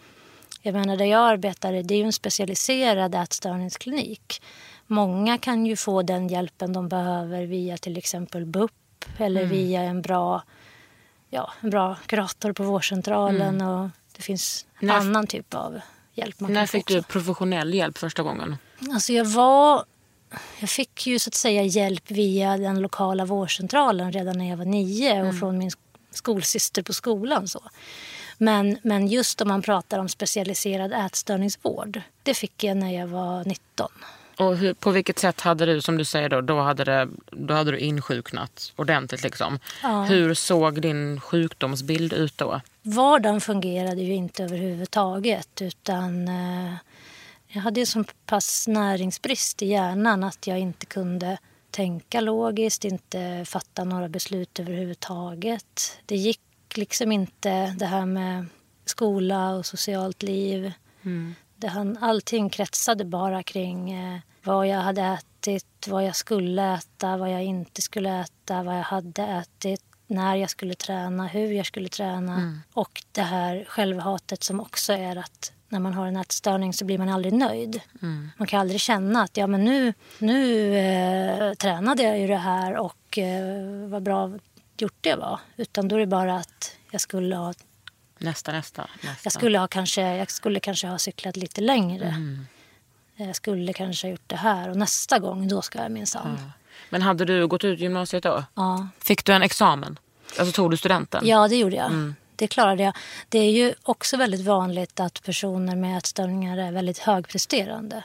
Jag 0.62 0.74
menar, 0.74 0.98
där 0.98 1.06
jag 1.06 1.22
arbetar, 1.22 1.74
det 1.74 1.94
är 1.94 1.98
ju 1.98 2.04
en 2.04 2.14
specialiserad 2.14 3.16
ätstörningsklinik. 3.16 4.42
Många 4.88 5.38
kan 5.38 5.66
ju 5.66 5.76
få 5.76 6.02
den 6.02 6.28
hjälpen 6.28 6.74
de 6.74 6.90
behöver 6.90 7.46
via 7.46 7.78
till 7.78 7.98
exempel 7.98 8.46
BUP 8.46 8.72
eller 9.18 9.42
Mm. 9.42 9.52
via 9.56 9.82
en 9.82 10.02
bra, 10.02 10.44
ja, 11.30 11.52
en 11.62 11.70
bra 11.70 11.96
kurator 12.06 12.54
på 12.54 12.64
vårdcentralen. 12.64 13.62
Och 13.62 13.90
det 14.16 14.22
finns 14.22 14.66
Mm. 14.82 14.94
När- 14.96 15.02
annan 15.02 15.28
typ 15.28 15.54
av 15.54 15.80
hjälp 16.14 16.40
man 16.40 16.54
När 16.54 16.66
fick 16.66 16.84
också. 16.84 16.94
du 16.96 17.04
professionell 17.04 17.74
hjälp 17.74 17.98
första 17.98 18.24
gången? 18.24 18.58
Alltså 18.94 19.14
jag 19.14 19.26
var... 19.26 19.84
Jag 20.60 20.70
fick 20.70 21.08
ju 21.08 21.20
så 21.20 21.28
att 21.30 21.34
säga 21.36 21.64
hjälp 21.64 22.12
via 22.12 22.58
den 22.58 22.80
lokala 22.80 23.26
vårdcentralen 23.26 24.12
redan 24.12 24.38
när 24.38 24.50
jag 24.50 24.58
var 24.58 24.66
nio 24.66 25.24
och 25.30 25.40
från 25.40 25.58
min 25.58 25.72
skolsyster 26.12 26.82
på 26.84 26.94
skolan. 26.94 27.48
Så. 27.48 27.62
Men, 28.38 28.78
men 28.84 29.08
just 29.08 29.42
om 29.42 29.48
man 29.48 29.62
pratar 29.62 30.00
om 30.00 30.10
specialiserad 30.10 30.94
ätstörningsvård, 30.94 32.02
det 32.24 32.34
fick 32.34 32.64
jag 32.64 32.78
när 32.78 32.92
jag 33.00 33.08
var 33.08 33.44
19. 33.46 33.90
Och 34.38 34.58
hur, 34.58 34.74
på 34.74 34.92
vilket 34.92 35.20
sätt 35.20 35.42
hade 35.42 35.66
du, 35.66 35.82
som 35.82 35.98
du 35.98 36.06
säger 36.06 36.30
då, 36.30 36.42
då 36.42 36.60
hade, 36.60 36.84
det, 36.84 37.10
då 37.32 37.54
hade 37.54 37.72
du 37.72 37.78
insjuknat 37.80 38.74
ordentligt 38.76 39.24
liksom. 39.24 39.60
Hur 40.08 40.34
såg 40.34 40.82
din 40.82 41.20
sjukdomsbild 41.20 42.14
ut 42.14 42.38
då? 42.38 42.62
Vardagen 42.82 43.42
fungerade 43.42 44.02
ju 44.02 44.14
inte 44.14 44.44
överhuvudtaget 44.44 45.62
utan 45.62 46.28
eh, 46.28 46.74
jag 47.48 47.62
hade 47.62 47.80
ju 47.80 47.86
så 47.86 48.04
pass 48.26 48.68
näringsbrist 48.68 49.62
i 49.62 49.66
hjärnan 49.66 50.24
att 50.24 50.48
jag 50.48 50.60
inte 50.60 50.86
kunde 50.86 51.38
tänka 51.72 52.22
logiskt, 52.22 52.86
inte 52.86 53.46
fatta 53.48 53.84
några 53.84 54.10
beslut 54.10 54.60
överhuvudtaget. 54.60 55.98
Det 56.06 56.16
gick 56.16 56.40
liksom 56.76 57.12
inte 57.12 57.76
det 57.78 57.86
här 57.86 58.06
med 58.06 58.46
skola 58.86 59.50
och 59.50 59.66
socialt 59.66 60.24
liv. 60.24 60.74
Det 61.64 61.70
han, 61.70 61.98
allting 62.02 62.50
kretsade 62.50 63.06
bara 63.06 63.44
kring 63.44 63.92
eh, 63.92 64.20
vad 64.44 64.68
jag 64.68 64.78
hade 64.78 65.02
ätit, 65.02 65.88
vad 65.88 66.06
jag 66.06 66.16
skulle 66.16 66.74
äta, 66.74 67.18
vad 67.18 67.32
jag 67.32 67.44
inte 67.44 67.82
skulle 67.82 68.20
äta, 68.20 68.64
vad 68.64 68.78
jag 68.78 68.84
hade 68.84 69.24
ätit, 69.24 69.82
när 70.08 70.36
jag 70.36 70.50
skulle 70.50 70.76
träna, 70.76 71.28
hur 71.28 71.52
jag 71.52 71.66
skulle 71.66 71.90
träna. 71.90 72.36
Och 72.74 73.04
det 73.12 73.22
här 73.22 73.66
självhatet 73.68 74.44
som 74.44 74.60
också 74.60 74.94
är 74.94 75.16
att 75.16 75.52
när 75.70 75.80
man 75.80 75.94
har 75.94 76.08
en 76.08 76.16
ätstörning 76.16 76.74
så 76.74 76.86
blir 76.86 76.98
man 76.98 77.10
aldrig 77.10 77.34
nöjd. 77.34 77.82
Man 78.38 78.48
kan 78.48 78.60
aldrig 78.60 78.82
känna 78.82 79.24
att 79.24 79.38
ja, 79.38 79.48
men 79.48 79.64
nu, 79.64 79.94
nu 80.20 80.76
eh, 80.78 81.54
tränade 81.54 82.04
jag 82.04 82.20
ju 82.20 82.28
det 82.28 82.38
här 82.38 82.78
och 82.78 83.18
eh, 83.18 83.88
vad 83.88 84.04
bra 84.04 84.32
gjort 84.78 84.98
det 85.02 85.16
var. 85.16 85.40
Utan 85.58 85.88
då 85.88 85.96
är 85.96 86.00
det 86.00 86.08
bara 86.08 86.36
att 86.36 86.72
jag 86.92 87.02
skulle 87.02 87.36
ha 87.36 87.54
Nästa, 88.24 88.52
nästa, 88.52 88.88
nästa. 89.02 89.20
jag 89.24 89.34
skulle, 89.34 89.60
ha 89.60 89.68
kanske, 89.68 90.02
jag 90.02 90.32
skulle 90.32 90.60
kanske 90.60 90.88
ha 90.88 90.98
cyklat 90.98 91.38
lite 91.38 91.62
längre. 91.62 92.16
Jag 93.16 93.36
skulle 93.36 93.74
kanske 93.74 94.08
ha 94.08 94.12
gjort 94.12 94.28
det 94.28 94.36
här 94.36 94.70
och 94.70 94.78
nästa 94.78 95.20
gång 95.20 95.48
då 95.48 95.62
ska 95.62 95.80
jag 95.80 95.92
minsann. 95.92 96.52
Men 96.90 97.02
hade 97.02 97.26
du 97.26 97.48
gått 97.48 97.64
ut 97.64 97.80
gymnasiet 97.80 98.24
då? 98.24 98.44
Ja. 98.54 98.88
Fick 99.00 99.26
du 99.26 99.34
en 99.34 99.44
examen? 99.44 100.00
Alltså 100.40 100.54
tog 100.54 100.72
du 100.72 100.78
studenten? 100.78 101.28
ja, 101.28 101.48
det 101.48 101.56
gjorde 101.56 101.76
jag. 101.76 102.14
Det 102.36 102.48
klarade 102.48 102.84
jag. 102.84 102.94
Det 103.30 103.40
är 103.40 103.52
ju 103.52 103.74
också 103.84 104.18
väldigt 104.18 104.42
vanligt 104.42 105.00
att 105.00 105.24
personer 105.24 105.76
med 105.76 105.98
ätstörningar 105.98 106.58
är 106.58 106.72
väldigt 106.72 107.00
högpresterande. 107.00 108.04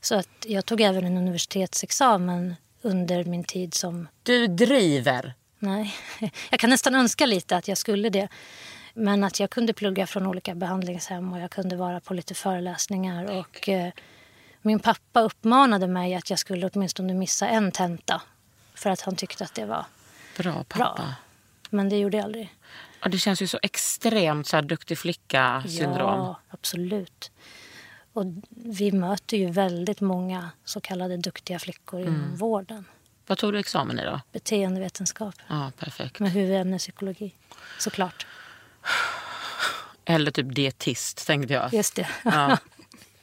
Så 0.00 0.14
att 0.14 0.28
jag 0.46 0.66
tog 0.66 0.80
även 0.80 1.04
en 1.04 1.16
universitetsexamen 1.16 2.54
under 2.82 3.24
min 3.24 3.44
tid 3.44 3.74
som 3.74 4.08
Du 4.22 4.46
driver! 4.46 5.34
Nej, 5.58 5.94
jag 6.50 6.60
kan 6.60 6.70
nästan 6.70 6.94
önska 6.94 7.26
lite 7.26 7.56
att 7.56 7.68
jag 7.68 7.78
skulle 7.78 8.10
det. 8.10 8.28
Men 8.98 9.24
att 9.24 9.40
jag 9.40 9.50
kunde 9.50 9.72
plugga 9.72 10.06
från 10.06 10.26
olika 10.26 10.54
behandlingshem 10.54 11.32
och 11.32 11.40
jag 11.40 11.50
kunde 11.50 11.76
vara 11.76 12.00
på 12.00 12.14
lite 12.14 12.34
föreläsningar. 12.34 13.38
Och, 13.38 13.68
eh, 13.68 13.92
min 14.62 14.78
pappa 14.80 15.20
uppmanade 15.20 15.86
mig 15.86 16.14
att 16.14 16.30
jag 16.30 16.38
skulle 16.38 16.70
åtminstone 16.74 17.14
missa 17.14 17.48
en 17.48 17.72
tenta. 17.72 18.22
För 18.74 18.90
att 18.90 19.00
han 19.00 19.16
tyckte 19.16 19.44
att 19.44 19.54
det 19.54 19.64
var 19.64 19.84
Bra 20.38 20.52
pappa. 20.68 20.94
bra. 20.96 21.14
Men 21.70 21.88
det 21.88 21.98
gjorde 21.98 22.16
jag 22.16 22.24
aldrig. 22.24 22.54
Ja, 23.02 23.08
det 23.08 23.18
känns 23.18 23.42
ju 23.42 23.46
så 23.46 23.58
extremt 23.62 24.46
så 24.46 24.56
här, 24.56 24.62
duktig 24.62 24.98
flicka-syndrom. 24.98 26.18
Ja, 26.20 26.40
absolut. 26.50 27.30
Och 28.12 28.24
vi 28.48 28.92
möter 28.92 29.36
ju 29.36 29.50
väldigt 29.50 30.00
många 30.00 30.50
så 30.64 30.80
kallade 30.80 31.16
duktiga 31.16 31.58
flickor 31.58 32.00
inom 32.00 32.14
Mm. 32.14 32.36
vården. 32.36 32.84
Vad 33.26 33.38
tog 33.38 33.52
du 33.52 33.58
examen 33.58 33.98
i 33.98 34.04
då? 34.04 34.20
Beteendevetenskap 34.32 35.34
Ja, 35.48 35.72
perfekt. 35.78 36.18
med 36.18 36.30
huvudämne 36.32 36.78
psykologi. 36.78 37.34
Såklart. 37.78 38.26
Eller 40.04 40.30
typ 40.30 40.54
dietist 40.54 41.26
tänkte 41.26 41.54
jag. 41.54 41.74
Just 41.74 41.94
det. 41.94 42.08
Ja. 42.24 42.58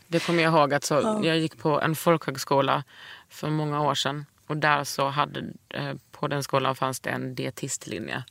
Det 0.07 0.25
kommer 0.25 0.43
jag 0.43 0.53
ihåg 0.53 0.73
att 0.73 0.83
så, 0.83 1.21
jag 1.23 1.39
gick 1.39 1.57
på 1.57 1.81
en 1.81 1.95
folkhögskola 1.95 2.83
för 3.29 3.49
många 3.49 3.81
år 3.81 3.95
sedan. 3.95 4.25
Och 4.47 4.57
där 4.57 4.83
så 4.83 5.07
hade, 5.09 5.43
eh, 5.69 5.93
på 6.11 6.27
den 6.27 6.43
skolan 6.43 6.75
fanns 6.75 6.99
det 6.99 7.09
en 7.09 7.35
dietistlinje. 7.35 8.23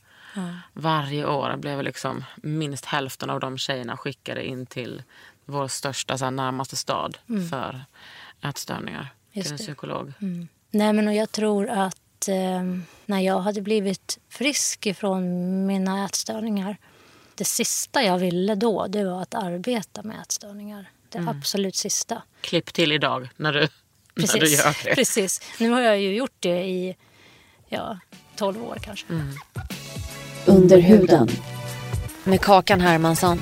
Varje 0.73 1.25
år 1.25 1.57
blev 1.57 1.83
liksom 1.83 2.23
minst 2.35 2.85
hälften 2.85 3.29
av 3.29 3.39
de 3.39 3.57
tjejerna 3.57 3.97
skickade 3.97 4.45
in 4.45 4.65
till 4.65 5.03
vår 5.45 5.67
största 5.67 6.17
så 6.17 6.25
här, 6.25 6.31
närmaste 6.31 6.75
stad 6.75 7.17
för 7.51 7.85
ätstörningar. 8.41 8.99
Mm. 8.99 9.07
Just 9.31 9.47
till 9.47 9.53
en 9.53 9.57
det. 9.57 9.63
psykolog. 9.63 10.13
Nej, 10.71 10.93
men 10.93 11.07
och 11.07 11.13
jag 11.13 11.31
tror 11.31 11.69
att 11.69 12.27
eh, 12.27 12.63
när 13.05 13.19
jag 13.19 13.39
hade 13.39 13.61
blivit 13.61 14.19
frisk 14.29 14.85
ifrån 14.85 15.65
mina 15.65 16.05
ätstörningar 16.05 16.77
det 17.35 17.45
sista 17.45 18.03
jag 18.03 18.17
ville 18.17 18.55
då 18.55 18.87
det 18.87 19.03
var 19.03 19.21
att 19.21 19.33
arbeta 19.35 20.03
med 20.03 20.21
ätstörningar. 20.21 20.89
Det 21.09 21.17
Mm. 21.17 21.37
absolut 21.37 21.75
sista. 21.75 22.21
Klipp 22.41 22.73
till 22.73 22.91
idag 22.91 23.29
när 23.37 23.53
du, 23.53 23.59
när 23.59 23.67
du 24.15 24.21
Precis. 24.39 24.59
gör 24.65 24.77
det. 24.83 24.95
Precis. 24.95 25.41
Nu 25.59 25.69
har 25.69 25.81
jag 25.81 25.99
ju 25.99 26.15
gjort 26.15 26.35
det 26.39 26.63
i 26.63 26.95
ja, 27.69 27.99
12 28.35 28.63
år 28.63 28.77
kanske. 28.81 29.05
Mm. 29.09 29.35
Under 30.45 30.77
huden. 30.79 31.27
Med 32.23 32.41
Kakan 32.41 32.81
Hermansson. 32.81 33.41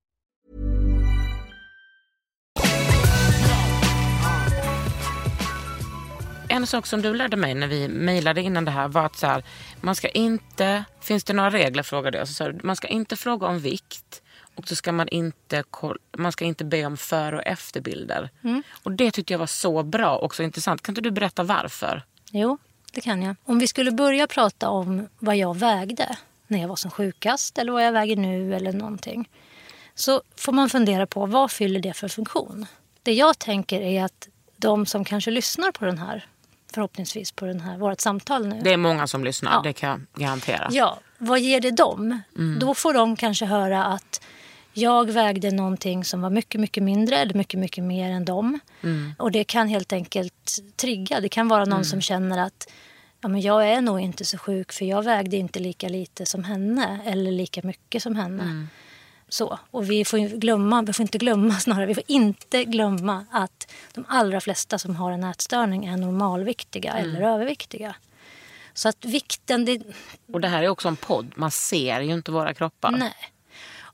En 6.61 6.67
sak 6.67 6.85
som 6.87 7.01
du 7.01 7.13
lärde 7.13 7.37
mig 7.37 7.53
när 7.53 7.67
vi 7.67 7.87
mejlade 7.87 8.41
innan 8.41 8.65
det 8.65 8.71
här 8.71 8.87
var 8.87 9.05
att 9.05 9.17
så 9.17 9.27
här, 9.27 9.43
man 9.81 9.95
ska 9.95 10.09
inte, 10.09 10.83
finns 10.99 11.23
det 11.23 11.33
några 11.33 11.49
regler 11.49 11.83
frågade 11.83 12.17
jag. 12.17 12.27
Så 12.27 12.47
du, 12.47 12.59
man 12.63 12.75
ska 12.75 12.87
inte 12.87 13.15
fråga 13.15 13.47
om 13.47 13.59
vikt 13.59 14.21
och 14.55 14.67
så 14.67 14.75
ska 14.75 14.91
man 14.91 15.07
inte, 15.07 15.63
man 16.17 16.31
ska 16.31 16.45
inte 16.45 16.65
be 16.65 16.85
om 16.85 16.97
före 16.97 17.35
och 17.35 17.45
efterbilder. 17.45 18.29
Och 18.83 18.91
det 18.91 19.11
tyckte 19.11 19.33
jag 19.33 19.39
var 19.39 19.47
så 19.47 19.83
bra 19.83 20.17
och 20.17 20.35
så 20.35 20.43
intressant. 20.43 20.81
Kan 20.81 20.91
inte 20.93 21.01
du 21.01 21.11
berätta 21.11 21.43
varför? 21.43 22.03
Jo, 22.31 22.57
det 22.91 23.01
kan 23.01 23.21
jag. 23.21 23.35
Om 23.43 23.59
vi 23.59 23.67
skulle 23.67 23.91
börja 23.91 24.27
prata 24.27 24.69
om 24.69 25.07
vad 25.19 25.35
jag 25.35 25.57
vägde 25.57 26.17
när 26.47 26.61
jag 26.61 26.67
var 26.67 26.75
som 26.75 26.91
sjukast 26.91 27.57
eller 27.57 27.71
vad 27.71 27.85
jag 27.85 27.91
väger 27.91 28.15
nu 28.15 28.55
eller 28.55 28.73
någonting. 28.73 29.29
Så 29.95 30.21
får 30.35 30.51
man 30.51 30.69
fundera 30.69 31.07
på 31.07 31.25
vad 31.25 31.51
fyller 31.51 31.79
det 31.79 31.93
för 31.93 32.07
funktion? 32.07 32.65
Det 33.03 33.13
jag 33.13 33.39
tänker 33.39 33.81
är 33.81 34.03
att 34.03 34.27
de 34.57 34.85
som 34.85 35.05
kanske 35.05 35.31
lyssnar 35.31 35.71
på 35.71 35.85
den 35.85 35.97
här, 35.97 36.25
förhoppningsvis 36.73 37.31
på 37.31 37.45
den 37.45 37.59
här, 37.59 37.77
vårt 37.77 38.01
samtal 38.01 38.47
nu. 38.47 38.59
Det 38.63 38.73
är 38.73 38.77
många 38.77 39.07
som 39.07 39.23
lyssnar, 39.23 39.51
Ja. 39.51 39.61
det 39.63 39.73
kan 39.73 39.89
jag 39.89 40.21
garantera. 40.23 40.67
Ja, 40.71 40.99
vad 41.17 41.39
ger 41.39 41.61
det 41.61 41.71
dem? 41.71 42.21
Mm. 42.37 42.59
Då 42.59 42.73
får 42.73 42.93
de 42.93 43.15
kanske 43.15 43.45
höra 43.45 43.85
att 43.85 44.21
jag 44.73 45.11
vägde 45.11 45.51
någonting 45.51 46.05
som 46.05 46.21
var 46.21 46.29
mycket, 46.29 46.61
mycket 46.61 46.83
mindre 46.83 47.17
eller 47.17 47.33
mycket, 47.33 47.59
mycket 47.59 47.83
mer 47.83 48.09
än 48.09 48.25
dem. 48.25 48.59
Mm. 48.83 49.13
Och 49.19 49.31
det 49.31 49.43
kan 49.43 49.67
helt 49.67 49.93
enkelt 49.93 50.59
trigga. 50.75 51.19
Det 51.19 51.29
kan 51.29 51.47
vara 51.47 51.65
någon 51.65 51.85
som 51.85 52.01
känner 52.01 52.37
att 52.45 52.69
ja, 53.21 53.29
men 53.29 53.41
jag 53.41 53.67
är 53.69 53.81
nog 53.81 53.99
inte 53.99 54.25
så 54.25 54.37
sjuk 54.37 54.71
för 54.71 54.85
jag 54.85 55.03
vägde 55.03 55.37
inte 55.37 55.59
lika 55.59 55.89
lite 55.89 56.25
som 56.25 56.43
henne 56.43 56.99
eller 57.05 57.31
lika 57.31 57.61
mycket 57.63 58.03
som 58.03 58.15
henne. 58.15 58.67
Så. 59.33 59.59
Och 59.71 59.89
vi 59.91 60.05
får, 60.05 60.17
glömma, 60.37 60.81
vi 60.81 60.93
får 60.93 61.03
inte 61.03 61.17
glömma 61.17 61.53
snarare, 61.59 61.85
vi 61.85 61.95
får 61.95 62.03
inte 62.07 62.63
glömma 62.63 63.25
att 63.31 63.71
de 63.93 64.05
allra 64.07 64.41
flesta 64.41 64.79
som 64.79 64.95
har 64.95 65.11
en 65.11 65.23
ätstörning 65.23 65.85
är 65.85 65.97
normalviktiga 65.97 66.91
Mm. 66.93 67.09
eller 67.15 67.27
överviktiga. 67.27 67.95
Så 68.73 68.89
att 68.89 69.05
vikten, 69.05 69.65
det, 69.65 69.81
Och 70.33 70.41
det 70.41 70.47
här 70.47 70.63
är 70.63 70.67
också 70.67 70.87
en 70.87 70.95
podd, 70.95 71.33
man 71.35 71.51
ser 71.51 72.01
ju 72.01 72.13
inte 72.13 72.31
våra 72.31 72.53
kroppar. 72.53 72.91
Nej. 72.91 73.13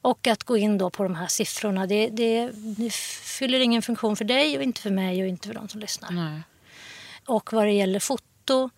Och 0.01 0.27
att 0.27 0.43
gå 0.43 0.57
in 0.57 0.77
då 0.77 0.89
på 0.89 1.03
de 1.03 1.15
här 1.15 1.27
siffrorna, 1.27 1.87
det, 1.87 2.09
det, 2.09 2.51
det 2.53 2.93
fyller 2.93 3.59
ingen 3.59 3.81
funktion 3.81 4.15
för 4.15 4.25
dig 4.25 4.57
och 4.57 4.63
inte 4.63 4.81
för 4.81 4.89
mig 4.89 5.21
och 5.21 5.27
inte 5.27 5.47
för 5.47 5.55
de 5.55 5.67
som 5.67 5.79
lyssnar. 5.79 6.11
Nej. 6.11 6.41
Och 7.25 7.53
vad 7.53 7.65
det 7.65 7.71
gäller 7.71 7.99
foto 7.99 8.69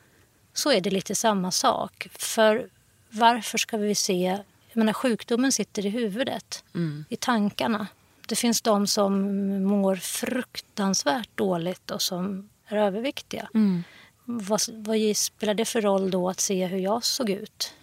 så 0.54 0.72
är 0.72 0.82
det 0.82 0.89
lite 0.89 1.15
samma 1.15 1.52
sak. 1.52 2.08
För 2.13 2.69
varför 3.10 3.58
ska 3.58 3.78
vi 3.78 3.95
se... 3.95 4.39
Jag 4.70 4.78
menar, 4.78 4.94
sjukdomen 4.94 5.52
sitter 5.52 5.86
i 5.86 5.90
huvudet, 5.90 6.64
i 7.10 7.16
tankarna. 7.16 7.88
Det 8.28 8.36
finns 8.36 8.62
de 8.62 8.88
som 8.88 9.14
mår 9.64 9.96
fruktansvärt 9.96 11.30
dåligt 11.36 11.92
och 11.92 12.02
som 12.02 12.50
är 12.68 12.78
överviktiga. 12.78 13.50
Vad, 14.26 14.62
vad 14.70 15.18
spelar 15.18 15.54
det 15.54 15.66
för 15.66 15.82
roll 15.82 16.12
då 16.12 16.30
att 16.30 16.40
se 16.40 16.66
hur 16.66 16.78
jag 16.78 17.04
såg 17.06 17.30
ut? 17.30 17.74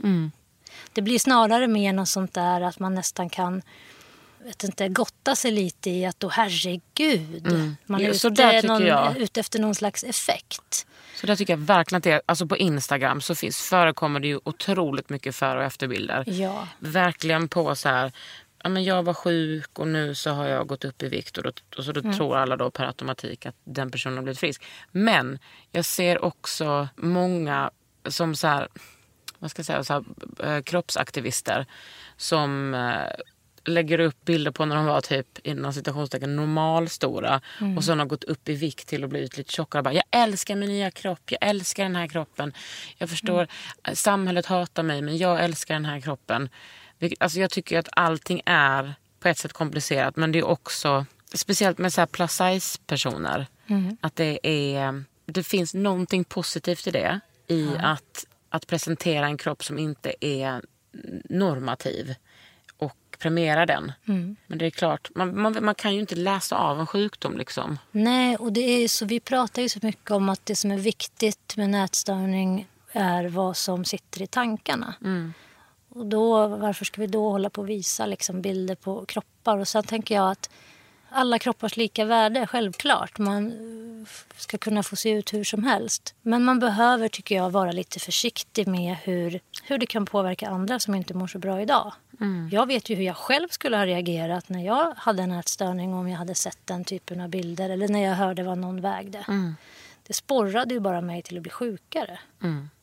Det 0.92 1.02
blir 1.02 1.18
snarare 1.18 1.66
mer 1.66 1.92
något 1.92 2.08
sånt 2.08 2.34
där 2.34 2.60
att 2.60 2.78
man 2.78 2.94
nästan 2.94 3.30
kan 3.30 3.62
vet 4.46 4.64
inte, 4.64 4.88
gotta 4.88 5.36
sig 5.36 5.50
lite 5.50 5.90
i 5.90 6.06
att 6.06 6.20
då 6.20 6.28
herregud, 6.28 7.46
man 7.86 8.00
är 8.00 8.10
ute, 8.10 8.66
någon, 8.66 9.16
ute 9.16 9.40
efter 9.40 9.58
någon 9.58 9.74
slags 9.74 10.04
effekt. 10.04 10.86
Så 11.20 11.26
där 11.26 11.36
tycker 11.36 11.52
jag 11.52 11.58
verkligen 11.58 11.96
att 11.98 12.04
det 12.04 12.10
är, 12.12 12.22
alltså 12.26 12.46
på 12.46 12.56
Instagram 12.56 13.20
så 13.20 13.34
finns, 13.34 13.62
förekommer 13.62 14.20
det 14.20 14.28
ju 14.28 14.40
otroligt 14.44 15.08
mycket 15.10 15.36
före 15.36 15.58
och 15.58 15.64
efterbilder. 15.64 16.24
Ja. 16.26 16.68
Verkligen 16.78 17.48
på 17.48 17.74
så 17.74 17.88
här, 17.88 18.12
ja 18.62 18.68
men 18.68 18.84
jag 18.84 19.02
var 19.02 19.14
sjuk 19.14 19.78
och 19.78 19.88
nu 19.88 20.14
så 20.14 20.30
har 20.30 20.46
jag 20.46 20.66
gått 20.66 20.84
upp 20.84 21.02
i 21.02 21.08
vikt 21.08 21.38
och, 21.38 21.44
då, 21.44 21.52
och 21.78 21.84
så 21.84 21.92
då 21.92 22.00
Mm. 22.00 22.16
tror 22.16 22.36
alla 22.36 22.56
då 22.56 22.70
per 22.70 22.84
automatik 22.84 23.46
att 23.46 23.54
den 23.64 23.90
personen 23.90 24.16
har 24.16 24.22
blivit 24.22 24.38
frisk. 24.40 24.64
Men 24.92 25.38
jag 25.72 25.84
ser 25.84 26.24
också 26.24 26.88
många 26.96 27.70
som 28.08 28.34
så 28.34 28.46
här, 28.46 28.68
vad 29.38 29.50
ska 29.50 29.60
jag 29.60 29.66
säga, 29.66 29.84
så 29.84 29.92
här, 29.92 30.56
eh, 30.56 30.62
kroppsaktivister 30.62 31.66
som 32.16 32.74
eh, 32.74 33.12
lägger 33.66 34.00
upp 34.00 34.24
bilder 34.24 34.50
på 34.50 34.64
när 34.64 34.76
de 34.76 34.86
var 34.86 35.00
typ 35.00 35.38
inom 35.46 35.72
citationstecken 35.72 36.36
normalstora 36.36 37.40
och 37.76 37.84
sen 37.84 37.98
har 37.98 38.06
gått 38.06 38.24
upp 38.24 38.48
i 38.48 38.54
vikt 38.54 38.88
till 38.88 39.04
att 39.04 39.10
blivit 39.10 39.36
lite 39.36 39.52
tjockare. 39.52 39.82
Bara, 39.82 39.94
jag 39.94 40.04
älskar 40.10 40.56
min 40.56 40.68
nya 40.68 40.90
kropp, 40.90 41.20
jag 41.26 41.38
älskar 41.40 41.82
den 41.82 41.96
här 41.96 42.06
kroppen. 42.06 42.52
Jag 42.98 43.10
förstår, 43.10 43.48
eh, 43.88 43.94
samhället 43.94 44.46
hatar 44.46 44.82
mig 44.82 45.02
men 45.02 45.16
jag 45.16 45.44
älskar 45.44 45.74
den 45.74 45.84
här 45.84 46.00
kroppen. 46.00 46.48
Alltså 47.20 47.40
jag 47.40 47.50
tycker 47.50 47.78
att 47.78 47.88
allting 47.92 48.42
är 48.46 48.94
på 49.20 49.28
ett 49.28 49.38
sätt 49.38 49.52
komplicerat 49.52 50.16
men 50.16 50.32
det 50.32 50.38
är 50.38 50.46
också, 50.46 51.06
speciellt 51.34 51.78
med 51.78 51.92
så 51.92 52.00
här 52.00 52.06
plus 52.06 52.32
size 52.32 52.78
personer, 52.86 53.46
att 54.00 54.16
det 54.16 54.38
är, 54.42 55.04
det 55.26 55.42
finns 55.42 55.74
någonting 55.74 56.24
positivt 56.24 56.86
i 56.86 56.90
det. 56.90 57.20
I 57.48 57.68
att, 57.78 58.26
att 58.48 58.66
presentera 58.66 59.26
en 59.26 59.36
kropp 59.36 59.64
som 59.64 59.78
inte 59.78 60.14
är 60.20 60.62
normativ 61.30 62.14
och 63.16 63.22
premiera 63.22 63.66
den. 63.66 63.92
Men 64.46 64.58
det 64.58 64.66
är 64.66 64.70
klart, 64.70 65.10
man, 65.14 65.40
man, 65.40 65.64
man 65.64 65.74
kan 65.74 65.94
ju 65.94 66.00
inte 66.00 66.14
läsa 66.14 66.56
av 66.56 66.80
en 66.80 66.86
sjukdom 66.86 67.38
liksom. 67.38 67.78
Nej, 67.90 68.36
och 68.36 68.52
det 68.52 68.60
är 68.60 68.88
så, 68.88 69.06
vi 69.06 69.20
pratar 69.20 69.62
ju 69.62 69.68
så 69.68 69.78
mycket 69.82 70.10
om 70.10 70.28
att 70.28 70.46
det 70.46 70.56
som 70.56 70.70
är 70.70 70.78
viktigt 70.78 71.56
med 71.56 71.70
nätstörning 71.70 72.66
är 72.92 73.28
vad 73.28 73.56
som 73.56 73.84
sitter 73.84 74.22
i 74.22 74.26
tankarna. 74.26 74.94
Och 75.88 76.06
då, 76.06 76.48
varför 76.48 76.84
ska 76.84 77.00
vi 77.00 77.06
då 77.06 77.30
hålla 77.30 77.50
på 77.50 77.60
och 77.60 77.68
visa 77.68 78.06
liksom 78.06 78.42
bilder 78.42 78.74
på 78.74 79.04
kroppar? 79.04 79.58
Och 79.58 79.68
sen 79.68 79.82
tänker 79.84 80.14
jag 80.14 80.30
att 80.30 80.50
alla 81.16 81.38
kroppars 81.38 81.76
lika 81.76 82.04
värde, 82.04 82.46
självklart. 82.46 83.18
Man 83.18 83.46
eh, 83.46 84.08
ska 84.36 84.58
kunna 84.58 84.82
få 84.82 84.96
se 84.96 85.10
ut 85.10 85.34
hur 85.34 85.44
som 85.44 85.64
helst. 85.64 86.14
Men 86.22 86.44
man 86.44 86.58
behöver, 86.58 87.08
tycker 87.08 87.34
jag, 87.34 87.50
vara 87.50 87.72
lite 87.72 88.00
försiktig 88.00 88.68
med 88.68 88.96
hur, 88.96 89.40
hur 89.62 89.78
det 89.78 89.86
kan 89.86 90.06
påverka 90.06 90.48
andra 90.48 90.78
som 90.78 90.94
inte 90.94 91.14
mår 91.14 91.26
så 91.26 91.38
bra 91.38 91.60
idag. 91.60 91.92
Jag 92.50 92.66
vet 92.66 92.90
ju 92.90 92.94
hur 92.94 93.04
jag 93.04 93.16
själv 93.16 93.48
skulle 93.48 93.76
ha 93.76 93.86
reagerat 93.86 94.48
när 94.48 94.64
jag 94.64 94.94
hade 94.96 95.22
en 95.22 95.32
ätstörning 95.32 95.94
om 95.94 96.08
jag 96.08 96.18
hade 96.18 96.34
sett 96.34 96.58
den 96.64 96.84
typen 96.84 97.20
av 97.20 97.28
bilder 97.28 97.70
eller 97.70 97.88
när 97.88 98.04
jag 98.04 98.14
hörde 98.14 98.42
vad 98.42 98.58
någon 98.58 98.80
vägde. 98.80 99.24
Det 100.06 100.12
sporrade 100.12 100.74
ju 100.74 100.80
bara 100.80 101.00
mig 101.00 101.22
till 101.22 101.36
att 101.36 101.42
bli 101.42 101.50
sjukare. 101.50 102.18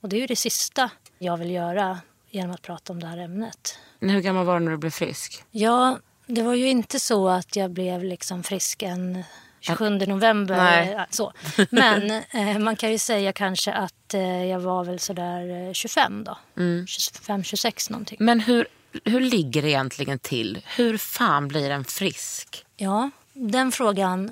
Och 0.02 0.10
det 0.10 0.16
är 0.16 0.20
ju 0.20 0.28
det 0.28 0.36
sista 0.36 0.90
jag 1.20 1.38
vill 1.38 1.52
göra 1.52 2.00
genom 2.30 2.52
att 2.52 2.62
prata 2.62 2.94
om 2.94 3.00
det 3.00 3.08
här 3.08 3.18
ämnet. 3.18 3.78
Hur 4.00 4.22
gammal 4.22 4.46
var 4.46 4.60
du 4.60 4.66
när 4.66 4.72
du 4.72 4.78
blev 4.78 4.90
frisk? 4.90 5.44
Ja, 5.52 5.98
det 6.36 6.44
var 6.44 6.54
ju 6.54 6.70
inte 6.70 7.00
så 7.00 7.30
att 7.30 7.56
jag 7.56 7.72
blev 7.72 8.04
liksom 8.04 8.44
frisk 8.44 8.84
en 8.84 9.24
27 9.60 9.90
november. 9.90 10.58
Nej. 10.58 10.94
eh, 10.94 11.02
Så. 11.10 11.34
Men 11.70 12.12
eh, 12.32 12.60
man 12.60 12.76
kan 12.76 12.92
ju 12.92 12.98
säga 12.98 13.34
kanske 13.34 13.74
att 13.74 14.14
eh, 14.14 14.46
jag 14.46 14.60
var 14.60 14.84
väl 14.84 15.00
sådär 15.00 15.68
eh, 15.68 15.74
25 15.74 16.24
då. 16.24 16.38
25-26 16.56 17.92
någonting. 17.92 18.18
Men 18.20 18.40
hur, 18.40 18.68
hur 19.06 19.20
ligger 19.20 19.62
det 19.62 19.70
egentligen 19.70 20.20
till? 20.20 20.62
Hur 20.76 20.98
fan 20.98 21.48
blir 21.48 21.70
en 21.70 21.86
frisk? 21.86 22.66
Ja, 22.76 23.10
den 23.34 23.72
frågan 23.72 24.32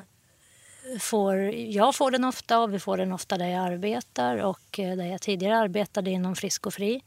får 0.99 1.37
jag 1.53 1.95
får 1.95 2.11
den 2.11 2.23
ofta 2.23 2.59
och 2.59 2.73
vi 2.73 2.79
får 2.79 2.97
den 2.97 3.13
ofta 3.13 3.37
där 3.37 3.47
jag 3.47 3.65
arbetar 3.65 4.37
och 4.37 4.79
eh, 4.79 4.95
där 4.95 5.05
jag 5.05 5.21
tidigare 5.21 5.57
arbetade 5.57 6.09
inom 6.11 6.35
Frisk 6.35 6.65
och 6.65 6.73
Fri. 6.73 7.01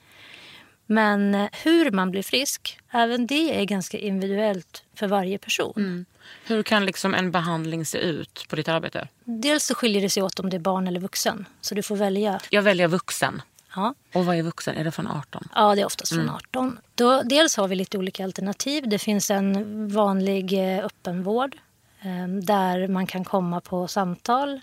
Men 0.87 1.49
hur 1.53 1.91
man 1.91 2.11
blir 2.11 2.23
frisk, 2.23 2.79
även 2.93 3.27
det 3.27 3.61
är 3.61 3.65
ganska 3.65 3.99
individuellt 3.99 4.83
för 4.95 5.07
varje 5.07 5.39
person. 5.39 6.07
Hur 6.45 6.63
kan 6.63 6.87
liksom 6.87 7.15
en 7.15 7.31
behandling 7.31 7.87
se 7.87 7.99
ut 7.99 8.47
på 8.49 8.57
ditt 8.57 8.69
arbete? 8.69 9.09
Dels 9.25 9.65
så 9.65 9.75
skiljer 9.75 10.03
det 10.03 10.11
sig 10.11 10.23
åt 10.23 10.41
om 10.41 10.51
det 10.51 10.57
är 10.57 10.61
barn 10.61 10.87
eller 10.87 11.01
vuxen. 11.01 11.47
Så 11.61 11.75
du 11.75 11.83
får 11.83 11.97
välja. 11.97 12.41
Jag 12.51 12.63
väljer 12.63 12.89
vuxen. 12.89 13.43
Ja, 13.77 13.95
Och 14.13 14.27
vad 14.27 14.37
är 14.37 14.43
vuxen? 14.43 14.77
Är 14.77 14.85
det 14.85 14.91
från 14.91 15.07
18? 15.07 15.49
ja 15.55 15.75
det 15.75 15.81
är 15.81 15.87
oftast 15.87 16.13
från 16.15 16.31
18. 16.31 16.79
Då, 16.95 17.23
dels 17.23 17.57
har 17.57 17.69
vi 17.69 17.75
lite 17.75 17.99
olika 17.99 18.25
alternativ. 18.25 18.89
Det 18.89 18.99
finns 18.99 19.31
en 19.31 19.89
vanlig 19.89 20.53
eh, 20.53 20.85
öppenvård 20.85 21.57
eh, 22.01 22.29
där 22.29 22.89
man 22.89 23.07
kan 23.07 23.25
komma 23.25 23.61
på 23.61 23.89
samtal 23.89 24.61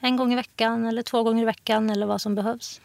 en 0.00 0.16
gång 0.16 0.32
i 0.32 0.36
veckan 0.36 0.86
eller 0.86 1.02
två 1.02 1.22
gånger 1.22 1.42
i 1.42 1.46
veckan 1.46 1.90
eller 1.90 2.06
vad 2.06 2.20
som 2.22 2.34
behövs. 2.34 2.80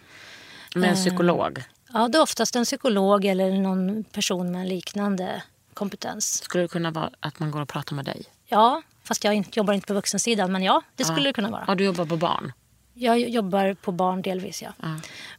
Med 0.75 0.89
en 0.89 0.95
psykolog? 0.95 1.63
Ja, 1.93 2.08
det 2.08 2.17
är 2.17 2.21
oftast 2.21 2.56
en 2.56 2.63
psykolog 2.63 3.25
eller 3.25 3.51
någon 3.51 4.03
person 4.03 4.51
med 4.51 4.67
liknande 4.67 5.43
kompetens. 5.73 6.43
Skulle 6.43 6.63
det 6.63 6.67
kunna 6.67 6.91
vara 6.91 7.10
att 7.19 7.39
man 7.39 7.51
går 7.51 7.62
och 7.62 7.69
pratar 7.69 7.95
med 7.95 8.06
dig? 8.06 8.25
Ja, 8.45 8.82
fast 9.03 9.23
jag 9.23 9.45
jobbar 9.51 9.73
inte 9.73 9.88
på 9.88 9.93
vuxensidan. 9.93 10.51
Men 10.51 10.63
ja, 10.63 10.82
det 10.95 11.03
skulle 11.06 11.29
det 11.29 11.34
kunna 11.34 11.49
vara. 11.49 11.63
Ja, 11.67 11.75
du 11.75 11.84
jobbar 11.84 12.06
på 12.06 12.17
barn? 12.17 12.53
Jag 12.93 13.19
jobbar 13.19 13.73
på 13.73 13.91
barn 13.91 14.21
delvis, 14.21 14.62
ja. 14.62 14.73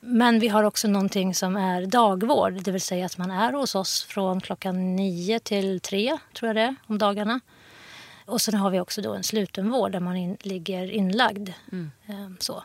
Men 0.01 0.39
vi 0.39 0.49
har 0.49 0.65
också 0.65 0.89
någonting 0.89 1.35
som 1.35 1.57
är 1.57 1.87
dagvård. 1.87 2.53
Det 2.63 2.71
vill 2.71 2.81
säga 2.81 3.07
att 3.07 3.19
man 3.19 3.31
är 3.31 3.53
hos 3.53 3.75
oss 3.75 4.05
från 4.05 4.41
klockan 4.41 4.97
nio 4.97 5.39
till 5.41 5.81
tre, 5.81 6.19
tror 6.35 6.49
jag 6.49 6.57
det 6.57 6.63
är, 6.63 6.77
om 6.87 6.99
dagarna. 6.99 7.41
Och 8.27 8.41
sen 8.41 8.55
har 8.55 8.71
vi 8.71 8.81
också 8.81 9.03
då 9.03 9.15
en 9.15 9.25
slutenvård 9.25 9.93
där 9.93 10.01
man 10.01 10.17
in, 10.17 10.37
ligger 10.41 10.91
inlagd. 10.91 11.49
Eh, 12.07 12.15
så. 12.39 12.65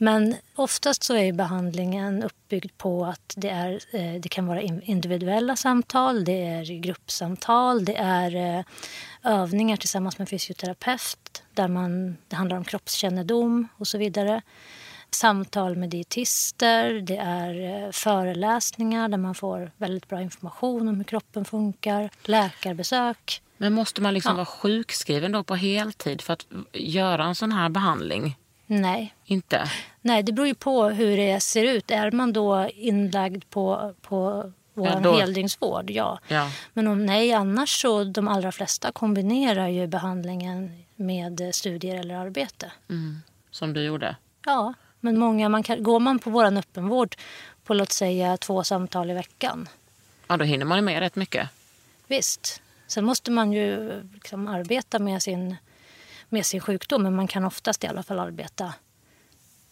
Men 0.00 0.34
oftast 0.54 1.02
så 1.02 1.16
är 1.16 1.32
behandlingen 1.32 2.22
uppbyggd 2.22 2.70
på 2.78 3.04
att 3.06 3.34
det, 3.36 3.48
är, 3.48 3.80
eh, 3.92 4.20
det 4.20 4.28
kan 4.28 4.46
vara 4.46 4.60
in- 4.60 4.82
individuella 4.82 5.56
samtal, 5.56 6.24
det 6.24 6.44
är 6.46 6.64
gruppsamtal, 6.80 7.84
det 7.84 7.96
är 7.96 8.58
eh, 8.58 8.64
övningar 9.24 9.76
tillsammans 9.76 10.18
med 10.18 10.28
fysioterapeut 10.28 11.42
där 11.54 11.68
man, 11.68 12.16
det 12.28 12.36
handlar 12.36 12.56
om 12.56 12.64
kroppskännedom 12.64 13.68
och 13.76 13.88
så 13.88 13.98
vidare. 13.98 14.42
Samtal 15.10 15.76
med 15.76 15.88
dietister, 15.90 16.92
det 16.92 17.16
är 17.16 17.84
eh, 17.84 17.90
föreläsningar 17.92 19.08
där 19.08 19.18
man 19.18 19.34
får 19.34 19.70
väldigt 19.76 20.08
bra 20.08 20.20
information 20.22 20.88
om 20.88 20.96
hur 20.96 21.04
kroppen 21.04 21.44
funkar, 21.44 22.10
läkarbesök. 22.24 23.42
Men 23.56 23.72
måste 23.72 24.02
man 24.02 24.14
liksom 24.14 24.30
Ja. 24.30 24.36
vara 24.36 24.46
sjukskriven 24.46 25.32
då 25.32 25.44
på 25.44 25.54
heltid 25.54 26.20
för 26.20 26.32
att 26.32 26.46
göra 26.72 27.24
en 27.24 27.34
sån 27.34 27.52
här 27.52 27.68
behandling? 27.68 28.36
Nej, 28.70 29.14
Inte? 29.24 29.70
Nej, 30.00 30.22
det 30.22 30.32
beror 30.32 30.48
ju 30.48 30.54
på 30.54 30.84
hur 30.88 31.16
det 31.16 31.40
ser 31.40 31.64
ut. 31.64 31.90
Är 31.90 32.10
man 32.10 32.32
då 32.32 32.68
inlagd 32.74 33.44
på, 33.50 33.94
på 34.02 34.52
vår 34.74 34.86
Ja, 34.88 35.00
då- 35.00 35.18
heldygnsvård, 35.18 35.90
ja. 35.90 36.18
Ja. 36.28 36.50
Men 36.72 36.86
om 36.88 37.06
nej, 37.06 37.32
annars 37.32 37.80
så 37.82 38.04
de 38.04 38.28
allra 38.28 38.52
flesta 38.52 38.92
kombinerar 38.92 39.68
ju 39.68 39.86
behandlingen 39.86 40.84
med 40.96 41.50
studier 41.54 41.94
eller 41.96 42.14
arbete. 42.14 42.72
Som 43.50 43.72
du 43.72 43.82
gjorde? 43.84 44.16
Ja, 44.46 44.74
men 45.00 45.18
många, 45.18 45.48
man 45.48 45.62
kan, 45.62 45.82
går 45.82 46.00
man 46.00 46.18
på 46.18 46.30
vår 46.30 46.44
öppenvård 46.58 47.16
på 47.64 47.74
låt 47.74 47.92
säga 47.92 48.36
två 48.36 48.64
samtal 48.64 49.10
i 49.10 49.14
veckan, 49.14 49.68
Ja, 50.26 50.36
då 50.36 50.44
hinner 50.44 50.64
man 50.64 50.78
ju 50.78 50.82
med 50.82 50.98
rätt 51.00 51.16
mycket. 51.16 51.48
visst. 52.06 52.62
Sen 52.86 53.04
måste 53.04 53.30
man 53.30 53.52
ju 53.52 54.02
liksom 54.14 54.46
arbeta 54.48 54.98
med 54.98 55.22
sin, 55.22 55.56
med 56.28 56.46
sin 56.46 56.60
sjukdom, 56.60 57.02
men 57.02 57.16
man 57.16 57.28
kan 57.28 57.44
oftast 57.44 57.84
i 57.84 57.86
alla 57.86 58.02
fall 58.02 58.18
arbeta 58.18 58.74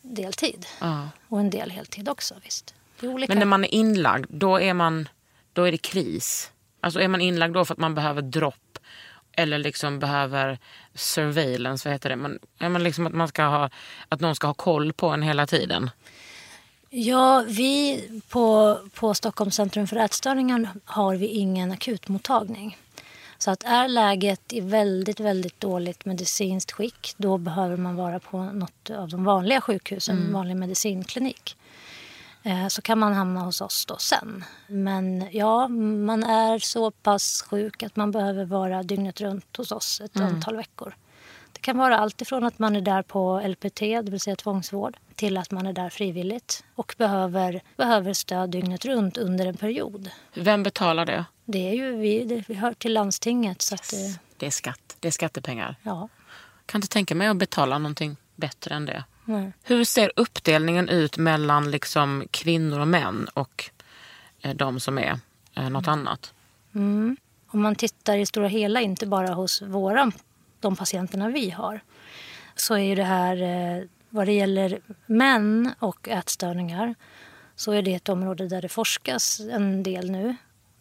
deltid. 0.03 0.66
Ja. 0.81 1.09
Och 1.29 1.40
en 1.40 1.51
del 1.51 1.71
heltid 1.71 2.09
också, 2.09 2.35
visst. 2.45 2.75
Men 3.01 3.38
när 3.38 3.45
man 3.45 3.64
är 3.64 3.75
inlagd, 3.75 4.27
då 4.29 4.61
är, 4.61 4.75
man, 4.75 5.09
då 5.53 5.62
är 5.62 5.73
det 5.73 5.79
kris. 5.79 6.51
Alltså 6.81 7.01
är 7.01 7.09
man 7.09 7.21
inlagd 7.21 7.55
då 7.55 7.64
för 7.64 7.75
att 7.75 7.79
man 7.79 7.95
behöver 7.95 8.23
dropp 8.23 8.79
eller 9.33 9.59
liksom 9.59 9.99
behöver 9.99 10.59
surveillance, 10.95 11.88
vad 11.88 11.95
heter 11.95 12.09
det? 12.09 12.16
Man, 12.16 12.38
är 12.59 12.69
man 12.69 12.83
liksom 12.83 13.07
att, 13.07 13.12
man 13.12 13.29
ska 13.29 13.45
ha, 13.45 13.71
att 14.09 14.21
någon 14.21 14.35
ska 14.35 14.47
ha 14.47 14.55
koll 14.55 14.92
på 14.92 15.09
en 15.09 15.23
hela 15.23 15.47
tiden? 15.47 15.90
Ja, 16.90 17.45
vi 17.49 18.03
på, 18.29 18.79
på 18.95 19.14
Stockholms 19.14 19.55
centrum 19.55 19.87
för 19.87 19.97
ätstörningar 19.97 20.69
har 20.85 21.16
vi 21.16 21.27
ingen 21.27 21.73
akutmottagning. 21.73 22.79
Så 23.38 23.51
att 23.51 23.62
är 23.64 23.88
läget 23.88 24.53
i 24.53 24.61
väldigt, 24.61 25.20
väldigt 25.20 25.61
dåligt 25.61 26.05
medicinskt 26.05 26.72
skick 26.72 27.14
då 27.16 27.38
behöver 27.38 27.77
man 27.77 27.96
vara 27.96 28.20
på 28.20 28.42
något 28.42 28.90
av 28.90 29.09
de 29.09 29.25
vanliga 29.25 29.61
sjukhusen, 29.61 30.16
en 30.18 30.33
vanlig 30.33 30.57
medicinklinik. 30.57 31.57
Eh, 32.42 32.66
Så 32.68 32.83
kan 32.83 32.99
man 32.99 33.14
hamna 33.14 33.40
hos 33.40 33.61
oss 33.61 33.87
då 33.87 33.96
sen. 33.99 34.44
Men 34.66 35.29
ja, 35.33 35.68
man 35.68 36.25
är 36.25 36.59
så 36.59 36.90
pass 36.90 37.42
sjuk 37.51 37.83
att 37.83 37.96
man 37.96 38.11
behöver 38.11 38.44
vara 38.44 38.83
dygnet 38.83 39.20
runt 39.20 39.57
hos 39.57 39.72
oss 39.72 40.01
ett 40.01 40.16
antal 40.20 40.57
veckor. 40.57 40.94
Det 41.53 41.61
kan 41.61 41.79
vara 41.79 41.99
allt 41.99 42.22
ifrån 42.22 42.44
att 42.44 42.59
man 42.59 42.77
är 42.77 42.81
där 42.81 43.03
på 43.03 43.40
LPT, 43.46 43.81
det 43.81 44.11
vill 44.11 44.20
säga 44.20 44.37
tvångsvård, 44.37 44.96
till 45.14 45.37
att 45.37 45.51
man 45.51 45.66
är 45.66 45.72
där 45.72 45.90
frivilligt 45.90 46.64
och 46.75 46.94
behöver, 46.99 47.62
behöver 47.77 48.12
stöd 48.12 48.51
dygnet 48.51 48.85
runt 48.85 49.16
under 49.16 49.46
en 49.46 49.57
period. 49.57 50.11
Vem 50.35 50.62
betalar 50.62 51.07
det? 51.07 51.25
Det 51.46 51.68
är 51.68 51.74
ju 51.74 51.96
vi, 51.96 52.24
det, 52.24 52.44
vi 52.48 52.54
hör 52.54 52.72
till 52.74 52.92
landstinget. 52.92 53.62
Så 53.62 53.74
att, 53.74 53.90
det- 53.90 54.18
Det 54.37 54.46
är 54.46 54.50
skatt. 54.50 54.96
Det 55.00 55.09
är 55.09 55.12
skattepengar. 55.12 55.76
ja, 55.82 56.09
Kan 56.66 56.78
inte 56.78 56.88
tänka 56.88 57.14
mig 57.14 57.28
att 57.28 57.37
betala 57.37 57.78
någonting 57.78 58.16
bättre 58.37 58.74
än 58.74 58.87
det. 58.87 59.04
nej. 59.24 59.52
Hur 59.62 59.85
ser 59.85 60.12
uppdelningen 60.16 60.88
ut 60.88 61.16
mellan 61.18 61.70
liksom 61.70 62.24
kvinnor 62.30 62.80
och 62.80 62.88
män 62.88 63.28
och 63.35 63.70
eh, 64.40 64.54
de 64.54 64.80
som 64.80 64.98
är 64.98 65.18
eh, 65.54 65.70
något 65.70 65.88
annat? 65.88 66.32
Om 66.72 67.62
man 67.62 67.74
tittar 67.74 68.16
i 68.18 68.26
stora 68.26 68.48
hela, 68.48 68.80
inte 68.80 69.06
bara 69.06 69.35
hos 69.35 69.62
våra, 69.62 70.12
de 70.61 70.76
patienterna 70.76 71.28
vi 71.28 71.50
har, 71.50 71.80
så 72.56 72.74
är 72.74 72.78
ju 72.78 72.94
det 72.94 73.04
här, 73.04 73.42
eh, 73.42 73.85
vad 74.09 74.26
det 74.26 74.32
gäller 74.32 74.80
män 75.06 75.74
och 75.78 76.09
ätstörningar, 76.09 76.94
så 77.56 77.72
är 77.72 77.82
det 77.82 77.94
ett 77.94 78.09
område 78.09 78.48
där 78.48 78.62
det 78.62 78.68
forskas 78.68 79.40
en 79.40 79.82
del 79.82 80.11
nu. 80.11 80.37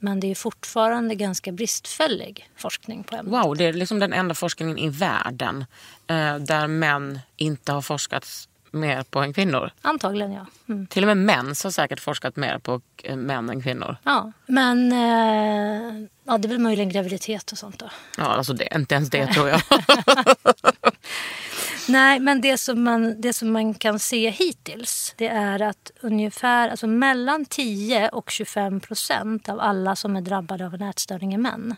Men 0.05 0.19
det 0.19 0.31
är 0.31 0.35
fortfarande 0.35 1.15
ganska 1.15 1.51
bristfällig 1.51 2.49
forskning 2.55 3.03
på 3.03 3.15
ämnet. 3.15 3.33
Wow, 3.33 3.57
det 3.57 3.65
är 3.65 3.73
liksom 3.73 3.99
den 3.99 4.13
enda 4.13 4.35
forskningen 4.35 4.77
i 4.77 4.89
världen 4.89 5.65
eh, 6.07 6.35
där 6.35 6.67
män 6.67 7.19
inte 7.37 7.71
har 7.71 7.81
forskats 7.81 8.49
mer 8.71 9.03
på 9.03 9.19
än 9.19 9.33
kvinnor. 9.33 9.71
Antagligen, 9.81 10.31
ja. 10.31 10.45
Mm. 10.69 10.87
Till 10.87 11.03
och 11.03 11.07
med 11.07 11.17
män 11.17 11.47
har 11.47 11.71
säkert 11.71 11.99
forskat 11.99 12.35
mer 12.35 12.59
på 12.59 12.81
eh, 13.03 13.15
män 13.15 13.49
än 13.49 13.61
kvinnor. 13.61 13.97
ja. 14.03 14.31
Men 14.45 14.91
eh, 14.91 16.07
ja, 16.23 16.37
det 16.37 16.47
är 16.47 16.49
väl 16.49 16.59
möjligen 16.59 16.89
graviditet 16.89 17.51
och 17.51 17.57
sånt 17.57 17.79
då. 17.79 17.89
Ja, 18.17 18.23
alltså 18.23 18.53
det, 18.53 18.67
inte 18.75 18.95
ens 18.95 19.09
det 19.09 19.27
tror 19.27 19.49
jag. 19.49 19.61
Nej, 21.87 22.19
men 22.19 22.41
det 22.41 22.57
som, 22.57 22.83
man, 22.83 23.21
det 23.21 23.33
som 23.33 23.51
man 23.51 23.73
kan 23.73 23.99
se 23.99 24.29
hittills 24.29 25.13
det 25.17 25.27
är 25.27 25.61
att 25.61 25.91
ungefär 26.01 26.69
alltså 26.69 26.87
mellan 26.87 27.45
10 27.45 28.09
och 28.09 28.29
25 28.29 28.79
procent 28.79 29.49
av 29.49 29.59
alla 29.59 29.95
som 29.95 30.15
är 30.15 30.21
drabbade 30.21 30.65
av 30.65 30.73
en 30.73 30.81
ätstörning 30.81 31.33
är 31.33 31.37
män. 31.37 31.75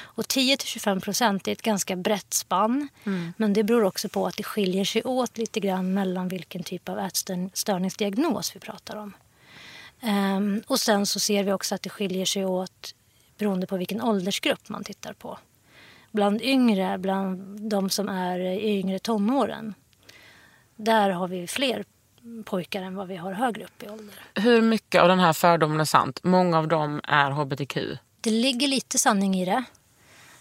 Och 0.00 0.28
10 0.28 0.56
till 0.56 0.68
25 0.68 1.00
procent 1.00 1.48
är 1.48 1.52
ett 1.52 1.62
ganska 1.62 1.96
brett 1.96 2.34
spann. 2.34 2.88
Men 3.36 3.52
det 3.52 3.62
beror 3.62 3.84
också 3.84 4.08
på 4.08 4.26
att 4.26 4.36
det 4.36 4.42
skiljer 4.42 4.84
sig 4.84 5.02
åt 5.04 5.38
lite 5.38 5.60
grann 5.60 5.94
mellan 5.94 6.28
vilken 6.28 6.62
typ 6.62 6.88
av 6.88 6.98
ätstörningsdiagnos 6.98 8.56
vi 8.56 8.60
pratar 8.60 8.96
om. 8.96 9.12
Ehm, 10.00 10.62
och 10.66 10.80
sen 10.80 11.06
så 11.06 11.20
ser 11.20 11.44
vi 11.44 11.52
också 11.52 11.74
att 11.74 11.82
det 11.82 11.90
skiljer 11.90 12.24
sig 12.24 12.44
åt 12.44 12.94
beroende 13.38 13.66
på 13.66 13.76
vilken 13.76 14.02
åldersgrupp 14.02 14.68
man 14.68 14.84
tittar 14.84 15.12
på. 15.12 15.38
Bland 16.10 16.42
yngre, 16.42 16.98
bland 16.98 17.60
de 17.70 17.90
som 17.90 18.08
är 18.08 18.38
i 18.40 18.78
yngre 18.78 18.98
tonåren, 18.98 19.74
där 20.76 21.10
har 21.10 21.28
vi 21.28 21.46
fler 21.46 21.84
pojkar 22.44 22.82
än 22.82 22.94
vad 22.94 23.08
vi 23.08 23.16
har 23.16 23.32
högre 23.32 23.64
upp 23.64 23.82
i 23.82 23.88
ålder. 23.88 24.14
Hur 24.34 24.62
mycket 24.62 25.02
av 25.02 25.08
den 25.08 25.18
här 25.18 25.32
fördomen 25.32 25.80
är 25.80 25.84
sant? 25.84 26.20
Många 26.22 26.58
av 26.58 26.68
dem 26.68 27.00
är 27.04 27.30
hbtq. 27.30 27.78
Det 28.20 28.30
ligger 28.30 28.68
lite 28.68 28.98
sanning 28.98 29.34
i 29.34 29.44
det. 29.44 29.64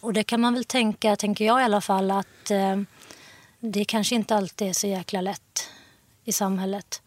Och 0.01 0.13
det 0.13 0.23
kan 0.23 0.41
man 0.41 0.53
väl 0.53 0.65
tänka, 0.65 1.15
tänker 1.15 1.45
jag 1.45 1.61
i 1.61 1.63
alla 1.63 1.81
fall, 1.81 2.11
att 2.11 2.51
eh, 2.51 2.81
det 3.59 3.85
kanske 3.85 4.15
inte 4.15 4.35
alltid 4.35 4.67
är 4.67 4.73
så 4.73 4.87
jäkla 4.87 5.21
lätt 5.21 5.69
i 6.23 6.31
samhället 6.31 7.01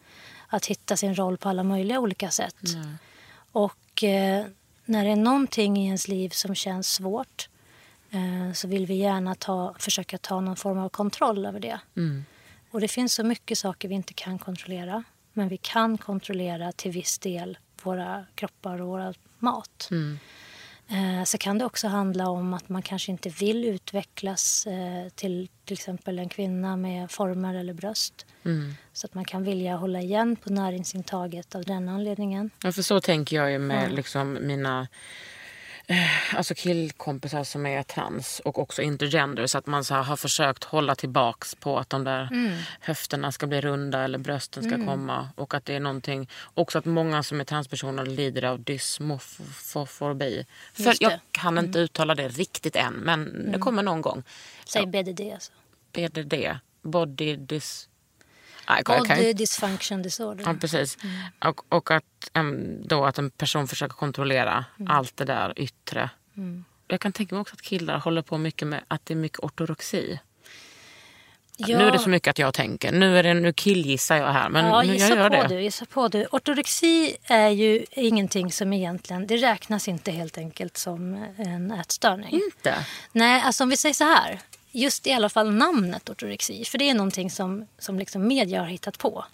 att 0.48 0.66
hitta 0.66 0.96
sin 0.96 1.14
roll 1.14 1.38
på 1.38 1.48
alla 1.48 1.62
möjliga 1.62 2.01
olika 2.01 2.31
sätt. 2.31 2.57
Och 3.53 4.05
eh, 4.05 4.46
när 4.85 5.05
det 5.05 5.11
är 5.11 5.16
någonting 5.16 5.77
i 5.77 5.87
ens 5.87 6.09
liv 6.09 6.29
som 6.29 6.55
känns 6.55 6.88
svårt 6.88 7.48
så 8.55 8.68
vill 8.68 8.87
vi 8.87 8.94
gärna 8.94 9.35
ta, 9.35 9.75
försöka 9.79 10.18
ta 10.18 10.40
någon 10.40 10.57
form 10.57 10.79
av 10.79 10.88
kontroll 10.88 11.46
över 11.46 11.61
det. 11.61 11.81
Och 12.70 12.81
det 12.81 12.88
finns 12.88 13.14
så 13.14 13.25
mycket 13.25 13.59
saker 13.59 13.88
vi 13.88 13.94
inte 13.94 14.14
kan 14.14 14.38
kontrollera. 14.38 15.05
Men 15.33 15.48
vi 15.48 15.57
kan 15.57 15.98
kontrollera 15.98 16.72
till 16.72 16.90
viss 16.90 17.18
del 17.18 17.59
våra 17.83 18.27
kroppar 18.35 18.81
och 18.81 18.88
våra 18.88 19.14
mat. 19.38 19.88
Eh, 20.88 21.25
Så 21.25 21.38
kan 21.38 21.59
det 21.59 21.64
också 21.64 21.88
handla 21.88 22.29
om 22.29 22.55
att 22.55 22.68
man 22.68 22.83
kanske 22.83 23.12
inte 23.12 23.29
vill 23.29 23.64
utvecklas 23.64 24.66
eh, 24.66 25.09
till 25.14 25.48
till 25.64 25.75
exempel 25.75 26.18
en 26.18 26.29
kvinna 26.29 26.77
med 26.77 27.11
former 27.11 27.55
eller 27.55 27.72
bröst. 27.75 28.27
Så 28.92 29.07
att 29.07 29.14
man 29.14 29.25
kan 29.25 29.44
vilja 29.44 29.77
hålla 29.77 30.01
igen 30.01 30.37
på 30.37 30.53
näringsintaget 30.53 31.55
av 31.55 31.64
den 31.64 31.88
anledningen. 31.88 32.51
Ja, 32.62 32.72
för 32.72 32.83
så 32.83 33.01
tänker 33.01 33.37
jag 33.37 33.51
ju 33.53 33.59
med 33.59 33.92
liksom 33.92 34.38
mina 34.42 34.88
eh, 35.87 36.35
alltså 36.37 36.55
killkompisar 36.55 37.45
som 37.45 37.66
är 37.66 37.83
trans 37.83 38.40
och 38.45 38.59
också 38.59 38.83
intergender. 38.83 39.47
Så 39.47 39.59
att 39.59 39.66
man 39.66 39.85
så 39.85 39.95
här 39.95 40.03
har 40.03 40.16
försökt 40.16 40.64
hålla 40.64 40.95
tillbaks 40.95 41.55
på 41.55 41.79
att 41.79 41.90
de 41.90 42.05
där 42.05 42.29
höfterna 42.81 43.33
ska 43.33 43.47
bli 43.47 43.61
runda 43.61 44.05
eller 44.05 44.18
brösten 44.18 44.62
ska 44.62 44.87
komma. 44.87 45.29
Och 45.37 45.55
att 45.55 45.64
det 45.64 45.75
är 45.75 45.81
någonting, 45.81 46.29
också 46.55 46.78
att 46.78 46.85
många 46.85 47.22
som 47.22 47.41
är 47.41 47.45
transpersoner 47.45 48.07
lider 48.07 48.45
av 48.45 48.62
dysmofobi. 48.62 50.47
För 50.72 50.95
jag 51.01 51.20
kan 51.30 51.59
inte 51.59 51.78
uttala 51.78 52.14
det 52.14 52.28
riktigt 52.28 52.76
än, 52.76 52.95
men 52.95 53.53
det 53.53 53.59
kommer 53.59 53.83
någon 53.83 54.01
gång. 54.01 54.22
Säg 54.66 54.87
BDD 54.87 55.20
alltså. 55.33 55.53
BDD, 55.93 56.35
body 56.83 57.37
dys... 57.37 57.89
Body 58.86 59.32
dysfunction 59.32 60.02
disorder. 60.02 60.44
Ja, 60.46 60.54
precis. 60.60 60.98
Och, 61.44 61.60
och 61.68 61.90
att, 61.90 62.04
em, 62.32 62.76
då 62.86 63.04
att 63.04 63.18
en 63.18 63.30
person 63.30 63.68
försöker 63.68 63.94
kontrollera 63.94 64.64
allt 64.88 65.16
det 65.16 65.24
där 65.24 65.52
yttre. 65.56 66.10
Jag 66.88 67.00
kan 67.00 67.12
tänka 67.12 67.34
mig 67.34 67.40
också 67.42 67.54
att 67.54 67.62
killar 67.62 67.98
håller 67.98 68.22
på 68.22 68.38
mycket 68.38 68.68
med 68.68 68.80
att 68.88 69.06
det 69.06 69.14
är 69.14 69.16
mycket 69.16 69.38
ortodoxi. 69.38 70.20
Ja. 71.56 71.78
Nu 71.78 71.84
är 71.84 71.90
det 71.90 71.98
så 71.98 72.08
mycket 72.08 72.30
att 72.30 72.38
jag 72.38 72.54
tänker. 72.54 72.92
Nu, 72.92 73.18
är 73.18 73.22
det, 73.22 73.34
nu 73.34 73.52
killgissar 73.52 74.16
jag 74.16 74.32
här, 74.32 74.48
men 74.48 74.66
Ja, 74.66 74.82
nu 74.82 74.92
gissa 74.92 75.08
jag 75.08 75.18
gör 75.18 75.30
på 75.30 75.48
det. 75.48 75.48
du, 75.54 75.62
gissa 75.62 75.84
på 75.86 76.08
du. 76.08 76.26
Ortorexi 76.30 77.16
är 77.22 77.48
ju 77.48 77.84
ingenting 77.90 78.52
som 78.52 78.72
egentligen, 78.72 79.26
det 79.26 79.36
räknas 79.36 79.88
inte 79.88 80.10
helt 80.10 80.38
enkelt 80.38 80.76
som 80.76 81.24
en 81.36 81.70
ätstörning. 81.70 82.30
Inte? 82.32 82.74
Nej, 83.12 83.42
alltså 83.42 83.64
om 83.64 83.70
vi 83.70 83.76
säger 83.76 83.94
så 83.94 84.04
här. 84.04 84.40
Just 84.73 85.07
i 85.07 85.12
alla 85.12 85.29
fall 85.29 85.55
namnet 85.55 86.09
ortorexi, 86.11 86.64
för 86.64 86.79
det 86.79 86.91
är 86.91 86.95
någonting 86.95 87.31
som, 87.31 87.66
som 87.79 87.99
liksom 87.99 88.27
media 88.27 88.61
har 88.61 88.66
hittat 88.66 88.99
på. 88.99 89.25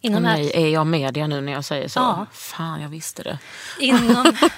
Inom, 0.00 0.22
nej, 0.22 0.46
ät, 0.46 0.54
är 0.54 0.68
jag 0.68 0.86
media 0.86 1.26
nu 1.26 1.40
när 1.40 1.52
jag 1.52 1.64
säger 1.64 1.88
så? 1.88 2.00
Ja. 2.00 2.26
Fan, 2.32 2.80
jag 2.82 2.88
visste 2.88 3.22
det. 3.22 3.38
inom, 3.80 4.36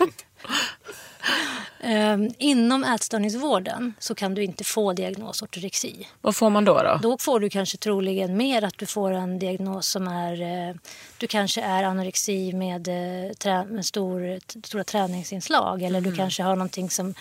Ehm, 1.81 2.31
inom 2.39 2.85
ätstörningsvården 2.85 3.95
så 3.99 4.15
kan 4.15 4.35
du 4.35 4.45
inte 4.45 4.65
få 4.65 4.93
diagnos 4.93 5.43
ortorexi. 5.43 6.09
Vad 6.21 6.37
får 6.37 6.51
man 6.51 6.65
då? 6.65 6.83
då? 6.83 6.99
Då 7.03 7.19
får 7.19 7.41
du 7.41 7.51
kanske 7.51 7.79
troligen 7.79 8.37
mer 8.37 8.65
att 8.65 8.79
du 8.79 8.87
får 8.87 9.13
en 9.13 9.39
diagnos 9.39 9.89
som 9.89 10.09
är... 10.09 10.69
Eh, 10.69 10.75
du 11.19 11.27
kanske 11.27 11.61
är 11.61 11.83
anorexi 11.85 12.53
med, 12.53 12.89
eh, 12.89 13.33
trä, 13.35 13.65
med 13.65 13.87
stor, 13.87 14.41
stora 14.67 14.85
träningsinslag 14.85 15.83
eller 15.83 15.99
Mm. 15.99 16.11
du 16.11 16.17
kanske 16.17 16.43
har 16.43 16.57
någonting 16.57 16.91
som, 16.91 17.15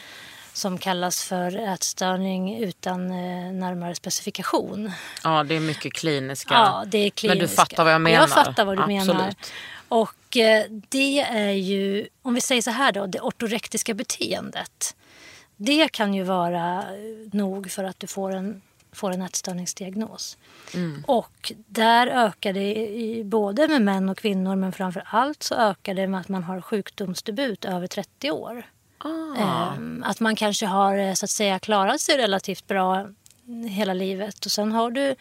som 0.56 0.78
kallas 0.78 1.24
för 1.24 1.58
ätstörning 1.58 2.58
utan 2.58 3.12
eh, 3.12 3.52
närmare 3.54 3.96
specifikation. 3.96 4.92
Ja, 5.24 5.44
det 5.44 5.56
är 5.56 5.60
mycket 5.60 5.94
kliniska. 5.94 6.54
Ja, 6.54 6.84
det 6.88 6.98
är 6.98 7.10
kliniska. 7.10 7.28
Men 7.28 7.38
du 7.38 7.48
fattar 7.48 7.84
vad 7.84 7.94
jag 7.94 8.02
menar? 8.02 8.20
Jag 8.20 8.30
fattar 8.30 8.66
vad 8.66 8.78
du 8.78 8.88
menar. 8.88 9.14
Absolut. 9.14 9.52
Och 9.88 10.38
eh, 10.38 10.66
det 10.90 11.20
är 11.20 11.52
ju, 11.52 12.08
om 12.22 12.34
vi 12.34 12.42
säger 12.42 12.62
så 12.62 12.72
här 12.72 12.92
då, 12.92 13.06
det 13.06 13.20
ortorektiska 13.20 13.94
beteendet. 13.94 14.96
Det 15.56 15.92
kan 15.92 16.14
ju 16.14 16.24
vara 16.24 16.84
nog 17.32 17.72
för 17.72 17.84
att 17.84 18.00
du 18.00 18.08
får 18.08 18.32
en, 18.32 18.62
får 18.92 19.12
en 19.12 19.22
ätstörningsdiagnos. 19.22 20.38
Mm. 20.74 21.04
Och 21.08 21.54
där 21.68 22.08
ökar 22.08 22.54
det 22.54 22.76
i, 22.76 23.24
både 23.24 23.68
med 23.68 23.82
män 23.82 24.10
och 24.10 24.18
kvinnor 24.18 24.56
men 24.56 24.72
framför 24.72 25.04
allt 25.06 25.44
så 25.44 25.56
ökar 25.56 25.94
det 25.94 26.08
med 26.08 26.20
att 26.20 26.30
man 26.30 26.44
har 26.44 26.62
sjukdomsdebut 26.62 27.66
över 27.66 27.88
30 27.88 28.32
år. 28.32 28.66
Ah. 28.98 29.74
Ehm, 29.74 30.04
Att 30.08 30.20
man 30.20 30.36
kanske 30.36 30.66
har 30.66 30.98
eh, 30.98 31.14
så 31.14 31.26
att 31.26 31.30
säga 31.30 31.60
klarat 31.60 32.02
sig 32.02 32.18
relativt 32.18 32.68
bra 32.68 33.08
hela 33.70 33.94
livet 33.94 34.46
och 34.46 34.52
sen 34.52 34.72
har 34.72 34.92
du 34.92 35.16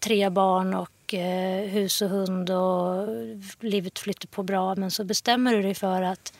tre 0.00 0.30
barn 0.30 0.74
och 0.74 1.14
eh, 1.14 1.68
hus 1.68 2.02
och 2.02 2.08
hund 2.08 2.50
och 2.50 3.06
livet 3.60 3.98
flyter 3.98 4.28
på 4.28 4.42
bra 4.42 4.74
men 4.74 4.90
så 4.90 5.04
bestämmer 5.04 5.52
du 5.52 5.62
dig 5.62 5.74
för 5.74 6.02
att 6.02 6.32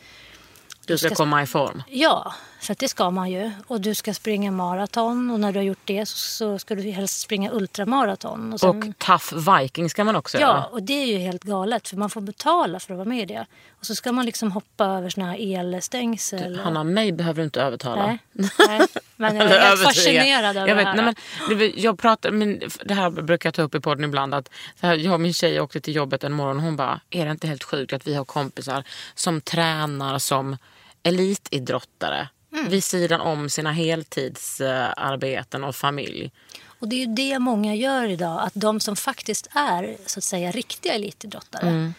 Du 0.85 0.97
ska 0.97 1.07
ska- 1.07 1.15
komma 1.15 1.43
i 1.43 1.45
form. 1.45 1.83
ja, 1.89 2.33
för 2.65 2.75
det 2.79 2.87
ska 2.89 3.09
man 3.11 3.31
ju 3.31 3.51
och 3.67 3.81
du 3.81 3.95
ska 3.95 4.13
springa 4.13 4.51
maraton 4.51 5.29
och 5.31 5.39
när 5.39 5.51
du 5.51 5.59
har 5.59 5.63
gjort 5.63 5.79
det 5.85 6.05
så, 6.05 6.17
så 6.17 6.59
ska 6.59 6.75
du 6.75 6.81
helst 6.91 7.19
springa 7.19 7.51
ultramaraton. 7.51 8.53
Och 8.53 8.59
sen, 8.59 8.69
Och 8.69 8.97
tough 8.97 9.59
viking 9.59 9.89
ska 9.89 10.03
man 10.03 10.15
också 10.15 10.37
Ja, 10.39 10.47
göra. 10.47 10.65
och 10.65 10.83
det 10.83 10.93
är 10.93 11.05
ju 11.05 11.17
helt 11.17 11.43
galet 11.43 11.87
för 11.87 11.97
man 11.97 12.09
får 12.09 12.21
betala 12.21 12.79
för 12.79 12.93
att 12.93 12.97
vara 12.97 13.09
med 13.09 13.21
i 13.21 13.25
det. 13.33 13.45
Och 13.79 13.85
så 13.85 13.95
ska 13.95 14.11
man 14.11 14.25
liksom 14.25 14.51
hoppa 14.51 14.85
över 14.85 15.09
såna 15.09 15.25
här 15.31 15.57
elstängsel. 15.59 16.53
och- 16.59 16.63
Hanna, 16.63 16.83
mig 16.83 17.11
behöver 17.11 17.37
du 17.37 17.43
inte 17.43 17.61
övertala. 17.61 18.05
Nej, 18.05 18.19
nej, 18.67 18.87
men 19.15 19.35
jag 19.35 19.45
är 19.51 19.59
helt 19.59 19.83
fascinerad 19.83 20.57
över 20.57 20.67
jag 20.67 20.77
det 20.77 20.83
vet, 20.83 20.85
här. 20.87 20.95
nej, 20.95 21.15
men, 21.49 21.57
det- 21.57 21.67
jag 21.81 21.99
pratar, 21.99 22.31
men 22.31 22.59
det 22.85 22.93
här 22.93 23.09
brukar 23.09 23.47
jag 23.47 23.53
ta 23.53 23.61
upp 23.61 23.75
i 23.75 23.79
podden 23.79 24.03
ibland. 24.03 24.33
Att 24.33 24.49
här, 24.81 24.95
jag 24.95 25.13
och 25.13 25.19
min 25.21 25.33
tjej 25.33 25.61
åkte 25.61 25.79
till 25.81 25.95
jobbet 25.95 26.23
en 26.23 26.31
morgon 26.33 26.57
och 26.57 26.63
hon 26.63 26.75
bara, 26.75 26.99
är 27.09 27.25
det 27.25 27.31
inte 27.31 27.47
helt 27.47 27.63
sjukt 27.63 27.93
att 27.93 28.07
vi 28.07 28.13
har 28.15 28.25
kompisar 28.25 28.83
som 29.15 29.41
tränar 29.41 30.19
som 30.19 30.57
elitidrottare 31.03 32.27
Mm. 32.57 32.69
vid 32.69 32.83
sidan 32.83 33.21
om 33.21 33.49
sina 33.49 33.71
heltidsarbeten 33.71 35.63
och 35.63 35.75
familj. 35.75 36.31
Och 36.79 36.87
det 36.87 36.95
är 36.95 36.99
ju 36.99 37.13
det 37.15 37.39
många 37.39 37.75
gör 37.75 38.07
idag, 38.07 38.41
att 38.41 38.53
de 38.55 38.79
som 38.79 38.95
faktiskt 38.95 39.47
är 39.55 39.97
så 40.05 40.19
att 40.19 40.23
säga 40.23 40.51
riktiga 40.51 40.93
elitidrottare, 40.93 41.67
Mm. 41.69 41.93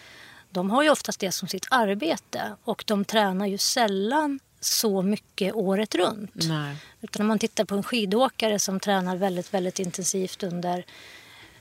de 0.50 0.70
har 0.70 0.82
ju 0.82 0.90
oftast 0.90 1.20
det 1.20 1.32
som 1.32 1.48
sitt 1.48 1.66
arbete 1.70 2.42
och 2.64 2.84
de 2.86 3.04
tränar 3.04 3.46
ju 3.46 3.58
sällan 3.58 4.40
så 4.60 5.02
mycket 5.02 5.54
året 5.54 5.94
runt. 5.94 6.30
Nej. 6.34 6.76
Utan 7.00 7.20
om 7.22 7.26
man 7.28 7.38
tittar 7.38 7.64
på 7.64 7.74
en 7.74 7.82
skidåkare 7.82 8.58
som 8.58 8.80
tränar 8.80 9.16
väldigt, 9.16 9.54
väldigt 9.54 9.78
intensivt 9.78 10.42
under 10.42 10.84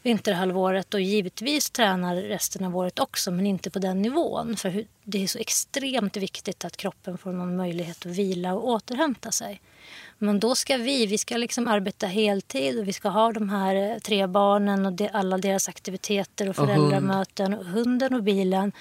vinterhalvåret 0.05 0.93
och 0.93 1.01
givetvis 1.01 1.69
tränar 1.69 2.15
resten 2.15 2.65
av 2.65 2.77
året 2.77 2.99
också 2.99 3.31
men 3.31 3.45
inte 3.47 3.69
på 3.69 3.79
den 3.79 4.01
nivån. 4.01 4.57
För 4.57 4.85
det 5.03 5.23
är 5.23 5.27
så 5.27 5.39
extremt 5.39 6.17
viktigt 6.17 6.65
att 6.65 6.77
kroppen 6.77 7.17
får 7.17 7.31
någon 7.31 7.55
möjlighet 7.55 7.97
att 8.05 8.11
vila 8.11 8.53
och 8.53 8.67
återhämta 8.69 9.31
sig. 9.31 9.61
Men 10.17 10.39
då 10.39 10.55
ska 10.55 10.77
vi, 10.77 11.05
vi 11.05 11.17
ska 11.17 11.37
liksom 11.37 11.67
arbeta 11.67 12.07
heltid 12.07 12.79
och 12.79 12.87
vi 12.87 12.93
ska 12.93 13.09
ha 13.09 13.31
de 13.31 13.49
här 13.49 13.75
eh, 13.75 13.97
tre 13.99 14.27
barnen 14.27 14.85
och 14.85 14.93
de, 14.93 15.09
alla 15.13 15.37
deras 15.37 15.69
aktiviteter 15.69 16.49
och 16.49 16.55
föräldramöten 16.55 17.53
och 17.53 17.65
hunden 17.65 18.13
och 18.13 18.23
bilen. 18.23 18.71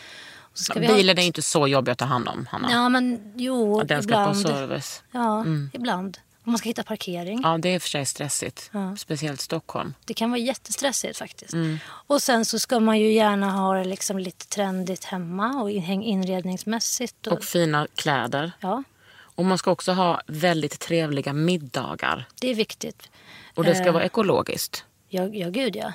Vi 0.75 0.87
ha- 0.87 0.95
Bilen 0.97 1.19
är 1.19 1.23
inte 1.23 1.43
så 1.43 1.69
jobbig 1.69 1.93
att 1.93 1.99
ta 1.99 2.05
hand 2.05 2.29
om, 2.29 2.47
Hanna. 2.51 2.69
Ja 2.71 2.89
men 2.89 3.33
jo, 3.37 3.79
Ja, 3.79 3.85
Den 3.85 4.03
ska 4.03 4.13
på 4.15 4.21
ibland. 4.21 4.39
service. 4.47 5.03
Ja, 5.13 5.45
ibland. 5.73 6.19
Man 6.45 6.59
ska 6.59 6.69
hitta 6.69 6.83
parkering. 6.83 7.41
Ja, 7.43 7.59
det 7.59 7.69
är 7.69 7.79
för 7.79 7.89
sig 7.89 8.07
stressigt. 8.07 8.71
Ja. 8.73 8.97
Speciellt 8.97 9.41
Stockholm. 9.41 9.95
Det 10.05 10.15
kan 10.15 10.31
vara 10.31 10.41
jättestressigt 10.41 11.19
faktiskt. 11.19 11.53
Mm. 11.53 11.79
Och 11.87 12.23
sen 12.23 12.45
så 12.45 12.59
ska 12.59 12.81
man 12.81 12.99
ju 13.01 13.13
gärna 13.13 13.51
ha 13.53 13.75
det 13.75 13.85
liksom 13.85 14.19
lite 14.19 14.47
trendigt 14.49 15.05
hemma 15.05 15.63
och 15.63 15.71
in- 15.71 16.03
inredningsmässigt. 16.03 17.27
Och, 17.27 17.33
Och 17.33 17.45
fina 17.45 17.87
kläder. 17.95 18.53
ja, 18.61 18.83
Och 19.17 19.45
man 19.45 19.59
ska 19.59 19.71
också 19.71 19.93
ha 19.93 20.21
väldigt 20.27 20.81
trevliga 20.81 21.33
middagar. 21.33 22.29
det 22.41 22.51
är 22.51 22.55
viktigt. 22.55 23.11
Och 23.55 23.65
det 23.65 23.75
ska 23.75 23.87
Eh. 23.87 23.93
vara 23.93 24.05
ekologiskt. 24.05 24.85
Ja, 25.09 25.23
ja 25.27 25.49
gud 25.51 25.77
ja. 25.77 25.93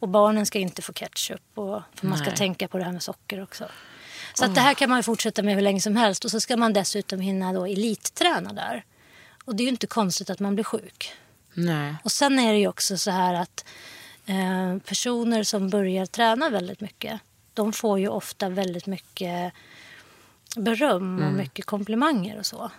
Och 0.00 0.08
barnen 0.08 0.46
ska 0.46 0.58
inte 0.58 0.82
få 0.82 0.92
ketchup. 0.92 1.42
Och, 1.58 1.82
för 1.94 2.06
man 2.06 2.18
ska 2.18 2.30
tänka 2.30 2.68
på 2.68 2.78
det 2.78 2.84
här 2.84 2.92
med 2.92 3.02
socker 3.02 3.42
också. 3.42 3.64
Så 4.34 4.44
att 4.44 4.54
det 4.54 4.60
här 4.60 4.74
kan 4.74 4.88
man 4.88 4.98
ju 4.98 5.02
fortsätta 5.02 5.42
med 5.42 5.54
hur 5.54 5.62
länge 5.62 5.80
som 5.80 5.96
helst. 5.96 6.24
Och 6.24 6.30
så 6.30 6.40
ska 6.40 6.56
man 6.56 6.72
dessutom 6.72 7.20
hinna 7.20 7.52
då 7.52 7.66
elitträna 7.66 8.52
där. 8.52 8.84
Och 9.48 9.56
det 9.56 9.62
är 9.62 9.64
ju 9.64 9.70
inte 9.70 9.86
konstigt 9.86 10.30
att 10.30 10.40
man 10.40 10.54
blir 10.54 10.64
sjuk. 10.64 11.12
Nej. 11.54 11.94
Och 12.04 12.12
sen 12.12 12.38
är 12.38 12.52
det 12.52 12.58
ju 12.58 12.68
också 12.68 12.98
så 12.98 13.10
här 13.10 13.34
att 13.34 13.64
eh, 14.26 14.78
personer 14.78 15.42
som 15.42 15.70
börjar 15.70 16.06
träna 16.06 16.50
väldigt 16.50 16.80
mycket, 16.80 17.20
de 17.54 17.72
får 17.72 17.98
ju 17.98 18.08
ofta 18.08 18.48
väldigt 18.48 18.86
mycket 18.86 19.52
beröm 20.56 21.22
och 21.22 21.32
mycket 21.32 21.64
komplimanger 21.64 22.38
och 22.38 22.46
så. 22.46 22.70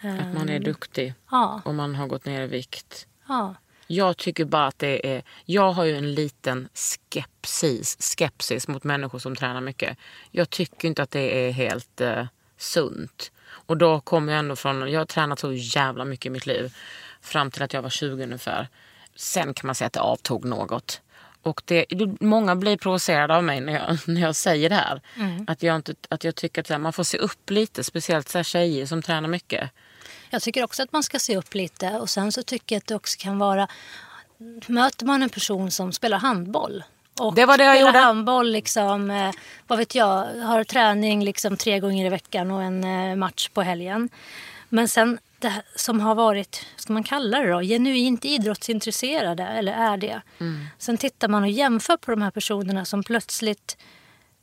Att 0.00 0.34
man 0.34 0.48
är 0.48 0.58
duktig 0.60 1.14
Ja, 1.30 1.62
och 1.64 1.74
man 1.74 1.94
har 1.94 2.06
gått 2.06 2.24
ner 2.24 2.42
i 2.42 2.46
vikt. 2.46 3.06
ja. 3.28 3.54
Jag 3.86 4.16
tycker 4.16 4.44
bara 4.44 4.66
att 4.66 4.78
det 4.78 5.16
är... 5.16 5.22
Jag 5.44 5.72
har 5.72 5.84
ju 5.84 5.96
en 5.96 6.14
liten 6.14 6.68
skepsis, 6.74 7.96
skepsis 8.00 8.68
mot 8.68 8.84
människor 8.84 9.18
som 9.18 9.36
tränar 9.36 9.60
mycket. 9.60 9.98
Jag 10.30 10.50
tycker 10.50 10.88
inte 10.88 11.02
att 11.02 11.10
det 11.10 11.46
är 11.48 11.52
helt 11.52 12.00
eh, 12.00 12.26
sunt. 12.58 13.32
Och 13.46 13.76
då 13.76 14.00
kommer 14.00 14.32
jag 14.32 14.38
ändå 14.38 14.56
från... 14.56 14.90
Jag 14.90 15.00
har 15.00 15.06
tränat 15.06 15.38
så 15.38 15.52
jävla 15.52 16.04
mycket 16.04 16.26
i 16.26 16.30
mitt 16.30 16.46
liv. 16.46 16.74
Fram 17.20 17.50
till 17.50 17.62
att 17.62 17.72
jag 17.72 17.82
var 17.82 17.90
20 17.90 18.22
ungefär. 18.22 18.68
Sen 19.16 19.54
kan 19.54 19.66
man 19.66 19.74
säga 19.74 19.86
att 19.86 19.92
det 19.92 20.00
avtog 20.00 20.44
något. 20.44 21.00
Och 21.42 21.62
det, 21.64 21.86
många 22.20 22.56
blir 22.56 22.76
provocerade 22.76 23.36
av 23.36 23.44
mig 23.44 23.60
när 23.60 23.72
jag, 23.72 23.98
när 24.14 24.20
jag 24.20 24.36
säger 24.36 24.68
det 24.68 24.74
här. 24.74 25.00
Att, 25.46 25.62
jag 25.62 25.76
inte, 25.76 25.94
att 26.08 26.24
jag 26.24 26.34
tycker 26.34 26.74
att 26.74 26.80
man 26.80 26.92
får 26.92 27.04
se 27.04 27.18
upp 27.18 27.50
lite. 27.50 27.84
Speciellt 27.84 28.28
så 28.28 28.38
här 28.38 28.42
tjejer 28.42 28.86
som 28.86 29.02
tränar 29.02 29.28
mycket. 29.28 29.70
Jag 30.30 30.42
tycker 30.42 30.64
också 30.64 30.82
att 30.82 30.92
man 30.92 31.02
ska 31.02 31.18
se 31.18 31.36
upp 31.36 31.54
lite. 31.54 31.90
Och 31.90 32.10
sen 32.10 32.32
så 32.32 32.42
tycker 32.42 32.74
jag 32.76 32.80
att 32.80 32.86
det 32.86 32.94
också 32.94 33.16
kan 33.20 33.38
vara... 33.38 33.68
Möter 34.66 35.06
man 35.06 35.22
en 35.22 35.28
person 35.28 35.70
som 35.70 35.92
spelar 35.92 36.18
handboll 36.18 36.84
och 37.20 37.34
Det 37.34 37.46
var 37.46 37.58
det 37.58 37.64
jag 37.64 37.80
gjorde. 37.80 37.98
handboll, 37.98 38.50
liksom, 38.50 39.10
eh, 39.10 39.30
vad 39.66 39.78
vet 39.78 39.94
jag, 39.94 40.24
har 40.42 40.64
träning 40.64 41.24
liksom 41.24 41.56
tre 41.56 41.80
gånger 41.80 42.06
i 42.06 42.08
veckan 42.08 42.50
och 42.50 42.62
en 42.62 42.84
eh, 42.84 43.16
match 43.16 43.48
på 43.48 43.62
helgen. 43.62 44.08
Men 44.68 44.88
sen 44.88 45.18
det 45.38 45.62
som 45.74 46.00
har 46.00 46.14
varit, 46.14 46.66
ska 46.76 46.92
man 46.92 47.02
kalla 47.02 47.40
det 47.40 47.50
då, 47.50 47.60
genuint 47.60 48.24
idrottsintresserade, 48.24 49.46
eller 49.46 49.72
är 49.72 49.96
det. 49.96 50.22
Mm. 50.38 50.66
Sen 50.78 50.96
tittar 50.96 51.28
man 51.28 51.42
och 51.42 51.50
jämför 51.50 51.96
på 51.96 52.10
de 52.10 52.22
här 52.22 52.30
personerna 52.30 52.84
som 52.84 53.02
plötsligt 53.02 53.76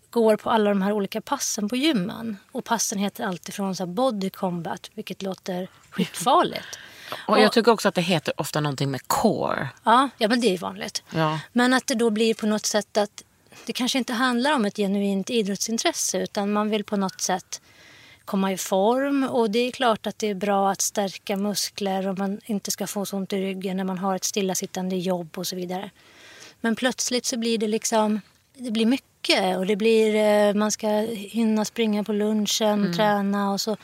går 0.09 0.37
på 0.37 0.49
alla 0.49 0.69
de 0.69 0.81
här 0.81 0.91
olika 0.91 1.21
passen 1.21 1.69
på 1.69 1.75
gymmen. 1.75 2.37
Och 2.51 2.65
passen 2.65 2.99
heter 2.99 3.25
alltid 3.25 3.55
från 3.55 3.75
så 3.75 3.85
body 3.85 4.29
combat, 4.29 4.89
vilket 4.93 5.21
låter 5.21 5.67
skitfarligt. 5.89 6.79
Och 7.27 7.39
jag 7.39 7.51
tycker 7.51 7.71
också 7.71 7.87
att 7.87 7.95
det 7.95 8.01
heter 8.01 8.33
ofta 8.37 8.59
någonting 8.59 8.91
med 8.91 9.07
core. 9.07 9.69
Ja, 9.83 10.09
ja 10.17 10.27
men 10.27 10.41
det 10.41 10.53
är 10.53 10.57
vanligt. 10.57 11.03
Ja. 11.09 11.39
Men 11.51 11.73
att 11.73 11.87
det 11.87 11.95
då 11.95 12.09
blir 12.09 12.33
på 12.33 12.45
något 12.45 12.65
sätt 12.65 12.97
att 12.97 13.23
det 13.65 13.73
kanske 13.73 13.97
inte 13.97 14.13
handlar 14.13 14.53
om 14.53 14.65
ett 14.65 14.75
genuint 14.75 15.29
idrottsintresse 15.29 16.17
utan 16.17 16.51
man 16.51 16.69
vill 16.69 16.83
på 16.83 16.97
något 16.97 17.21
sätt 17.21 17.61
komma 18.25 18.51
i 18.51 18.57
form 18.57 19.23
och 19.23 19.51
det 19.51 19.59
är 19.59 19.71
klart 19.71 20.07
att 20.07 20.19
det 20.19 20.29
är 20.29 20.35
bra 20.35 20.71
att 20.71 20.81
stärka 20.81 21.37
muskler 21.37 22.07
och 22.07 22.17
man 22.17 22.41
inte 22.45 22.71
ska 22.71 22.87
få 22.87 23.05
så 23.05 23.17
ont 23.17 23.33
i 23.33 23.41
ryggen 23.41 23.77
när 23.77 23.83
man 23.83 23.97
har 23.97 24.15
ett 24.15 24.23
stillasittande 24.23 24.95
jobb 24.95 25.37
och 25.37 25.47
så 25.47 25.55
vidare. 25.55 25.91
Men 26.61 26.75
plötsligt 26.75 27.25
så 27.25 27.37
blir 27.37 27.57
det 27.57 27.67
liksom, 27.67 28.21
det 28.57 28.71
blir 28.71 28.85
mycket 28.85 29.57
och 29.57 29.65
det 29.65 29.75
blir, 29.75 30.15
eh, 30.15 30.53
man 30.53 30.71
ska 30.71 30.87
hinna 31.09 31.65
springa 31.65 32.03
på 32.03 32.13
lunchen, 32.13 32.93
träna 32.93 33.51
och 33.51 33.61
så 33.61 33.77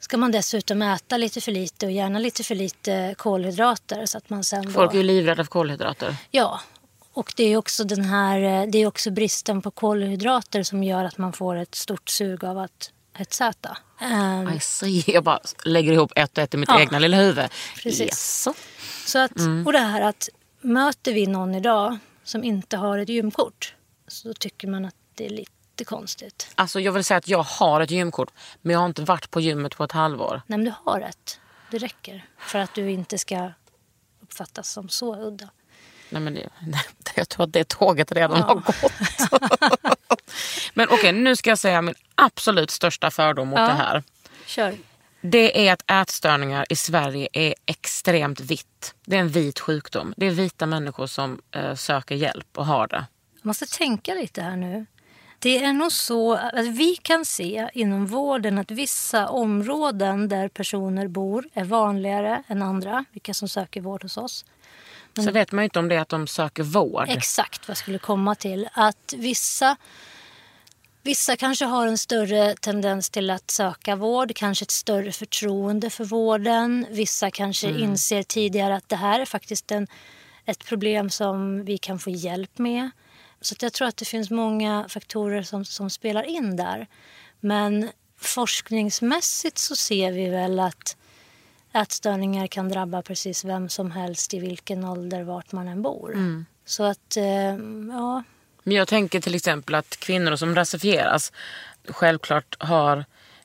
ska 0.00 0.16
man 0.16 0.32
dessutom 0.32 0.82
äta 0.82 1.16
lite 1.16 1.40
för 1.40 1.52
lite 1.52 1.86
och 1.86 1.92
gärna 1.92 2.18
lite 2.18 2.44
för 2.44 2.54
lite 2.54 3.14
kolhydrater. 3.18 4.06
Så 4.06 4.18
att 4.18 4.30
man 4.30 4.44
sen 4.44 4.64
då... 4.64 4.70
Folk 4.70 4.92
är 4.92 4.96
ju 4.96 5.02
livrädda 5.02 5.44
för 5.44 5.50
kolhydrater. 5.50 6.16
Ja, 6.30 6.60
och 7.12 7.32
det 7.36 7.44
är 7.44 7.56
också 7.56 7.84
den 7.84 8.04
här, 8.04 8.40
eh, 8.62 8.70
det 8.70 8.78
är 8.78 8.86
också 8.86 9.10
bristen 9.10 9.62
på 9.62 9.70
kolhydrater 9.70 10.62
som 10.62 10.84
gör 10.84 11.04
att 11.04 11.18
man 11.18 11.32
får 11.32 11.56
ett 11.56 11.74
stort 11.74 12.08
sug 12.08 12.44
av 12.44 12.58
att 12.58 12.90
hetsäta. 13.14 13.78
Um, 14.02 14.48
I 14.56 14.60
see. 14.60 15.04
Jag 15.06 15.24
bara 15.24 15.40
lägger 15.64 15.92
ihop 15.92 16.12
ett 16.16 16.38
och 16.38 16.44
ett 16.44 16.54
i 16.54 16.56
mitt 16.56 16.68
Ja. 16.68 16.80
egna 16.80 16.98
lilla 16.98 17.16
huvud. 17.16 17.44
Precis. 17.82 18.00
Jaså? 18.08 18.54
så 19.06 19.18
att, 19.18 19.32
Och 19.66 19.72
det 19.72 19.78
här 19.78 20.00
att 20.00 20.28
möter 20.60 21.12
vi 21.12 21.26
någon 21.26 21.54
idag 21.54 21.98
som 22.24 22.44
inte 22.44 22.76
har 22.76 22.98
ett 22.98 23.08
gymkort 23.08 23.74
så 24.08 24.34
tycker 24.34 24.68
man 24.68 24.84
att 24.84 24.94
det 25.14 25.26
är 25.26 25.30
lite 25.30 25.50
konstigt. 25.84 26.48
Alltså 26.54 26.80
jag 26.80 26.92
vill 26.92 27.04
säga 27.04 27.18
att 27.18 27.28
jag 27.28 27.42
har 27.42 27.80
ett 27.80 27.90
gymkort 27.90 28.30
men 28.62 28.72
jag 28.72 28.80
har 28.80 28.86
inte 28.86 29.02
varit 29.02 29.30
på 29.30 29.40
gymmet 29.40 29.76
på 29.76 29.84
ett 29.84 29.92
halvår. 29.92 30.42
Nej, 30.46 30.58
men 30.58 30.64
du 30.64 30.72
har 30.84 31.00
rätt. 31.00 31.40
Det 31.70 31.78
räcker 31.78 32.24
för 32.38 32.58
att 32.58 32.74
du 32.74 32.90
inte 32.90 33.18
ska 33.18 33.50
uppfattas 34.22 34.70
som 34.70 34.88
så 34.88 35.16
udda. 35.16 35.48
Nej, 36.10 36.22
men 36.22 36.34
det, 36.34 36.48
jag 37.16 37.28
tror 37.28 37.44
att 37.44 37.52
det 37.52 37.68
tåget 37.68 38.12
redan 38.12 38.42
har 38.42 38.54
gått. 38.54 38.92
men 40.74 40.88
okej, 40.90 41.12
nu 41.12 41.36
ska 41.36 41.50
jag 41.50 41.58
säga 41.58 41.82
min 41.82 41.94
absolut 42.14 42.70
största 42.70 43.10
fördom 43.10 43.48
mot 43.48 43.58
Ja. 43.58 43.66
det 43.66 43.72
här. 43.72 44.02
Kör. 44.46 44.74
Det 45.20 45.68
är 45.68 45.72
att 45.72 45.90
ätstörningar 45.90 46.66
i 46.68 46.76
Sverige 46.76 47.28
är 47.32 47.54
extremt 47.66 48.40
vitt. 48.40 48.94
Det 49.04 49.16
är 49.16 49.20
en 49.20 49.28
vit 49.28 49.60
sjukdom. 49.60 50.14
Det 50.16 50.26
är 50.26 50.30
vita 50.30 50.66
människor 50.66 51.06
som 51.06 51.40
eh, 51.50 51.74
söker 51.74 52.14
hjälp 52.14 52.58
och 52.58 52.66
har 52.66 52.86
det. 52.86 53.06
Jag 53.42 53.46
måste 53.46 53.66
tänka 53.66 54.14
lite 54.14 54.42
här 54.42 54.56
nu. 54.56 54.86
Det 55.38 55.64
är 55.64 55.72
nog 55.72 55.92
så 55.92 56.34
att 56.34 56.66
vi 56.66 56.96
kan 56.96 57.24
se 57.24 57.68
inom 57.72 58.06
vården 58.06 58.58
att 58.58 58.70
vissa 58.70 59.28
områden 59.28 60.28
där 60.28 60.48
personer 60.48 61.08
bor 61.08 61.48
är 61.54 61.64
vanligare 61.64 62.42
än 62.48 62.62
andra, 62.62 63.04
vilka 63.12 63.34
som 63.34 63.48
söker 63.48 63.80
vård 63.80 64.02
hos 64.02 64.16
oss. 64.16 64.44
Så 65.24 65.30
vet 65.32 65.52
man 65.52 65.62
ju 65.62 65.64
inte 65.64 65.78
om 65.78 65.88
det 65.88 65.94
är 65.94 66.00
att 66.00 66.08
de 66.08 66.26
söker 66.26 66.62
vård. 66.62 67.04
Exakt 67.08 67.68
vad 67.68 67.70
jag 67.70 67.76
skulle 67.76 67.98
komma 67.98 68.34
till. 68.34 68.68
Att 68.72 69.14
vissa, 69.16 69.76
vissa 71.02 71.36
kanske 71.36 71.64
har 71.64 71.86
en 71.86 71.98
större 71.98 72.54
tendens 72.54 73.10
till 73.10 73.30
att 73.30 73.50
söka 73.50 73.96
vård, 73.96 74.32
kanske 74.34 74.62
ett 74.62 74.70
större 74.70 75.12
förtroende 75.12 75.90
för 75.90 76.04
vården. 76.04 76.86
Vissa 76.90 77.30
kanske 77.30 77.70
inser 77.70 78.22
tidigare 78.22 78.76
att 78.76 78.88
det 78.88 78.96
här 78.96 79.20
är 79.20 79.24
faktiskt 79.24 79.70
en, 79.70 79.86
ett 80.44 80.64
problem 80.64 81.10
som 81.10 81.64
vi 81.64 81.78
kan 81.78 81.98
få 81.98 82.10
hjälp 82.10 82.58
med. 82.58 82.90
Så 83.40 83.54
jag 83.60 83.72
tror 83.72 83.88
att 83.88 83.96
det 83.96 84.04
finns 84.04 84.30
många 84.30 84.86
faktorer 84.88 85.42
som, 85.42 85.64
som 85.64 85.90
spelar 85.90 86.22
in 86.22 86.56
där. 86.56 86.86
Men 87.40 87.90
forskningsmässigt 88.18 89.58
så 89.58 89.76
ser 89.76 90.12
vi 90.12 90.28
väl 90.28 90.60
att 90.60 90.96
ätstörningar 91.72 92.46
kan 92.46 92.68
drabba 92.68 93.02
precis 93.02 93.44
vem 93.44 93.68
som 93.68 93.90
helst 93.90 94.34
i 94.34 94.38
vilken 94.38 94.84
ålder, 94.84 95.22
vart 95.22 95.52
man 95.52 95.68
än 95.68 95.82
bor. 95.82 96.14
Så 96.64 96.84
att, 96.84 97.16
eh, 97.16 97.24
ja, 97.90 98.22
Men 98.62 98.76
jag 98.76 98.88
tänker 98.88 99.20
till 99.20 99.34
exempel 99.34 99.74
att 99.74 99.96
kvinnor 99.96 100.36
som 100.36 100.54
rasifieras 100.54 101.32
självklart 101.88 102.56
har 102.58 103.04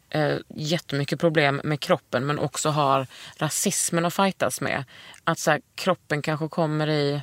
eh, 0.09 0.37
jättemycket 0.47 1.19
problem 1.19 1.61
med 1.63 1.79
kroppen 1.79 2.25
men 2.25 2.39
också 2.39 2.69
har 2.69 3.07
rasismen 3.37 4.05
att 4.05 4.13
fightas 4.13 4.61
med. 4.61 4.83
Att 5.23 5.39
så 5.39 5.51
här, 5.51 5.61
kroppen 5.75 6.21
kanske 6.21 6.47
kommer 6.47 6.89
i... 6.89 7.21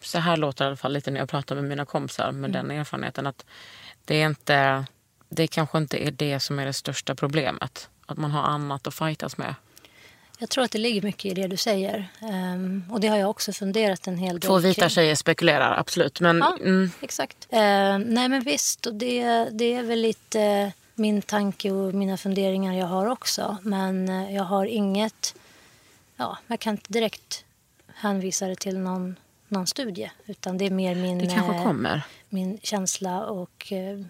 Så 0.00 0.18
här 0.18 0.36
låter 0.36 0.64
det 0.64 0.66
i 0.66 0.68
alla 0.68 0.76
fall 0.76 0.92
lite 0.92 1.10
när 1.10 1.20
jag 1.20 1.28
pratar 1.28 1.54
med 1.54 1.64
mina 1.64 1.84
kompisar 1.84 2.32
med 2.32 2.50
den 2.50 2.70
erfarenheten. 2.70 3.26
att 3.26 3.44
Det 4.04 4.22
är 4.22 4.26
inte... 4.26 4.84
Det 5.28 5.46
kanske 5.46 5.78
inte 5.78 6.06
är 6.06 6.10
det 6.10 6.40
som 6.40 6.58
är 6.58 6.66
det 6.66 6.72
största 6.72 7.14
problemet. 7.14 7.88
Att 8.06 8.18
man 8.18 8.30
har 8.30 8.42
annat 8.42 8.86
att 8.86 8.94
fightas 8.94 9.36
med. 9.38 9.54
jag 10.38 10.48
tror 10.48 10.64
att 10.64 10.70
det 10.70 10.78
ligger 10.78 11.02
mycket 11.02 11.24
i 11.24 11.34
det 11.34 11.46
du 11.46 11.56
säger. 11.56 12.08
Ehm, 12.20 12.84
och 12.90 13.00
det 13.00 13.08
har 13.08 13.16
jag 13.16 13.30
också 13.30 13.52
funderat 13.52 14.06
en 14.06 14.18
hel 14.18 14.40
del 14.40 14.48
Två 14.48 14.58
vita 14.58 14.80
kring. 14.80 14.90
tjejer 14.90 15.14
spekulerar, 15.14 15.78
absolut. 15.78 16.20
Men 16.20 16.38
Ja, 16.38 16.56
mm, 16.60 16.90
exakt. 17.00 17.46
Ehm, 17.50 18.02
nej 18.02 18.28
men 18.28 18.40
visst, 18.42 18.86
och 18.86 18.94
det, 18.94 19.48
det 19.52 19.74
är 19.74 19.82
väl 19.82 20.00
lite 20.00 20.72
min 20.94 21.22
tanke 21.22 21.70
och 21.70 21.94
mina 21.94 22.16
funderingar 22.16 22.74
jag 22.74 22.86
har 22.86 23.06
också. 23.06 23.56
Men 23.62 24.08
eh, 24.08 24.34
jag 24.34 24.44
har 24.44 24.66
inget, 24.66 25.34
ja, 26.16 26.38
jag 26.46 26.60
kan 26.60 26.74
inte 26.74 26.92
direkt 26.92 27.44
hänvisa 27.94 28.46
det 28.46 28.56
till 28.56 28.78
någon, 28.78 29.16
någon 29.48 29.66
studie. 29.66 30.10
Utan 30.26 30.58
det 30.58 30.66
är 30.66 30.70
mer 30.70 30.94
min, 30.94 31.18
det 31.18 31.26
kanske 31.26 31.54
eh, 31.54 31.62
kommer. 31.64 32.02
min 32.28 32.58
känsla 32.62 33.26
och 33.26 33.72
eh, 33.72 34.00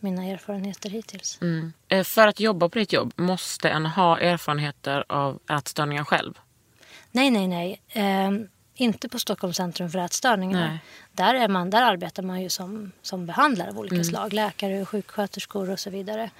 mina 0.00 0.24
erfarenheter 0.24 0.90
hittills. 0.90 1.38
Mm. 1.40 1.72
Eh, 1.88 2.04
För 2.04 2.28
att 2.28 2.40
jobba 2.40 2.68
på 2.68 2.78
ditt 2.78 2.92
jobb, 2.92 3.12
måste 3.16 3.68
en 3.68 3.86
ha 3.86 4.18
erfarenheter 4.18 5.04
av 5.08 5.40
ätstörningar 5.50 6.04
själv? 6.04 6.34
Nej, 7.10 7.30
nej, 7.30 7.48
nej. 7.48 7.80
Ehm, 7.88 8.48
inte 8.74 9.08
på 9.08 9.18
Stockholms 9.18 9.56
centrum 9.56 9.90
för 9.90 9.98
ätstörningar. 9.98 10.68
Nej. 10.68 10.78
Där, 11.12 11.34
är 11.34 11.48
man, 11.48 11.70
där 11.70 11.82
arbetar 11.82 12.22
man 12.22 12.42
ju 12.42 12.48
som, 12.48 12.92
som 13.02 13.26
behandlare 13.26 13.70
av 13.70 13.78
olika 13.78 14.04
slag. 14.04 14.32
Läkare, 14.32 14.84
sjuksköterskor 14.84 15.70
och 15.70 15.78
så 15.80 15.90
vidare. 15.90 16.30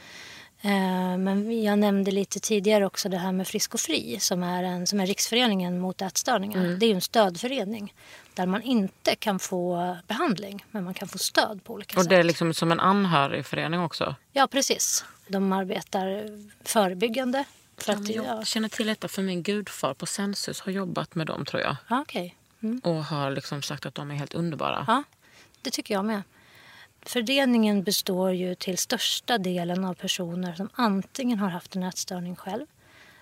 Ehm, 0.66 1.24
men 1.24 1.62
jag 1.62 1.78
nämnde 1.78 2.10
lite 2.10 2.40
tidigare 2.40 2.86
också 2.86 3.08
det 3.08 3.18
här 3.18 3.32
med 3.32 3.48
Frisk 3.48 3.74
och 3.74 3.80
Fri 3.80 4.18
som 4.20 4.42
är, 4.42 4.62
en, 4.62 4.86
som 4.86 5.00
är 5.00 5.06
Riksföreningen 5.06 5.78
mot 5.80 6.02
ätstörningar. 6.02 6.64
Det 6.64 6.86
är 6.86 6.88
ju 6.88 6.94
en 6.94 7.00
stödförening 7.00 7.94
där 8.34 8.46
man 8.46 8.62
inte 8.62 9.14
kan 9.16 9.38
få 9.38 9.96
behandling 10.06 10.64
men 10.70 10.84
man 10.84 10.94
kan 10.94 11.08
få 11.08 11.18
stöd 11.18 11.64
på 11.64 11.72
olika 11.72 11.96
Och 11.98 12.02
sätt. 12.02 12.10
det 12.10 12.16
är 12.16 12.22
liksom 12.22 12.54
som 12.54 12.72
en 12.72 12.80
anhörigförening 12.80 13.80
också? 13.80 14.14
Ja, 14.32 14.46
precis. 14.46 15.04
De 15.28 15.52
arbetar 15.52 16.24
förebyggande. 16.64 17.44
För 17.78 17.92
att, 17.92 18.08
ja, 18.08 18.22
Jag 18.24 18.46
känner 18.46 18.68
till 18.68 18.86
detta 18.86 19.08
för 19.08 19.22
min 19.22 19.42
gudfar 19.42 19.94
på 19.94 20.06
Sensus 20.06 20.60
har 20.60 20.72
jobbat 20.72 21.14
med 21.14 21.26
dem 21.26 21.44
tror 21.44 21.62
jag. 21.62 21.76
ja, 21.88 22.00
okej. 22.00 22.36
Och 22.82 23.04
har 23.04 23.30
liksom 23.30 23.62
sagt 23.62 23.86
att 23.86 23.94
de 23.94 24.10
är 24.10 24.14
helt 24.14 24.34
underbara. 24.34 24.84
Ja, 24.88 25.02
det 25.62 25.70
tycker 25.70 25.94
jag 25.94 26.04
med. 26.04 26.22
Föreningen 27.06 27.82
består 27.82 28.32
ju 28.32 28.54
till 28.54 28.78
största 28.78 29.38
delen 29.38 29.84
av 29.84 29.94
personer 29.94 30.54
som 30.54 30.68
antingen 30.72 31.38
har 31.38 31.48
haft 31.48 31.76
en 31.76 31.82
ätstörning 31.82 32.36
själv 32.36 32.66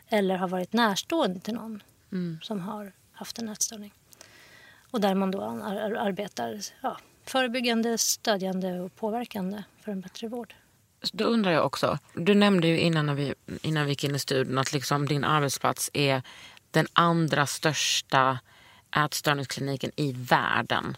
eller 0.09 0.37
har 0.37 0.49
varit 0.49 0.73
närstående 0.73 1.41
till 1.41 1.55
någon 1.55 1.83
som 2.43 2.61
har 2.61 2.93
haft 3.13 3.39
en 3.39 3.49
ätstörning. 3.49 3.93
Och 4.91 5.01
där 5.01 5.15
man 5.15 5.31
då 5.31 5.43
ar- 5.43 5.97
arbetar 5.97 6.61
ja, 6.83 6.99
förebyggande, 7.25 7.99
stödjande 7.99 8.81
och 8.81 8.97
påverkande 8.97 9.63
för 9.81 9.93
en 9.93 10.01
bättre 10.01 10.29
vård. 10.29 10.55
Då 11.13 11.25
undrar 11.25 11.53
jag 11.53 11.67
också, 11.67 11.99
du 12.15 12.35
nämnde 12.35 12.69
ju 12.69 12.79
innan, 12.79 13.07
när 13.07 13.15
vi, 13.15 13.35
innan 13.63 13.85
vi 13.85 13.91
gick 13.91 14.05
in 14.05 14.15
i 14.15 14.19
studion 14.19 14.59
att 14.59 14.73
liksom 14.73 15.07
din 15.07 15.25
arbetsplats 15.25 15.91
är 15.93 16.23
den 16.71 16.87
andra 16.93 17.47
största 17.47 18.39
ätstörningskliniken 18.97 19.91
i 19.97 20.13
världen. 20.13 20.97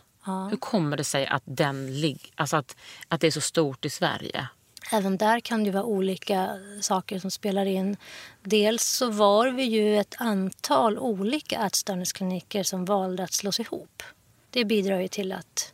Hur 0.50 0.56
kommer 0.56 0.96
det 0.96 1.04
sig 1.04 1.26
att, 1.26 1.42
den 1.44 2.00
lig- 2.00 2.32
alltså 2.34 2.56
att, 2.56 2.76
att 3.08 3.20
det 3.20 3.26
är 3.26 3.30
så 3.30 3.40
stort 3.40 3.84
i 3.84 3.90
Sverige? 3.90 4.48
Även 4.92 5.16
där 5.16 5.40
kan 5.40 5.64
det 5.64 5.70
vara 5.70 5.84
olika 5.84 6.50
saker 6.80 7.18
som 7.18 7.30
spelar 7.30 7.66
in. 7.66 7.96
Dels 8.42 8.82
så 8.84 9.10
var 9.10 9.48
vi 9.48 9.62
ju 9.62 9.98
ett 9.98 10.14
antal 10.18 10.98
olika 10.98 11.66
ätstörningskliniker 11.66 12.62
som 12.62 12.84
valde 12.84 13.22
att 13.22 13.32
slås 13.32 13.60
ihop. 13.60 14.02
Det 14.50 14.64
bidrar 14.64 15.00
ju 15.00 15.08
till 15.08 15.32
att, 15.32 15.72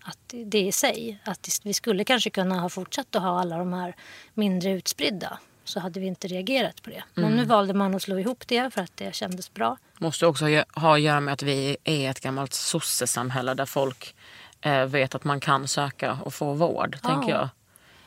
att 0.00 0.18
det 0.28 0.60
i 0.60 0.72
sig, 0.72 1.18
att 1.24 1.60
vi 1.64 1.74
skulle 1.74 2.04
kanske 2.04 2.30
kunna 2.30 2.60
ha 2.60 2.68
fortsatt 2.68 3.16
att 3.16 3.22
ha 3.22 3.40
alla 3.40 3.58
de 3.58 3.72
här 3.72 3.94
mindre 4.34 4.70
utspridda 4.70 5.38
så 5.68 5.80
hade 5.80 6.00
vi 6.00 6.06
inte 6.06 6.28
reagerat 6.28 6.82
på 6.82 6.90
det. 6.90 7.04
Men 7.14 7.36
nu 7.36 7.44
valde 7.44 7.74
man 7.74 7.94
att 7.94 8.02
slå 8.02 8.18
ihop 8.18 8.44
det 8.46 8.74
för 8.74 8.80
att 8.80 8.96
det 8.96 9.14
kändes 9.14 9.54
bra. 9.54 9.76
måste 9.98 10.26
också 10.26 10.44
ha 10.74 10.94
att 10.94 11.00
göra 11.00 11.20
med 11.20 11.34
att 11.34 11.42
vi 11.42 11.76
är 11.84 12.10
ett 12.10 12.20
gammalt 12.20 12.54
sossesamhälle 12.54 13.54
där 13.54 13.66
folk 13.66 14.14
eh, 14.60 14.84
vet 14.84 15.14
att 15.14 15.24
man 15.24 15.40
kan 15.40 15.68
söka 15.68 16.18
och 16.24 16.34
få 16.34 16.52
vård, 16.52 16.98
tänker 17.02 17.30
jag. 17.30 17.48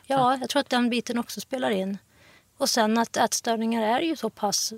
Ja, 0.06 0.36
jag 0.40 0.48
tror 0.48 0.60
att 0.60 0.70
den 0.70 0.90
biten 0.90 1.18
också 1.18 1.40
spelar 1.40 1.70
in. 1.70 1.98
Och 2.58 2.68
sen 2.68 2.98
att 2.98 3.16
ätstörningar 3.16 3.82
är 3.82 4.00
ju 4.00 4.16
så 4.16 4.30
pass 4.30 4.72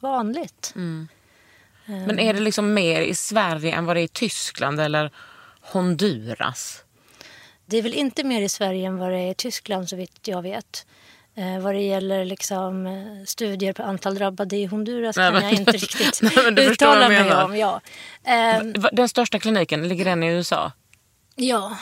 vanligt. 0.00 0.72
Men 1.86 2.18
är 2.18 2.34
det 2.34 2.40
liksom 2.40 2.74
mer 2.74 3.02
i 3.02 3.14
Sverige 3.14 3.74
än 3.74 3.84
vad 3.86 3.96
det 3.96 4.00
är 4.00 4.04
i 4.04 4.08
Tyskland 4.08 4.80
eller 4.80 5.10
Honduras? 5.60 6.84
Det 7.66 7.76
är 7.76 7.82
väl 7.82 7.94
inte 7.94 8.24
mer 8.24 8.42
i 8.42 8.48
Sverige 8.48 8.86
än 8.86 8.98
vad 8.98 9.10
det 9.10 9.18
är 9.18 9.30
i 9.30 9.34
Tyskland 9.34 9.88
så 9.88 9.96
vitt 9.96 10.28
jag 10.28 10.42
vet. 10.42 10.86
Eh, 11.38 11.58
vad 11.58 11.74
det 11.74 11.80
gäller 11.80 12.24
liksom, 12.24 12.86
eh, 12.86 13.24
studier 13.26 13.72
på 13.72 13.82
antal 13.82 14.14
drabbade 14.14 14.56
i 14.56 14.66
Honduras 14.66 15.16
Nej, 15.16 15.32
kan 15.32 15.42
jag 15.42 15.52
inte 15.52 15.72
riktigt 15.72 16.20
Nej, 16.52 16.66
uttala 16.66 17.08
mig 17.08 17.34
om. 17.34 17.56
Ja, 17.56 17.80
eh, 18.24 18.64
Den 18.92 19.08
största 19.08 19.38
kliniken, 19.38 19.88
ligger 19.88 20.04
den 20.04 20.22
i 20.22 20.26
USA? 20.26 20.72
ja 21.36 21.76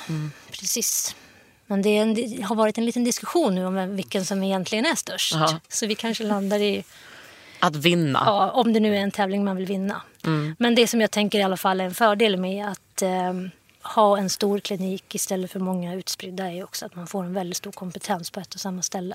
precis. 0.51 1.17
Men 1.67 1.83
det, 1.83 1.97
en, 1.97 2.15
det 2.15 2.43
har 2.43 2.57
varit 2.57 2.79
en 2.79 2.85
liten 2.85 3.05
diskussion 3.05 3.55
nu 3.55 3.67
om 3.67 3.97
vilken 3.97 4.25
som 4.25 4.43
egentligen 4.43 4.87
är 4.87 4.95
störst. 4.95 5.35
Jaha. 5.35 5.61
Så 5.69 5.87
vi 5.87 5.95
kanske 5.95 6.25
landar 6.25 6.59
i, 6.59 6.85
Att 7.59 7.77
vinna? 7.77 8.23
ja, 8.27 8.51
om 8.51 8.73
det 8.73 8.81
nu 8.81 8.97
är 8.97 9.01
en 9.01 9.11
tävling 9.11 9.45
man 9.45 9.57
vill 9.57 9.67
vinna. 9.67 10.03
Mm. 10.25 10.57
Men 10.59 10.75
det 10.75 10.87
som 10.87 11.01
jag 11.01 11.11
tänker 11.11 11.39
i 11.39 11.43
alla 11.43 11.57
fall 11.57 11.81
är 11.81 11.85
en 11.85 11.95
fördel 11.95 12.37
med 12.37 12.69
att 12.69 13.03
eh, 13.03 13.33
ha 13.83 14.19
en 14.19 14.31
stor 14.31 14.59
klinik 14.61 15.15
istället 15.15 15.51
för 15.51 15.61
många 15.61 15.95
utspridda 15.95 16.53
är 16.53 16.65
också 16.65 16.87
att 16.87 16.95
man 16.95 17.07
får 17.07 17.25
en 17.25 17.35
väldigt 17.35 17.57
stor 17.57 17.73
kompetens 17.73 18.31
på 18.31 18.41
ett 18.41 18.55
och 18.55 18.61
samma 18.61 18.83
ställe. 18.83 19.15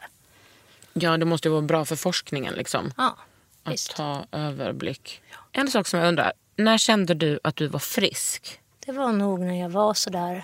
Ja, 0.93 1.17
det 1.17 1.25
måste 1.25 1.47
ju 1.47 1.51
vara 1.51 1.61
bra 1.61 1.85
för 1.85 1.95
forskningen 1.95 2.53
liksom. 2.53 2.91
Ja, 2.97 3.17
Att 3.63 3.73
visst. 3.73 3.95
ta 3.95 4.25
överblick. 4.31 5.21
En 5.51 5.71
sak 5.71 5.87
som 5.87 5.99
jag 5.99 6.07
undrar. 6.07 6.33
När 6.55 6.77
kände 6.77 7.13
du 7.13 7.39
att 7.43 7.55
du 7.55 7.67
var 7.67 7.79
frisk? 7.79 8.59
Det 8.85 8.91
var 8.91 9.11
nog 9.11 9.39
när 9.39 9.59
jag 9.61 9.69
var 9.69 9.93
sådär 9.93 10.43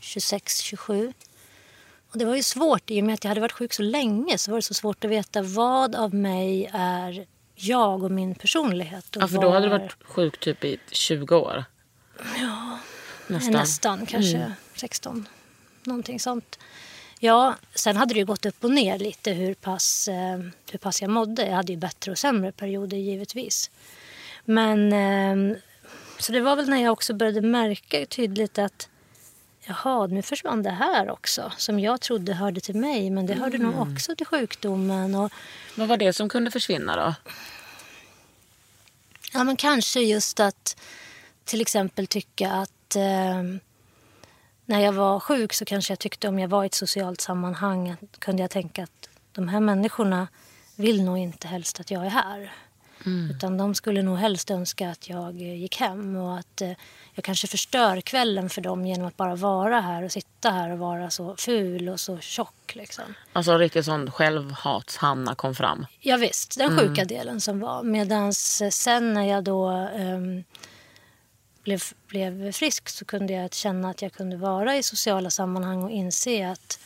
26, 0.00 0.58
27. 0.60 1.12
Och 2.12 2.18
det 2.18 2.24
var 2.24 2.36
ju 2.36 2.42
svårt 2.42 2.90
i 2.90 3.00
och 3.00 3.04
med 3.04 3.14
att 3.14 3.24
jag 3.24 3.28
hade 3.28 3.40
varit 3.40 3.52
sjuk 3.52 3.72
så 3.72 3.82
länge 3.82 4.38
så 4.38 4.50
var 4.50 4.58
det 4.58 4.62
så 4.62 4.74
svårt 4.74 5.04
att 5.04 5.10
veta 5.10 5.42
vad 5.42 5.94
av 5.94 6.14
mig 6.14 6.70
är 6.72 7.26
jag 7.54 8.02
och 8.02 8.10
min 8.10 8.34
personlighet. 8.34 9.16
Och 9.16 9.22
Ja, 9.22 9.28
för 9.28 9.38
då 9.38 9.50
hade 9.50 9.66
du 9.66 9.70
varit 9.70 9.96
sjuk 10.04 10.40
typ 10.40 10.64
i 10.64 10.78
20 10.90 11.36
år. 11.36 11.64
Ja. 12.40 12.78
Nästan. 13.26 13.52
Nästan, 13.52 14.06
kanske 14.06 14.52
16. 14.74 15.28
Någonting 15.84 16.20
sånt. 16.20 16.58
Ja, 17.20 17.56
sen 17.74 17.96
hade 17.96 18.14
det 18.14 18.18
ju 18.18 18.26
gått 18.26 18.46
upp 18.46 18.64
och 18.64 18.70
ner 18.70 18.98
lite 18.98 19.32
hur 19.32 19.54
pass, 19.54 20.08
eh, 20.08 20.38
hur 20.70 20.78
pass 20.78 21.02
jag 21.02 21.10
mådde. 21.10 21.46
Jag 21.46 21.54
hade 21.56 21.72
ju 21.72 21.78
bättre 21.78 22.10
och 22.10 22.18
sämre 22.18 22.52
perioder 22.52 22.96
givetvis. 22.96 23.70
Men 24.44 24.92
eh, 24.92 25.58
så 26.18 26.32
det 26.32 26.40
var 26.40 26.56
väl 26.56 26.68
när 26.68 26.82
jag 26.82 26.92
också 26.92 27.14
började 27.14 27.40
märka 27.40 28.06
tydligt 28.06 28.58
att 28.58 28.88
jaha, 29.66 30.06
nu 30.06 30.22
försvann 30.22 30.62
det 30.62 30.70
här 30.70 31.10
också 31.10 31.52
som 31.56 31.80
jag 31.80 32.00
trodde 32.00 32.34
hörde 32.34 32.60
till 32.60 32.76
mig 32.76 33.10
men 33.10 33.26
det 33.26 33.34
hörde 33.34 33.58
nog 33.58 33.78
också 33.80 34.16
till 34.16 34.26
sjukdomen. 34.26 35.14
Och, 35.14 35.32
Vad 35.74 35.88
var 35.88 35.96
det 35.96 36.12
som 36.12 36.28
kunde 36.28 36.50
försvinna 36.50 36.96
då? 36.96 37.14
Ja, 39.32 39.44
men 39.44 39.56
kanske 39.56 40.00
just 40.00 40.40
att 40.40 40.76
till 41.44 41.60
exempel 41.60 42.06
tycka 42.06 42.50
att 42.52 42.96
eh, 42.96 43.42
när 44.66 44.80
jag 44.80 44.92
var 44.92 45.20
sjuk 45.20 45.52
så 45.52 45.64
kanske 45.64 45.92
jag 45.92 45.98
tyckte 45.98 46.28
om 46.28 46.38
jag 46.38 46.48
var 46.48 46.64
i 46.64 46.66
ett 46.66 46.74
socialt 46.74 47.20
sammanhang 47.20 47.96
kunde 48.18 48.42
jag 48.42 48.50
tänka 48.50 48.82
att 48.82 49.08
de 49.32 49.48
här 49.48 49.60
människorna 49.60 50.28
vill 50.76 51.04
nog 51.04 51.18
inte 51.18 51.48
helst 51.48 51.80
att 51.80 51.90
jag 51.90 52.06
är 52.06 52.10
här. 52.10 52.52
Utan 53.30 53.58
de 53.58 53.74
skulle 53.74 54.02
nog 54.02 54.18
helst 54.18 54.50
önska 54.50 54.90
att 54.90 55.08
jag 55.08 55.42
eh, 55.42 55.54
gick 55.54 55.80
hem 55.80 56.16
och 56.16 56.38
att 56.38 56.60
eh, 56.60 56.70
jag 57.14 57.24
kanske 57.24 57.46
förstör 57.46 58.00
kvällen 58.00 58.50
för 58.50 58.60
dem 58.60 58.86
genom 58.86 59.06
att 59.06 59.16
bara 59.16 59.36
vara 59.36 59.80
här 59.80 60.02
och 60.02 60.12
sitta 60.12 60.50
här 60.50 60.70
och 60.70 60.78
vara 60.78 61.10
så 61.10 61.36
ful 61.36 61.88
och 61.88 62.00
så 62.00 62.18
tjock. 62.18 62.74
Liksom. 62.74 63.04
Alltså 63.32 63.58
riktigt 63.58 63.84
sån 63.84 64.10
självhatshamna 64.10 65.34
kom 65.34 65.54
fram. 65.54 65.86
Ja, 66.00 66.16
visst, 66.16 66.58
den 66.58 66.78
sjuka 66.78 67.04
delen 67.04 67.40
som 67.40 67.60
var. 67.60 67.82
Medan 67.82 68.32
sen 68.34 69.14
när 69.14 69.24
jag 69.24 69.44
då 69.44 69.68
ehm, 69.68 70.44
blev, 71.66 71.82
blev 72.06 72.52
frisk 72.52 72.88
så 72.88 73.04
kunde 73.04 73.32
jag 73.32 73.54
känna 73.54 73.90
att 73.90 74.02
jag 74.02 74.12
kunde 74.12 74.36
vara 74.36 74.76
i 74.76 74.82
sociala 74.82 75.30
sammanhang 75.30 75.82
och 75.82 75.90
inse 75.90 76.50
att 76.50 76.80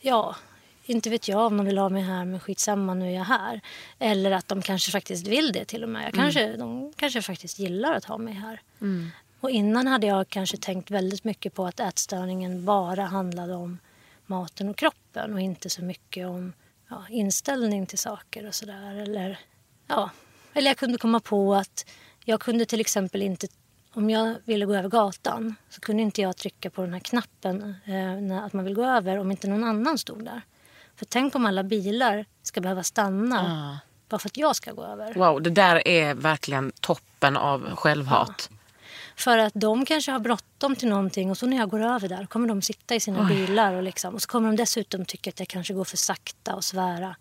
ja, 0.00 0.36
inte 0.84 1.10
vet 1.10 1.28
jag 1.28 1.46
om 1.46 1.56
de 1.56 1.66
vill 1.66 1.78
ha 1.78 1.88
mig 1.88 2.02
här 2.02 2.24
men 2.24 2.40
skitsamma 2.40 2.94
nu 2.94 3.06
är 3.06 3.14
jag 3.14 3.24
här. 3.24 3.60
Eller 3.98 4.30
att 4.30 4.48
de 4.48 4.62
kanske 4.62 4.90
faktiskt 4.90 5.26
vill 5.26 5.52
det 5.52 5.64
till 5.64 5.82
och 5.82 5.88
med. 5.88 6.04
Jag 6.04 6.14
kanske, 6.14 6.56
De 6.56 6.92
kanske 6.96 7.22
faktiskt 7.22 7.58
gillar 7.58 7.94
att 7.94 8.04
ha 8.04 8.18
mig 8.18 8.34
här. 8.34 8.60
Och 9.40 9.50
innan 9.50 9.86
hade 9.86 10.06
jag 10.06 10.28
kanske 10.28 10.56
tänkt 10.56 10.90
väldigt 10.90 11.24
mycket 11.24 11.54
på 11.54 11.66
att 11.66 11.80
ätstörningen 11.80 12.64
bara 12.64 13.04
handlade 13.04 13.54
om 13.54 13.78
maten 14.26 14.68
och 14.68 14.76
kroppen 14.76 15.34
och 15.34 15.40
inte 15.40 15.70
så 15.70 15.82
mycket 15.82 16.26
om 16.26 16.52
ja, 16.88 17.04
inställning 17.08 17.86
till 17.86 17.98
saker 17.98 18.46
och 18.46 18.54
sådär. 18.54 18.94
Eller, 18.94 19.38
ja. 19.86 20.10
Eller 20.52 20.70
jag 20.70 20.76
kunde 20.76 20.98
komma 20.98 21.20
på 21.20 21.54
att 21.54 21.86
jag 22.30 22.40
kunde 22.40 22.66
till 22.66 22.80
exempel 22.80 23.22
inte, 23.22 23.48
om 23.94 24.10
jag 24.10 24.34
ville 24.44 24.66
gå 24.66 24.74
över 24.74 24.88
gatan 24.88 25.54
så 25.68 25.80
kunde 25.80 26.02
inte 26.02 26.20
jag 26.20 26.36
trycka 26.36 26.70
på 26.70 26.82
den 26.82 26.92
här 26.92 27.00
knappen 27.00 27.74
eh, 27.84 27.92
när, 27.94 28.46
att 28.46 28.52
man 28.52 28.64
vill 28.64 28.74
gå 28.74 28.84
över 28.84 29.18
om 29.18 29.30
inte 29.30 29.48
någon 29.48 29.64
annan 29.64 29.98
stod 29.98 30.24
där. 30.24 30.42
För 30.96 31.04
tänk 31.04 31.34
om 31.34 31.46
alla 31.46 31.62
bilar 31.62 32.24
ska 32.42 32.60
behöva 32.60 32.82
stanna 32.82 33.80
bara 34.08 34.18
för 34.18 34.28
att 34.28 34.36
jag 34.36 34.56
ska 34.56 34.72
gå 34.72 34.84
över. 34.84 35.14
Wow, 35.14 35.42
det 35.42 35.50
där 35.50 35.88
är 35.88 36.14
verkligen 36.14 36.72
toppen 36.80 37.36
av 37.36 37.76
självhat. 37.76 38.50
För 39.16 39.38
att 39.38 39.52
de 39.54 39.84
kanske 39.84 40.12
har 40.12 40.18
bråttom 40.18 40.76
till 40.76 40.88
någonting 40.88 41.30
och 41.30 41.38
så 41.38 41.46
när 41.46 41.56
jag 41.56 41.70
går 41.70 41.82
över 41.82 42.08
där 42.08 42.26
kommer 42.26 42.48
de 42.48 42.62
sitta 42.62 42.94
i 42.94 43.00
sina 43.00 43.24
bilar 43.24 43.74
och, 43.74 43.82
liksom, 43.82 44.14
och 44.14 44.22
så 44.22 44.28
kommer 44.28 44.48
de 44.48 44.56
dessutom 44.56 45.04
tycka 45.04 45.30
att 45.30 45.38
jag 45.38 45.48
kanske 45.48 45.74
går 45.74 45.84
för 45.84 45.96
sakta 45.96 46.54
och 46.54 46.64
svära. 46.64 47.16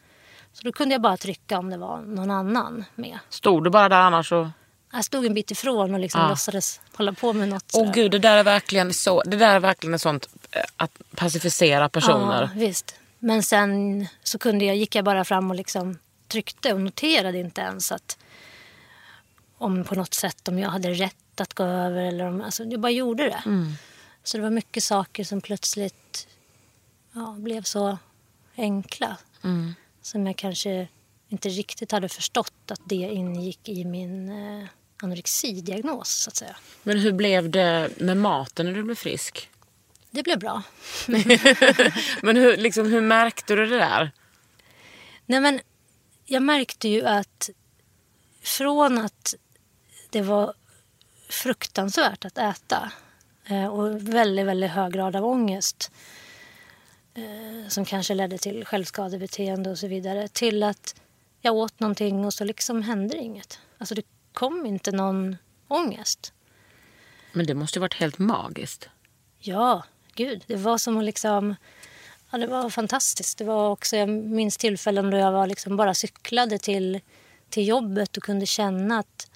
Så 0.53 0.64
då 0.64 0.72
kunde 0.72 0.95
jag 0.95 1.01
bara 1.01 1.18
trycka 1.18 1.60
om 1.60 1.70
det 1.70 1.78
var 1.78 2.01
någon 2.01 2.32
annan 2.32 2.86
med. 2.95 3.20
Stod 3.30 3.64
du 3.64 3.70
bara 3.70 3.89
där 3.89 3.99
annars 3.99 4.30
så... 4.30 4.49
Jag 4.92 5.06
stod 5.06 5.26
en 5.26 5.34
bit 5.34 5.52
ifrån 5.52 5.94
och 5.94 6.00
liksom 6.00 6.22
Ja. 6.22 6.30
låtsades 6.30 6.80
hålla 6.96 7.14
på 7.14 7.34
med 7.34 7.50
något. 7.50 7.64
Åh 7.74 7.80
sådär. 7.80 7.94
gud, 7.94 8.12
det 8.12 8.20
där 8.20 8.38
är 8.38 8.44
verkligen 8.44 8.94
så. 8.94 9.22
Det 9.24 9.38
där 9.38 9.56
är 9.56 9.60
verkligen 9.60 10.00
sånt 10.00 10.30
eh, 10.52 10.62
att 10.78 11.02
pacificera 11.16 11.90
personer. 11.90 12.42
Ja, 12.42 12.50
visst. 12.60 12.96
Men 13.20 13.44
sen 13.44 14.08
så 14.24 14.38
kunde 14.40 14.66
jag, 14.66 14.76
gick 14.76 14.96
jag 14.96 15.06
bara 15.06 15.26
fram 15.26 15.50
och 15.50 15.56
liksom 15.56 15.98
tryckte 16.28 16.74
och 16.74 16.82
noterade 16.82 17.38
inte 17.40 17.62
ens 17.62 17.92
att 17.92 18.18
om 19.58 19.84
på 19.84 19.96
något 19.96 20.14
sätt 20.14 20.48
om 20.48 20.60
jag 20.60 20.70
hade 20.70 20.90
rätt 20.94 21.42
att 21.42 21.54
gå 21.54 21.64
över 21.64 22.02
eller 22.04 22.26
om, 22.26 22.42
alltså 22.42 22.64
jag 22.64 22.80
bara 22.80 22.92
gjorde 22.92 23.24
det. 23.24 23.44
Så 24.24 24.38
det 24.38 24.44
var 24.44 24.50
mycket 24.50 24.84
saker 24.84 25.24
som 25.24 25.42
plötsligt 25.42 26.28
ja, 27.14 27.36
blev 27.40 27.64
så 27.64 27.98
enkla. 28.58 29.18
Som 30.02 30.28
jag 30.28 30.36
kanske 30.36 30.88
inte 31.30 31.50
riktigt 31.50 31.92
hade 31.92 32.10
förstått 32.10 32.72
att 32.72 32.82
det 32.84 32.96
ingick 32.96 33.70
i 33.70 33.86
min 33.86 34.30
eh, 34.30 34.68
anorexidiagnos 35.02 36.10
så 36.10 36.30
att 36.30 36.36
säga. 36.36 36.56
Men 36.84 37.00
hur 37.00 37.12
blev 37.12 37.50
det 37.50 37.89
med 37.97 38.18
maten 38.18 38.66
när 38.66 38.74
du 38.74 38.84
blev 38.84 38.95
frisk? 38.95 39.50
Det 40.12 40.24
blev 40.24 40.39
bra. 40.39 40.64
Men 42.22 42.38
hur, 42.38 42.58
liksom, 42.58 42.91
hur 42.91 43.02
märkte 43.02 43.56
du 43.56 43.66
det 43.66 43.78
där? 43.78 44.12
Nej, 45.26 45.41
men 45.41 45.60
jag 46.26 46.43
märkte 46.43 46.88
ju 46.88 47.06
att 47.06 47.50
från 48.41 48.97
att 48.97 49.36
det 50.10 50.22
var 50.22 50.54
fruktansvärt 51.30 52.26
att 52.26 52.38
äta 52.38 52.91
eh, 53.45 53.68
och 53.68 54.14
väldigt, 54.14 54.45
väldigt 54.45 54.72
hög 54.72 54.93
grad 54.93 55.16
av 55.16 55.26
ångest 55.26 55.91
eh, 57.14 57.68
som 57.68 57.86
kanske 57.86 58.14
ledde 58.14 58.38
till 58.38 58.66
självskadebeteende 58.66 59.70
och 59.70 59.80
så 59.80 59.88
vidare 59.88 60.28
till 60.28 60.64
att 60.64 60.95
jag 61.41 61.56
åt 61.56 61.80
någonting 61.80 62.26
och 62.26 62.34
så 62.34 62.43
liksom 62.43 62.82
hände 62.82 63.18
inget. 63.18 63.60
Alltså 63.78 63.95
det 63.95 64.04
kom 64.34 64.66
inte 64.66 64.92
någon 64.92 65.38
ångest. 65.68 66.34
Men 67.34 67.46
det 67.46 67.54
måste 67.54 67.80
ju 67.80 67.82
varit 67.82 67.94
helt 67.94 68.20
magiskt. 68.20 68.90
Ja, 69.40 69.84
gud. 70.16 70.44
Det 70.48 70.56
var 70.56 70.78
som 70.78 70.98
att 70.98 71.04
liksom... 71.04 71.56
Ja, 72.32 72.38
det 72.38 72.48
var 72.48 72.70
fantastiskt. 72.70 73.38
Det 73.38 73.44
var 73.44 73.70
också, 73.70 73.96
jag 73.96 74.10
minns 74.10 74.58
tillfällen 74.58 75.10
då 75.10 75.18
jag 75.18 75.32
var 75.32 75.48
liksom 75.48 75.78
bara 75.78 75.94
cyklade 75.94 76.58
till, 76.58 77.00
till 77.50 77.68
jobbet 77.68 78.18
och 78.18 78.24
kunde 78.24 78.46
känna 78.46 79.00
att 79.00 79.32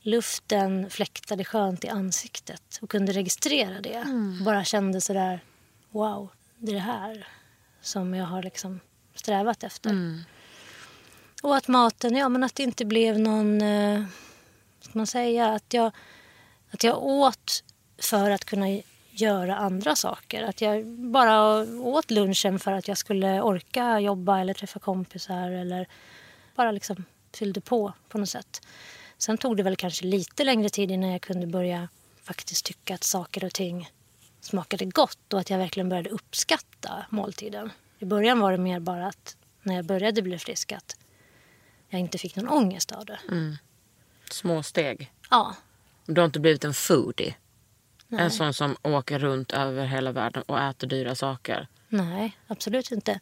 luften 0.00 0.90
fläktade 0.90 1.44
skönt 1.44 1.84
i 1.84 1.88
ansiktet 1.88 2.78
och 2.82 2.90
kunde 2.90 3.12
registrera 3.12 3.80
det. 3.80 3.98
Och 4.38 4.44
bara 4.44 4.64
kände 4.64 5.00
sådär, 5.00 5.44
wow, 5.90 6.30
det 6.58 6.70
är 6.70 6.74
det 6.74 6.80
här 6.80 7.26
som 7.80 8.14
jag 8.14 8.26
har 8.26 8.42
liksom 8.42 8.80
strävat 9.14 9.64
efter. 9.64 9.90
Och 11.42 11.56
att 11.56 11.68
maten, 11.68 12.16
ja 12.16 12.28
men 12.28 12.44
att 12.44 12.54
det 12.54 12.62
inte 12.62 12.84
blev 12.84 13.18
någon, 13.18 13.62
eh, 13.62 14.04
ska 14.80 14.90
man 14.98 15.06
säga, 15.06 15.48
att 15.48 15.74
jag, 15.74 15.92
att 16.70 16.84
jag 16.84 17.02
åt 17.02 17.64
för 17.98 18.30
att 18.30 18.44
kunna 18.44 18.66
göra 19.10 19.56
andra 19.56 19.96
saker. 19.96 20.42
Att 20.42 20.60
jag 20.60 20.86
bara 20.86 21.58
åt 21.80 22.10
lunchen 22.10 22.58
för 22.58 22.72
att 22.72 22.88
jag 22.88 22.98
skulle 22.98 23.42
orka 23.42 24.00
jobba 24.00 24.40
eller 24.40 24.54
träffa 24.54 24.78
kompisar 24.78 25.50
eller 25.50 25.88
bara 26.56 26.70
liksom 26.72 27.04
fyllde 27.34 27.60
på 27.60 27.92
på 28.08 28.18
något 28.18 28.28
sätt. 28.28 28.66
Sen 29.18 29.38
tog 29.38 29.56
det 29.56 29.62
väl 29.62 29.76
kanske 29.76 30.04
lite 30.04 30.44
längre 30.44 30.68
tid 30.68 30.90
innan 30.90 31.10
jag 31.10 31.22
kunde 31.22 31.46
börja 31.46 31.88
faktiskt 32.22 32.64
tycka 32.64 32.94
att 32.94 33.04
saker 33.04 33.44
och 33.44 33.54
ting 33.54 33.90
smakade 34.40 34.84
gott 34.84 35.32
och 35.32 35.40
att 35.40 35.50
jag 35.50 35.58
verkligen 35.58 35.88
började 35.88 36.10
uppskatta 36.10 37.06
måltiden. 37.10 37.70
I 37.98 38.04
början 38.04 38.40
var 38.40 38.52
det 38.52 38.58
mer 38.58 38.80
bara 38.80 39.06
att 39.06 39.36
när 39.62 39.74
jag 39.74 39.84
började 39.84 40.22
bli 40.22 40.38
frisk 40.38 40.72
att 40.72 40.96
jag 41.92 42.00
inte 42.00 42.18
fick 42.18 42.36
någon 42.36 42.48
ångest 42.48 42.92
av 42.92 43.04
det. 43.04 43.18
Små 44.30 44.62
steg. 44.62 45.12
Ja, 45.30 45.54
Du 46.06 46.20
har 46.20 46.26
inte 46.26 46.40
blivit 46.40 46.64
en 46.64 46.74
foodie. 46.74 47.34
En 48.10 48.30
sån 48.30 48.54
som 48.54 48.76
åker 48.82 49.18
runt 49.18 49.52
över 49.52 49.86
hela 49.86 50.12
världen 50.12 50.42
och 50.42 50.60
äter 50.60 50.86
dyra 50.86 51.14
saker. 51.14 51.68
Nej, 51.88 52.36
absolut 52.46 52.90
inte. 52.90 53.20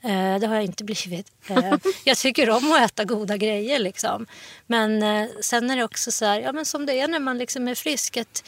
Eh, 0.00 0.38
det 0.38 0.46
har 0.46 0.54
jag 0.54 0.64
inte 0.64 0.84
blivit. 0.84 1.32
Eh, 1.48 1.74
jag 2.04 2.16
tycker 2.18 2.50
om 2.50 2.72
att 2.72 2.80
äta 2.82 3.04
goda 3.04 3.36
grejer. 3.36 3.78
Liksom. 3.78 4.26
Men 4.66 5.02
eh, 5.02 5.28
sen 5.40 5.70
är 5.70 5.76
det 5.76 5.84
också 5.84 6.10
så 6.12 6.24
här, 6.24 6.40
ja, 6.40 6.52
men 6.52 6.64
som 6.64 6.86
det 6.86 7.00
är 7.00 7.08
när 7.08 7.20
man 7.20 7.38
liksom 7.38 7.68
är 7.68 7.74
frisk. 7.74 8.16
Att 8.16 8.44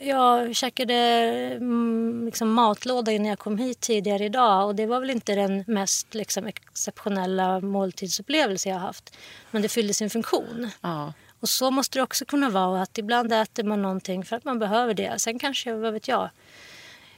jag 0.00 0.56
käkade 0.56 0.94
mm, 0.94 2.22
liksom, 2.26 2.52
matlåda 2.52 3.12
innan 3.12 3.28
jag 3.28 3.38
kom 3.38 3.58
hit 3.58 3.80
tidigare 3.80 4.24
idag. 4.24 4.66
Och 4.66 4.74
det 4.74 4.86
var 4.86 5.00
väl 5.00 5.10
inte 5.10 5.34
den 5.34 5.64
mest 5.66 6.14
liksom, 6.14 6.46
exceptionella 6.46 7.60
måltidsupplevelse 7.60 8.68
jag 8.68 8.78
haft. 8.78 9.16
Men 9.50 9.62
det 9.62 9.68
fyllde 9.68 9.94
sin 9.94 10.10
funktion. 10.10 10.70
Ja. 10.80 11.12
Och 11.40 11.48
så 11.48 11.70
måste 11.70 11.98
det 11.98 12.02
också 12.02 12.24
kunna 12.24 12.50
vara. 12.50 12.82
att 12.82 12.98
Ibland 12.98 13.32
äter 13.32 13.64
man 13.64 13.82
någonting 13.82 14.24
för 14.24 14.36
att 14.36 14.44
man 14.44 14.58
behöver 14.58 14.94
det. 14.94 15.18
Sen 15.18 15.38
kanske, 15.38 15.72
vad 15.72 15.92
vet 15.92 16.08
jag, 16.08 16.30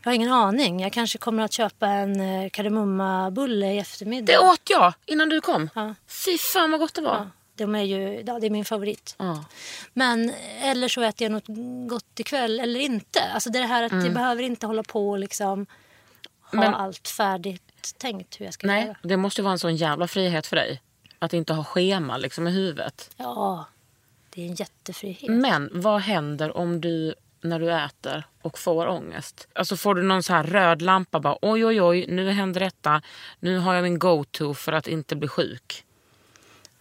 Jag 0.03 0.11
har 0.11 0.15
ingen 0.15 0.33
aning. 0.33 0.81
Jag 0.81 0.93
kanske 0.93 1.19
kommer 1.19 1.43
att 1.43 1.53
köpa 1.53 1.87
en 1.87 2.21
eh, 2.21 2.51
kardemummabulle 2.51 3.73
i 3.73 3.79
eftermiddag. 3.79 4.33
Det 4.33 4.39
åt 4.39 4.71
jag 4.71 4.93
innan 5.07 5.29
du 5.29 5.41
kom. 5.41 5.71
Ja. 5.75 5.95
Fy 6.07 6.39
fan 6.39 6.71
vad 6.71 6.81
gott 6.81 6.95
det 6.95 7.03
var. 7.03 7.15
Ja, 7.15 7.27
de 7.55 7.75
är 7.75 7.83
ju, 7.83 8.23
ja, 8.27 8.39
det 8.41 8.47
är 8.47 8.51
min 8.51 8.65
favorit. 8.65 9.15
Ja. 9.19 9.45
Men 9.95 10.33
eller 10.63 10.89
så 10.89 11.03
äter 11.03 11.25
jag 11.25 11.33
något 11.33 11.89
gott 11.91 12.21
ikväll 12.21 12.61
eller 12.61 12.81
inte. 12.81 13.21
Alltså 13.35 13.51
det 13.51 13.59
här 13.59 13.83
att 13.83 13.93
jag 14.05 14.15
behöver 14.15 14.43
inte 14.43 14.67
hålla 14.67 14.83
på 14.83 15.11
och 15.11 15.19
liksom 15.19 15.67
ha 16.41 16.61
Men- 16.61 16.75
allt 16.75 17.09
färdigt 17.09 17.95
tänkt 17.99 18.41
hur 18.41 18.45
jag 18.45 18.55
ska 18.55 18.67
Nej, 18.67 18.87
göra. 18.87 18.97
det 19.03 19.17
måste 19.17 19.41
ju 19.41 19.43
vara 19.43 19.53
en 19.53 19.59
sån 19.59 19.77
jävla 19.77 20.09
frihet 20.09 20.47
för 20.47 20.57
dig. 20.57 20.83
Att 21.19 21.33
inte 21.33 21.53
ha 21.53 21.65
schema 21.65 22.17
liksom 22.17 22.49
i 22.49 22.51
huvudet. 22.51 23.11
Ja, 23.17 23.65
det 24.31 24.43
är 24.43 24.47
en 24.47 24.55
jättefrihet. 24.55 25.31
Men 25.31 25.71
vad 25.73 26.01
händer 26.01 26.57
om 26.57 26.81
du 26.81 27.15
när 27.41 27.61
du 27.61 27.73
äter 27.73 28.25
och 28.43 28.59
får 28.59 28.87
ångest? 28.87 29.49
Alltså 29.53 29.77
får 29.77 29.95
du 29.95 30.03
någon 30.03 30.23
så 30.23 30.33
här 30.33 30.45
röd 30.45 30.83
lampa 30.83 31.21
bara 31.21 31.37
oj 31.43 31.67
oj 31.67 31.83
oj 31.83 32.07
nu 32.09 32.31
händer 32.31 32.61
detta. 32.61 33.03
Nu 33.41 33.59
har 33.59 33.75
jag 33.75 33.83
min 33.83 33.99
go-to 33.99 34.55
för 34.55 34.73
att 34.73 34.87
inte 34.87 35.17
bli 35.17 35.29
sjuk. 35.29 35.85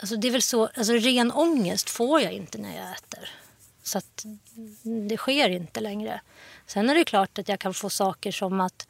Alltså 0.02 0.16
det 0.16 0.28
är 0.28 0.32
väl 0.32 0.41
så, 0.41 0.66
alltså 0.66 0.93
ren 0.93 1.32
ångest 1.32 1.89
får 1.89 2.22
jag 2.22 2.34
inte 2.34 2.58
när 2.58 2.78
jag 2.78 2.91
äter. 2.91 3.30
Så 3.84 3.97
att 3.97 4.26
det 5.08 5.18
sker 5.18 5.49
inte 5.49 5.80
längre. 5.80 6.22
Sen 6.66 6.89
är 6.89 6.95
det 6.95 7.04
klart 7.04 7.38
att 7.38 7.49
jag 7.49 7.60
kan 7.60 7.74
få 7.74 7.89
saker 7.89 8.32
som 8.32 8.62
att 8.62 8.88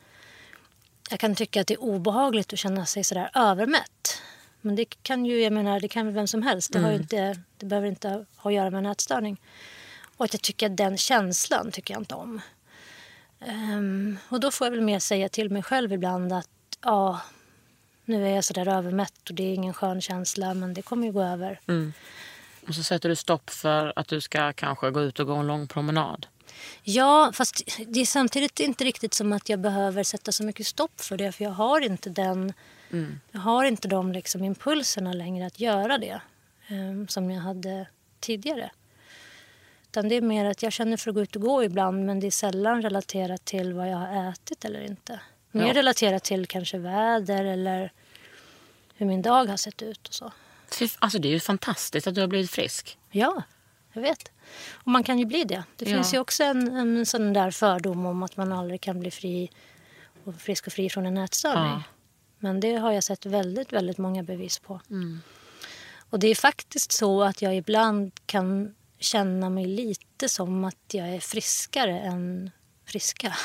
jag 1.09 1.19
kan 1.19 1.35
tycka 1.35 1.61
att 1.61 1.67
det 1.67 1.73
är 1.73 1.81
obehagligt 1.81 2.53
att 2.53 2.59
känna 2.59 2.85
sig 2.85 3.03
sådär 3.03 3.29
övermätt. 3.33 4.21
Men 4.61 4.75
det 4.75 4.85
kan 4.85 5.25
ju, 5.25 5.41
jag 5.41 5.53
menar, 5.53 5.79
det 5.79 5.87
kan 5.87 6.05
väl 6.05 6.15
vem 6.15 6.27
som 6.27 6.41
helst. 6.41 6.73
Det, 6.73 6.79
har 6.79 6.91
ju 6.91 6.97
inte, 6.97 7.39
det 7.57 7.65
behöver 7.65 7.87
inte 7.87 8.25
ha 8.35 8.49
att 8.49 8.55
göra 8.55 8.69
med 8.69 8.77
en 8.77 8.85
ätstörning. 8.85 9.41
Och 10.17 10.25
att 10.25 10.33
jag 10.33 10.41
tycker 10.41 10.65
att 10.65 10.77
den 10.77 10.97
känslan 10.97 11.71
tycker 11.71 11.93
jag 11.93 12.01
inte 12.01 12.15
om. 12.15 12.41
Ehm, 13.39 14.17
och 14.29 14.39
då 14.39 14.51
får 14.51 14.67
jag 14.67 14.71
väl 14.71 14.81
mer 14.81 14.99
säga 14.99 15.29
till 15.29 15.49
mig 15.49 15.63
själv 15.63 15.93
ibland 15.93 16.33
att 16.33 16.49
ja, 16.81 17.21
nu 18.05 18.27
är 18.27 18.35
jag 18.35 18.43
sådär 18.43 18.67
övermätt 18.67 19.29
och 19.29 19.35
det 19.35 19.43
är 19.43 19.53
ingen 19.53 19.73
skön 19.73 20.01
känsla 20.01 20.53
men 20.53 20.73
det 20.73 20.81
kommer 20.81 21.07
ju 21.07 21.13
gå 21.13 21.23
över. 21.23 21.59
Och 22.67 22.75
så 22.75 22.83
sätter 22.83 23.09
du 23.09 23.15
stopp 23.15 23.49
för 23.49 23.93
att 23.95 24.07
du 24.07 24.21
ska 24.21 24.53
kanske 24.53 24.91
gå 24.91 25.01
ut 25.01 25.19
och 25.19 25.27
gå 25.27 25.33
en 25.35 25.47
lång 25.47 25.67
promenad. 25.67 26.27
Ja, 26.83 27.31
fast 27.33 27.63
det 27.87 27.99
är 28.01 28.05
samtidigt 28.05 28.59
inte 28.59 28.83
riktigt 28.83 29.13
som 29.13 29.33
att 29.33 29.49
jag 29.49 29.59
behöver 29.59 30.03
sätta 30.03 30.31
så 30.31 30.43
mycket 30.43 30.67
stopp 30.67 31.01
för 31.01 31.17
det. 31.17 31.31
För 31.31 31.43
jag 31.43 31.51
har 31.51 31.81
inte 31.81 32.09
den, 32.09 32.53
jag 33.31 33.39
har 33.41 33.63
inte 33.65 33.87
de 33.87 34.11
liksom 34.11 34.43
impulserna 34.43 35.13
längre 35.13 35.45
att 35.45 35.59
göra 35.59 35.97
det. 35.97 36.21
eh, 36.67 37.07
som 37.07 37.31
jag 37.31 37.41
hade 37.41 37.87
tidigare. 38.19 38.71
Utan 39.87 40.09
det 40.09 40.15
är 40.15 40.21
mer 40.21 40.45
att 40.45 40.63
jag 40.63 40.73
känner 40.73 40.97
för 40.97 41.09
att 41.09 41.15
gå 41.15 41.21
ut 41.21 41.35
och 41.35 41.41
gå 41.41 41.63
ibland 41.63 42.05
men 42.05 42.19
det 42.19 42.27
är 42.27 42.31
sällan 42.31 42.81
relaterat 42.81 43.45
till 43.45 43.73
vad 43.73 43.89
jag 43.89 43.97
har 43.97 44.29
ätit 44.29 44.65
eller 44.65 44.81
inte. 44.81 45.19
Mer 45.51 45.67
Ja. 45.67 45.73
relaterat 45.73 46.23
till 46.23 46.45
kanske 46.45 46.77
väder 46.77 47.45
eller 47.45 47.91
hur 48.95 49.05
min 49.05 49.21
dag 49.21 49.45
har 49.45 49.57
sett 49.57 49.81
ut 49.81 50.07
och 50.07 50.13
så. 50.13 50.31
Alltså 50.99 51.19
det 51.19 51.27
är 51.27 51.31
ju 51.31 51.39
fantastiskt 51.39 52.07
att 52.07 52.15
du 52.15 52.21
har 52.21 52.27
blivit 52.27 52.51
frisk. 52.51 52.97
Ja, 53.11 53.43
jag 53.93 54.01
vet. 54.01 54.31
Och 54.73 54.87
man 54.87 55.03
kan 55.03 55.19
ju 55.19 55.25
bli 55.25 55.43
det. 55.43 55.63
Det 55.77 55.89
Ja. 55.89 55.95
finns 55.95 56.13
ju 56.13 56.19
också 56.19 56.43
en, 56.43 56.75
en 56.77 57.05
sån 57.05 57.33
där 57.33 57.51
fördom 57.51 58.05
om 58.05 58.23
att 58.23 58.37
man 58.37 58.51
aldrig 58.51 58.81
kan 58.81 58.99
bli 58.99 59.11
fri 59.11 59.49
och 60.23 60.35
frisk 60.41 60.67
och 60.67 60.73
fri 60.73 60.89
från 60.89 61.05
en 61.05 61.17
ätstörning. 61.17 61.71
Ja. 61.71 61.83
Men 62.39 62.59
det 62.59 62.73
har 62.75 62.91
jag 62.91 63.03
sett 63.03 63.25
väldigt, 63.25 63.73
väldigt 63.73 63.97
många 63.97 64.23
bevis 64.23 64.59
på. 64.59 64.79
Och 66.09 66.19
det 66.19 66.27
är 66.27 66.35
faktiskt 66.35 66.91
så 66.91 67.23
att 67.23 67.41
jag 67.41 67.55
ibland 67.57 68.11
kan 68.25 68.75
känna 68.99 69.49
mig 69.49 69.65
lite 69.65 70.29
som 70.29 70.63
att 70.63 70.75
jag 70.93 71.07
är 71.09 71.19
friskare 71.19 71.99
än 71.99 72.51
friska. 72.85 73.35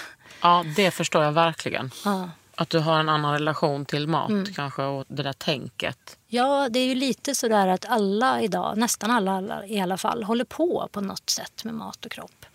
Ja, 0.41 0.64
det 0.76 0.91
förstår 0.91 1.24
jag 1.24 1.32
verkligen. 1.32 1.91
Ja. 2.05 2.30
Att 2.55 2.70
du 2.70 2.78
har 2.78 3.01
en 3.01 3.09
annan 3.09 3.32
relation 3.32 3.84
till 3.84 4.09
mat 4.09 4.55
kanske 4.55 4.82
och 4.82 5.05
det 5.09 5.22
där 5.22 5.32
tänket. 5.32 6.18
Ja, 6.26 6.68
det 6.68 6.78
är 6.78 6.87
ju 6.87 6.95
lite 6.95 7.34
sådär 7.34 7.68
att 7.68 7.84
alla 7.84 8.43
idag, 8.43 8.78
nästan 8.78 9.11
alla, 9.11 9.32
alla 9.32 9.66
i 9.66 9.80
alla 9.80 9.97
fall, 9.97 10.24
håller 10.24 10.45
på 10.45 10.89
på 10.93 11.01
något 11.01 11.30
sätt 11.30 11.64
med 11.64 11.74
mat 11.74 12.07
och 12.07 12.12
kropp. 12.12 12.47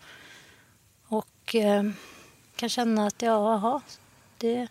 Och 1.06 1.54
eh, 1.54 1.82
kan 2.56 2.68
känna 2.68 3.06
att 3.06 3.22
ja, 3.22 3.52
jaha, 3.52 3.80
det, 4.38 4.68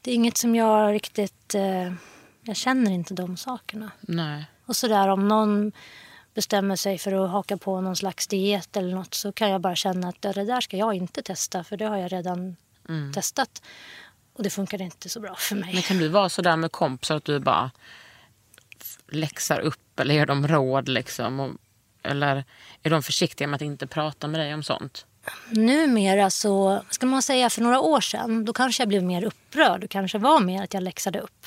det 0.00 0.10
är 0.10 0.14
inget 0.14 0.36
som 0.36 0.54
jag 0.54 0.94
riktigt... 0.94 1.54
Eh, 1.54 1.92
jag 2.42 2.56
känner 2.56 2.90
inte 2.90 3.14
de 3.14 3.36
sakerna. 3.36 3.90
Nej. 4.00 4.44
Och 4.66 4.76
sådär 4.76 5.08
om 5.08 5.28
någon 5.28 5.72
bestämmer 6.34 6.76
sig 6.76 6.98
för 6.98 7.24
att 7.24 7.30
haka 7.30 7.56
på 7.56 7.80
någon 7.80 7.96
slags 7.96 8.26
diet 8.26 8.76
eller 8.76 8.94
något 8.94 9.14
så 9.14 9.32
kan 9.32 9.50
jag 9.50 9.60
bara 9.60 9.76
känna 9.76 10.08
att 10.08 10.22
det 10.22 10.32
där 10.32 10.60
ska 10.60 10.76
jag 10.76 10.94
inte 10.94 11.22
testa 11.22 11.64
för 11.64 11.76
det 11.76 11.84
har 11.84 11.96
jag 11.96 12.12
redan 12.12 12.56
testat. 13.14 13.62
Och 14.32 14.42
det 14.42 14.50
funkar 14.50 14.82
inte 14.82 15.08
så 15.08 15.20
bra 15.20 15.34
för 15.34 15.56
mig. 15.56 15.74
Men 15.74 15.82
kan 15.82 15.98
du 15.98 16.08
vara 16.08 16.28
så 16.28 16.42
där 16.42 16.56
med 16.56 16.72
kompisar 16.72 17.16
att 17.16 17.24
du 17.24 17.38
bara 17.38 17.70
läxar 19.08 19.60
upp 19.60 20.00
eller 20.00 20.14
ger 20.14 20.26
dem 20.26 20.48
råd 20.48 20.88
liksom? 20.88 21.40
Och, 21.40 21.50
eller 22.02 22.44
är 22.82 22.90
de 22.90 23.02
försiktiga 23.02 23.48
med 23.48 23.56
att 23.56 23.62
inte 23.62 23.86
prata 23.86 24.28
med 24.28 24.40
dig 24.40 24.54
om 24.54 24.62
sånt? 24.62 25.06
Numera 25.50 26.30
så, 26.30 26.84
ska 26.90 27.06
man 27.06 27.22
säga 27.22 27.50
för 27.50 27.62
några 27.62 27.80
år 27.80 28.00
sedan, 28.00 28.44
då 28.44 28.52
kanske 28.52 28.82
jag 28.82 28.88
blev 28.88 29.02
mer 29.02 29.24
upprörd. 29.24 29.80
Det 29.80 29.88
kanske 29.88 30.18
var 30.18 30.40
mer 30.40 30.64
att 30.64 30.74
jag 30.74 30.82
läxade 30.82 31.20
upp. 31.20 31.46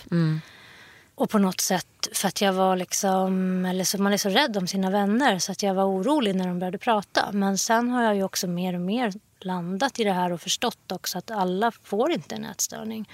Och 1.16 1.30
på 1.30 1.38
något 1.38 1.62
sätt 1.62 2.08
för 2.14 2.28
att 2.28 2.42
jag 2.42 2.54
var 2.54 2.76
liksom, 2.76 3.66
eller 3.66 3.84
så 3.84 4.02
man 4.02 4.14
är 4.14 4.18
så 4.18 4.30
rädd 4.30 4.58
om 4.58 4.68
sina 4.68 4.90
vänner 4.90 5.40
så 5.40 5.52
att 5.52 5.64
jag 5.64 5.74
var 5.74 5.84
orolig 5.84 6.36
när 6.36 6.48
de 6.48 6.60
började 6.60 6.78
prata. 6.78 7.30
Men 7.32 7.58
sen 7.58 7.90
har 7.90 8.04
jag 8.04 8.16
ju 8.16 8.24
också 8.24 8.48
mer 8.48 8.74
och 8.74 8.82
mer 8.82 9.14
landat 9.40 10.00
i 10.00 10.04
det 10.04 10.12
här 10.12 10.32
och 10.32 10.42
förstått 10.42 10.92
också 10.92 11.18
att 11.18 11.32
alla 11.32 11.72
får 11.84 12.12
inte 12.12 12.36
en 12.36 12.46
ätstörning. 12.46 13.10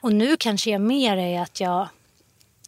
Och 0.00 0.12
nu 0.12 0.36
kanske 0.36 0.70
jag 0.70 0.80
mer 0.80 1.16
är 1.16 1.40
att 1.40 1.60
jag 1.60 1.88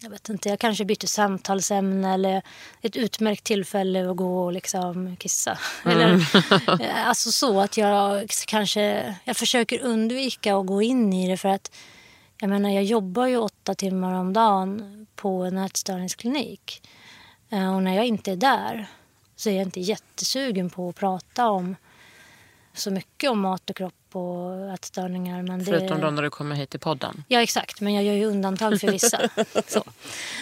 jag 0.00 0.10
vet 0.10 0.28
inte, 0.28 0.48
jag 0.48 0.58
kanske 0.58 0.84
byter 0.84 1.06
samtalsämne 1.06 2.14
eller 2.14 2.42
ett 2.80 2.96
utmärkt 2.96 3.44
tillfälle 3.44 4.10
att 4.10 4.16
gå 4.16 4.44
och 4.44 4.52
liksom 4.52 5.16
kissa. 5.16 5.58
Eller, 5.84 6.14
eh, 6.80 7.08
alltså 7.08 7.32
så 7.32 7.60
att 7.60 7.76
jag 7.76 8.30
kanske, 8.46 9.14
jag 9.24 9.36
försöker 9.36 9.82
undvika 9.82 10.56
att 10.56 10.66
gå 10.66 10.82
in 10.82 11.12
i 11.12 11.28
det 11.28 11.36
för 11.36 11.48
att 11.48 11.70
jag 12.40 12.50
menar 12.50 12.70
jag 12.70 12.84
jobbar 12.84 13.26
ju 13.26 13.36
åtta 13.36 13.74
timmar 13.74 14.14
om 14.14 14.32
dagen 14.32 15.06
på 15.16 15.44
en 15.44 15.58
ätstörningsklinik. 15.58 16.82
Eh, 17.50 17.74
Och 17.74 17.82
när 17.82 17.96
jag 17.96 18.06
inte 18.06 18.32
är 18.32 18.36
där 18.36 18.86
så 19.36 19.50
är 19.50 19.54
jag 19.54 19.62
inte 19.62 19.80
jättesugen 19.80 20.70
på 20.70 20.88
att 20.88 20.96
prata 20.96 21.48
om 21.48 21.76
så 22.74 22.90
mycket 22.90 23.30
om 23.30 23.40
mat 23.40 23.70
och 23.70 23.76
kropp 23.76 23.94
och 24.16 24.74
ätstörningar. 24.74 25.42
Men 25.42 25.64
Förutom 25.64 26.00
det... 26.00 26.04
då 26.04 26.10
när 26.10 26.22
du 26.22 26.30
kommer 26.30 26.56
hit 26.56 26.70
till 26.70 26.80
podden. 26.80 27.24
Ja 27.28 27.42
exakt, 27.42 27.80
men 27.80 27.94
jag 27.94 28.04
gör 28.04 28.14
ju 28.14 28.24
undantag 28.24 28.80
för 28.80 28.92
vissa. 28.92 29.18
så. 29.66 29.84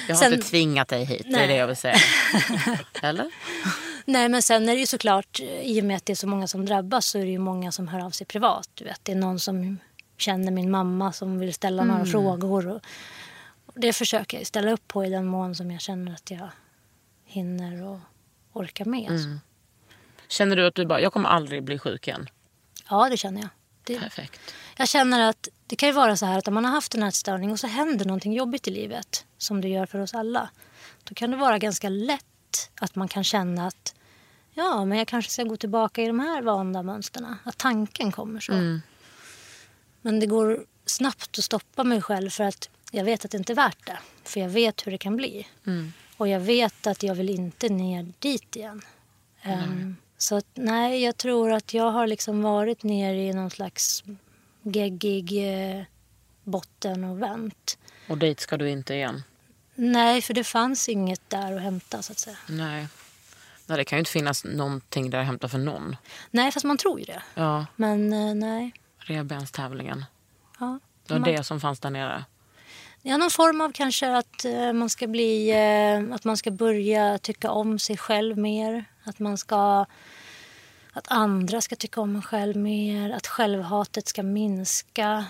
Jag 0.08 0.14
har 0.14 0.22
Sen- 0.22 0.32
inte 0.34 0.48
tvingat 0.48 0.88
dig 0.88 1.04
hit, 1.04 1.22
det 1.22 1.28
är 1.28 1.32
Nej. 1.32 1.46
det 1.48 1.54
jag 1.56 1.66
vill 1.66 1.76
säga. 1.76 1.96
Eller? 3.02 3.30
Nej, 4.04 4.28
men 4.28 4.42
sen 4.42 4.68
är 4.68 4.74
det 4.74 4.80
ju 4.80 4.86
såklart, 4.86 5.40
i 5.62 5.80
och 5.80 5.84
med 5.84 5.96
att 5.96 6.06
det 6.06 6.12
är 6.12 6.14
så 6.14 6.26
många 6.28 6.48
som 6.48 6.66
drabbas 6.66 7.06
så 7.06 7.18
är 7.18 7.24
det 7.24 7.30
ju 7.30 7.38
många 7.38 7.72
som 7.72 7.88
hör 7.88 8.00
av 8.04 8.10
sig 8.10 8.26
privat. 8.26 8.68
Du 8.74 8.84
vet, 8.84 9.00
det 9.04 9.12
är 9.12 9.16
någon 9.16 9.38
som 9.40 9.78
känner 10.16 10.52
min 10.52 10.70
mamma 10.70 11.12
som 11.12 11.38
vill 11.38 11.54
ställa 11.54 11.84
några 11.84 12.04
frågor. 12.04 12.68
Och 12.68 12.80
det 13.74 13.92
försöker 13.92 14.38
jag 14.38 14.46
ställa 14.46 14.72
upp 14.72 14.88
på 14.88 15.04
i 15.04 15.10
den 15.10 15.26
mån 15.26 15.54
som 15.54 15.70
jag 15.70 15.80
känner 15.80 16.12
att 16.12 16.30
jag 16.30 16.48
hinner 17.24 17.82
och 17.82 17.98
orkar 18.52 18.84
med. 18.84 19.10
alltså. 19.10 19.28
Känner 20.28 20.56
du 20.56 20.66
att 20.66 20.74
du 20.74 20.86
bara, 20.86 21.00
jag 21.00 21.12
kommer 21.12 21.28
aldrig 21.28 21.62
bli 21.64 21.78
sjuk 21.78 22.08
igen? 22.08 22.28
Ja, 22.90 23.08
det 23.08 23.16
känner 23.16 23.40
jag. 23.40 23.50
Det, 23.84 23.98
Perfekt. 24.00 24.40
jag 24.76 24.88
känner 24.88 25.28
att 25.28 25.48
det 25.66 25.76
kan 25.76 25.88
ju 25.88 25.92
vara 25.92 26.16
så 26.16 26.26
här 26.26 26.38
att 26.38 26.48
om 26.48 26.54
man 26.54 26.64
har 26.64 26.72
haft 26.72 26.94
en 26.94 27.02
ätstörning 27.02 27.52
och 27.52 27.60
så 27.60 27.66
händer 27.66 28.04
någonting 28.04 28.32
jobbigt 28.32 28.68
i 28.68 28.70
livet, 28.70 29.26
som 29.38 29.60
det 29.60 29.68
gör 29.68 29.86
för 29.86 29.98
oss 29.98 30.14
alla, 30.14 30.50
då 31.04 31.14
kan 31.14 31.30
det 31.30 31.36
vara 31.36 31.58
ganska 31.58 31.88
lätt 31.88 32.70
att 32.80 32.94
man 32.94 33.08
kan 33.08 33.24
känna 33.24 33.66
att 33.66 33.94
ja, 34.54 34.84
men 34.84 34.98
jag 34.98 35.08
kanske 35.08 35.30
ska 35.30 35.42
gå 35.42 35.56
tillbaka 35.56 36.02
i 36.02 36.06
de 36.06 36.20
här 36.20 36.42
vanda 36.42 36.82
mönsterna. 36.82 37.38
Att 37.44 37.58
tanken 37.58 38.12
kommer 38.12 38.40
så. 38.40 38.52
Men 40.06 40.20
det 40.20 40.26
går 40.26 40.66
snabbt 40.84 41.38
att 41.38 41.44
stoppa 41.44 41.84
mig 41.84 42.02
själv 42.02 42.30
för 42.30 42.44
att 42.44 42.68
jag 42.90 43.04
vet 43.04 43.24
att 43.24 43.30
det 43.30 43.38
inte 43.38 43.52
är 43.52 43.54
värt 43.54 43.86
det. 43.86 43.98
För 44.24 44.40
jag 44.40 44.48
vet 44.48 44.86
hur 44.86 44.92
det 44.92 44.98
kan 44.98 45.16
bli. 45.16 45.46
Och 46.16 46.28
jag 46.28 46.40
vet 46.40 46.86
att 46.86 47.02
jag 47.02 47.14
vill 47.14 47.30
inte 47.30 47.68
ner 47.68 48.12
dit 48.18 48.56
igen. 48.56 48.82
Ehm, 49.42 49.96
så 50.18 50.36
att, 50.36 50.46
nej, 50.54 51.02
jag 51.02 51.16
tror 51.16 51.52
att 51.52 51.74
jag 51.74 51.90
har 51.90 52.06
liksom 52.06 52.42
varit 52.42 52.82
nere 52.82 53.16
i 53.16 53.32
någon 53.32 53.50
slags 53.50 54.04
geggig 54.62 55.32
eh, 55.32 55.84
botten 56.44 57.04
och 57.04 57.22
vänt. 57.22 57.78
Och 58.08 58.18
dit 58.18 58.40
ska 58.40 58.56
du 58.56 58.70
inte 58.70 58.94
igen? 58.94 59.22
Nej, 59.74 60.22
för 60.22 60.34
det 60.34 60.44
fanns 60.44 60.88
inget 60.88 61.30
där 61.30 61.52
att 61.56 61.62
hämta 61.62 62.02
så 62.02 62.12
att 62.12 62.18
säga. 62.18 62.38
Nej. 62.48 62.86
Nej, 63.66 63.78
det 63.78 63.84
kan 63.84 63.96
ju 63.96 64.00
inte 64.00 64.10
finnas 64.10 64.44
någonting 64.44 65.10
där 65.10 65.18
att 65.18 65.26
hämta 65.26 65.48
för 65.48 65.58
någon. 65.58 65.96
Nej, 66.30 66.52
fast 66.52 66.66
man 66.66 66.76
tror 66.76 66.98
ju 66.98 67.04
det. 67.04 67.22
Ja, 67.34 67.66
Men 67.76 68.12
eh, 68.12 68.34
nej. 68.34 68.72
Revbenstävlingen. 69.06 70.04
Ja, 70.60 70.78
Det 71.06 71.12
var 71.14 71.20
man, 71.20 71.30
det 71.32 71.44
som 71.44 71.60
fanns 71.60 71.80
där 71.80 71.90
nere. 71.90 72.24
ja, 73.02 73.16
någon 73.16 73.30
form 73.30 73.60
av 73.60 73.72
kanske 73.72 74.16
att 74.16 74.44
eh, 74.44 74.72
man 74.72 74.90
ska 74.90 75.06
bli, 75.06 75.50
eh, 75.50 76.14
att 76.14 76.24
man 76.24 76.36
ska 76.36 76.50
börja 76.50 77.18
tycka 77.18 77.50
om 77.50 77.78
sig 77.78 77.96
själv 77.96 78.38
mer. 78.38 78.84
Att 79.04 79.18
man 79.18 79.38
ska, 79.38 79.86
att 80.92 81.06
andra 81.08 81.60
ska 81.60 81.76
tycka 81.76 82.00
om 82.00 82.16
en 82.16 82.22
själv 82.22 82.56
mer, 82.56 83.10
att 83.10 83.26
självhatet 83.26 84.08
ska 84.08 84.22
minska. 84.22 85.24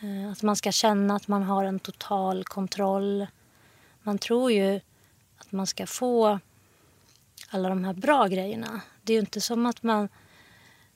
Eh, 0.00 0.32
Att 0.32 0.42
man 0.42 0.56
ska 0.56 0.72
känna 0.72 1.16
att 1.16 1.28
man 1.28 1.42
har 1.42 1.64
en 1.64 1.78
total 1.78 2.44
kontroll. 2.44 3.26
Man 4.02 4.18
tror 4.18 4.52
ju 4.52 4.80
att 5.38 5.52
man 5.52 5.66
ska 5.66 5.86
få 5.86 6.38
alla 7.50 7.68
de 7.68 7.84
här 7.84 7.92
bra 7.92 8.26
grejerna. 8.26 8.80
Det 9.02 9.12
är 9.12 9.14
ju 9.14 9.20
inte 9.20 9.40
som 9.40 9.66
att 9.66 9.82
man 9.82 10.08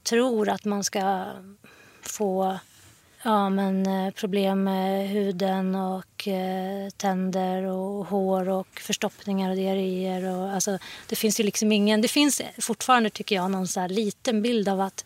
tror 0.02 0.48
att 0.48 0.64
man 0.64 0.84
ska 0.84 1.26
få 2.08 2.58
ja, 3.24 3.48
men, 3.48 3.86
eh, 3.86 4.10
problem 4.10 4.64
med 4.64 5.08
huden 5.08 5.74
och 5.74 6.28
eh, 6.28 6.90
tänder 6.96 7.62
och 7.62 8.06
hår 8.06 8.48
och 8.48 8.80
förstoppningar 8.80 9.50
och 9.50 9.56
diarréer. 9.56 10.36
Och, 10.36 10.50
alltså, 10.50 10.78
det 11.08 11.16
finns 11.16 11.40
ju 11.40 11.44
liksom 11.44 11.72
ingen... 11.72 12.00
Det 12.00 12.08
finns 12.08 12.42
fortfarande, 12.58 13.10
tycker 13.10 13.36
jag, 13.36 13.50
någon 13.50 13.68
så 13.68 13.86
liten 13.86 14.42
bild 14.42 14.68
av 14.68 14.80
att 14.80 15.04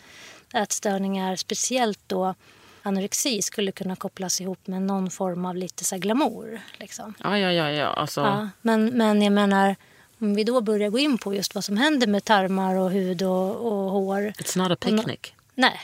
ätstörningar, 0.54 1.36
speciellt 1.36 2.00
då 2.06 2.34
anorexi, 2.82 3.42
skulle 3.42 3.72
kunna 3.72 3.96
kopplas 3.96 4.40
ihop 4.40 4.66
med 4.66 4.82
någon 4.82 5.10
form 5.10 5.44
av 5.44 5.56
lite 5.56 5.84
så 5.84 5.96
glamour. 5.96 6.60
Liksom. 6.78 7.14
Ja, 7.22 7.38
ja, 7.38 7.52
ja. 7.52 7.70
ja. 7.70 7.86
Alltså, 7.86 8.20
Ja, 8.20 8.48
men, 8.62 8.86
men 8.86 9.22
jag 9.22 9.32
menar, 9.32 9.76
om 10.18 10.34
vi 10.34 10.44
då 10.44 10.60
börjar 10.60 10.90
gå 10.90 10.98
in 10.98 11.18
på 11.18 11.34
just 11.34 11.54
vad 11.54 11.64
som 11.64 11.76
händer 11.76 12.06
med 12.06 12.24
tarmar 12.24 12.74
och 12.74 12.90
hud 12.90 13.22
och, 13.22 13.56
och 13.56 13.90
hår. 13.90 14.32
It's 14.38 14.58
not 14.58 14.72
a 14.72 14.76
picnic. 14.80 15.32
Nej. 15.54 15.80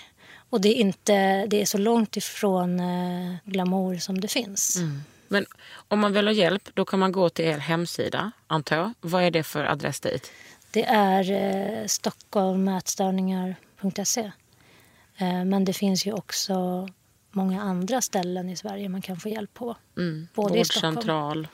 Och 0.55 0.61
det 0.61 0.69
är, 0.69 0.81
inte, 0.81 1.47
det 1.47 1.63
är 1.63 1.67
så 1.67 1.79
långt 1.79 2.17
ifrån 2.17 2.81
eh, 2.81 3.35
glamour 3.45 3.97
som 3.97 4.21
det 4.21 4.29
finns. 4.29 4.79
Men 5.29 5.47
om 5.89 6.01
man 6.01 6.13
vill 6.13 6.27
ha 6.27 6.33
hjälp, 6.33 6.69
då 6.75 6.85
kan 6.85 6.99
man 6.99 7.13
gå 7.13 7.29
till 7.29 7.45
er 7.45 7.59
hemsida, 7.59 8.33
antar 8.47 8.77
jag. 8.77 8.93
Vad 9.01 9.23
är 9.23 9.31
det 9.31 9.43
för 9.43 9.65
adress 9.65 10.01
dit? 10.01 10.33
Det 10.71 10.85
är 10.85 11.31
eh, 11.31 11.87
stockholmätstörningar.se. 11.87 14.33
Eh, 15.17 15.45
men 15.45 15.65
det 15.65 15.73
finns 15.73 16.07
ju 16.07 16.13
också 16.13 16.89
många 17.31 17.63
andra 17.63 18.01
ställen 18.01 18.49
i 18.49 18.57
Sverige 18.57 18.89
man 18.89 19.03
kan 19.03 19.17
få 19.17 19.29
hjälp 19.29 19.55
på. 19.55 19.77
Mm. 19.97 20.29
Både. 20.35 20.55
Vårdcentral. 20.55 21.49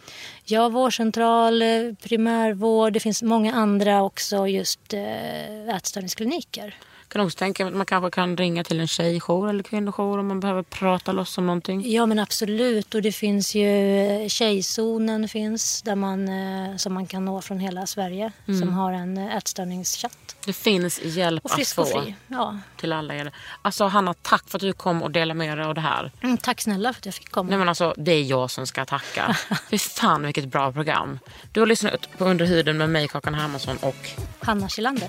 Ja, 0.45 0.69
vårdcentral, 0.69 1.63
eh, 1.63 1.69
primärvård. 2.03 2.93
Det 2.93 3.01
finns 3.01 3.23
många 3.23 3.55
andra 3.55 4.03
också 4.03 4.47
just 4.47 4.95
eh, 4.95 5.77
ätstörningskliniker. 5.77 6.77
Kan 7.11 7.21
också 7.21 7.39
tänka 7.39 7.65
mig 7.65 7.71
att 7.71 7.77
man 7.77 7.87
kanske 7.87 8.11
kan 8.11 8.37
ringa 8.37 8.65
till 8.65 8.81
en 8.81 8.89
tjejjour 8.89 9.49
eller 9.49 9.63
kvinnojour 9.63 10.19
om 10.19 10.29
man 10.29 10.41
behöver 10.41 10.63
prata 10.63 11.13
loss 11.13 11.39
om 11.39 11.47
någonting. 11.47 11.93
Ja, 11.93 12.07
men 12.07 12.19
absolut. 12.19 12.95
Och 12.95 13.03
det 13.03 13.13
finns 13.13 13.55
ju 13.55 13.99
eh, 14.23 14.29
Tjejzonen 14.29 15.29
finns 15.29 15.83
där 15.83 15.95
man, 15.95 16.29
eh, 16.29 16.77
som 16.77 16.95
man 16.95 17.07
kan 17.07 17.25
nå 17.25 17.41
från 17.41 17.59
hela 17.59 17.87
Sverige. 17.87 18.33
Som 18.47 18.73
har 18.73 18.93
en 18.93 19.19
eh, 19.19 19.37
ätstörningschatt. 19.37 20.37
Det 20.45 20.53
finns 20.53 21.01
hjälp 21.05 21.45
Och 21.45 21.51
att 21.51 21.57
frisk 21.57 21.75
få 21.75 21.83
och 21.83 21.89
fri. 21.89 22.15
Ja. 22.27 22.59
till 22.77 22.93
alla 22.93 23.15
er. 23.15 23.33
Alltså 23.63 23.85
Hanna, 23.85 24.15
tack 24.15 24.49
för 24.49 24.59
att 24.59 24.63
du 24.63 24.73
kom 24.73 25.03
och 25.03 25.11
delade 25.11 25.39
med 25.39 25.59
dig 25.59 25.67
av 25.67 25.75
det 25.75 25.81
här. 25.81 26.13
Mm, 26.23 26.37
tack 26.37 26.61
snälla 26.61 26.93
för 26.93 27.01
att 27.01 27.07
jag 27.07 27.15
fick 27.15 27.31
komma. 27.31 27.51
Nej 27.51 27.59
men 27.59 27.69
alltså, 27.69 27.95
det 27.97 28.13
är 28.13 28.23
jag 28.23 28.51
som 28.51 28.67
ska 28.67 28.85
tacka. 28.85 29.37
Fy 29.71 29.79
fan 29.79 30.23
vilket 30.23 30.45
bra 30.45 30.73
program. 30.73 31.19
Du 31.53 31.61
har 31.61 31.67
lyssnat 31.67 32.19
på 32.19 32.25
Under 32.25 32.47
huden 32.47 32.79
med 32.79 32.91
mig, 32.91 33.09
Kakan 33.09 33.35
Hermansson 33.35 33.77
och 33.77 34.09
Hanna 34.41 34.69
Kjellander. 34.69 35.09